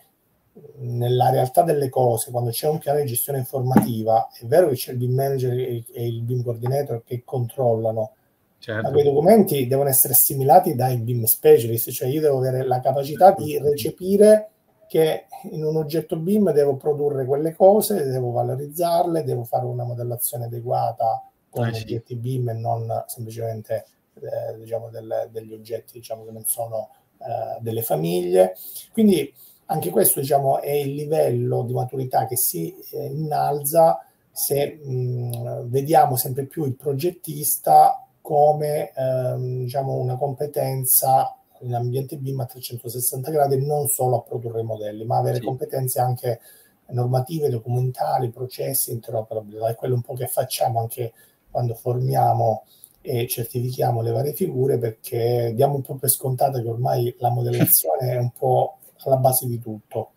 nella 0.79 1.31
realtà 1.31 1.63
delle 1.63 1.89
cose, 1.89 2.31
quando 2.31 2.51
c'è 2.51 2.69
un 2.69 2.79
piano 2.79 3.01
di 3.01 3.07
gestione 3.07 3.39
informativa, 3.39 4.29
è 4.39 4.45
vero 4.45 4.69
che 4.69 4.75
c'è 4.75 4.93
il 4.93 4.99
BIM 4.99 5.15
manager 5.15 5.53
e 5.53 6.07
il 6.07 6.23
BIM 6.23 6.43
coordinator 6.43 7.03
che 7.05 7.23
controllano, 7.25 8.13
certo. 8.59 8.83
ma 8.83 8.91
quei 8.91 9.05
documenti 9.05 9.67
devono 9.67 9.89
essere 9.89 10.13
assimilati 10.13 10.75
dai 10.75 10.99
BIM 10.99 11.25
specialist, 11.25 11.91
cioè 11.91 12.09
io 12.09 12.21
devo 12.21 12.39
avere 12.39 12.65
la 12.65 12.81
capacità 12.81 13.33
di 13.33 13.59
recepire 13.59 14.49
che 14.89 15.25
in 15.51 15.65
un 15.65 15.77
oggetto 15.77 16.17
BIM 16.17 16.53
devo 16.53 16.77
produrre 16.77 17.25
quelle 17.25 17.55
cose, 17.55 18.05
devo 18.05 18.31
valorizzarle, 18.33 19.25
devo 19.25 19.45
fare 19.45 19.65
una 19.65 19.85
modellazione 19.85 20.45
adeguata 20.45 21.27
con 21.49 21.65
ah, 21.65 21.73
sì. 21.73 21.83
oggetti 21.83 22.15
BIM 22.15 22.51
e 22.51 22.53
non 22.53 23.05
semplicemente 23.07 23.87
eh, 24.21 24.59
diciamo 24.59 24.91
del, 24.91 25.29
degli 25.31 25.55
oggetti 25.55 25.95
diciamo, 25.95 26.25
che 26.25 26.31
non 26.31 26.45
sono 26.45 26.91
eh, 27.19 27.59
delle 27.61 27.83
famiglie. 27.83 28.55
Quindi 28.93 29.33
anche 29.67 29.91
questo 29.91 30.21
diciamo, 30.21 30.61
è 30.61 30.71
il 30.71 30.95
livello 30.95 31.63
di 31.63 31.73
maturità 31.73 32.27
che 32.27 32.37
si 32.37 32.75
eh, 32.93 33.07
innalza 33.07 34.05
se 34.31 34.81
mh, 34.83 35.69
vediamo 35.69 36.17
sempre 36.17 36.47
più 36.47 36.65
il 36.65 36.75
progettista 36.75 38.07
come 38.21 38.93
ehm, 38.95 39.65
diciamo, 39.65 39.95
una 39.95 40.17
competenza 40.17 41.37
in 41.61 41.75
ambiente 41.75 42.17
BIM 42.17 42.41
a 42.41 42.47
360 42.47 43.31
gradi 43.31 43.65
non 43.65 43.89
solo 43.89 44.17
a 44.17 44.23
produrre 44.23 44.63
modelli, 44.63 45.05
ma 45.05 45.19
avere 45.19 45.37
sì. 45.37 45.45
competenze 45.45 46.01
anche 46.01 46.41
normative, 46.87 47.49
documentali, 47.49 48.31
processi, 48.31 48.93
interoperabilità. 48.93 49.69
È 49.69 49.75
quello 49.75 49.95
un 49.95 50.03
po' 50.03 50.15
che 50.15 50.27
facciamo 50.27 50.81
anche 50.81 51.13
quando 51.51 51.75
formiamo 51.75 52.65
e 53.01 53.27
certifichiamo 53.27 54.01
le 54.01 54.13
varie 54.13 54.33
figure 54.33 54.79
perché 54.79 55.53
diamo 55.55 55.75
un 55.75 55.83
po' 55.83 55.97
per 55.97 56.09
scontato 56.09 56.63
che 56.63 56.69
ormai 56.69 57.15
la 57.19 57.31
modellazione 57.31 58.13
è 58.13 58.17
un 58.17 58.31
po' 58.31 58.79
alla 59.09 59.19
base 59.19 59.47
di 59.47 59.61
tutto. 59.61 60.11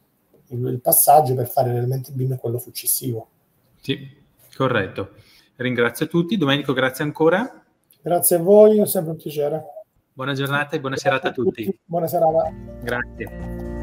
Il, 0.48 0.66
il 0.68 0.80
passaggio 0.82 1.34
per 1.34 1.48
fare 1.48 1.72
realmente 1.72 2.12
BIM 2.12 2.34
è 2.34 2.40
quello 2.40 2.60
successivo. 2.60 3.28
Sì, 3.82 4.24
corretto. 4.56 5.12
Ringrazio 5.58 6.08
tutti. 6.08 6.38
Domenico, 6.38 6.74
grazie 6.74 7.04
ancora. 7.04 7.64
Grazie 8.02 8.36
a 8.36 8.40
voi, 8.40 8.80
è 8.80 8.86
sempre 8.86 9.12
un 9.12 9.18
piacere. 9.18 9.64
Buona 10.14 10.34
giornata 10.34 10.76
e 10.76 10.80
buona 10.80 10.98
serata 10.98 11.30
a 11.30 11.32
tutti. 11.32 11.80
Buona 11.86 12.08
serata. 12.08 12.52
Grazie. 12.82 13.75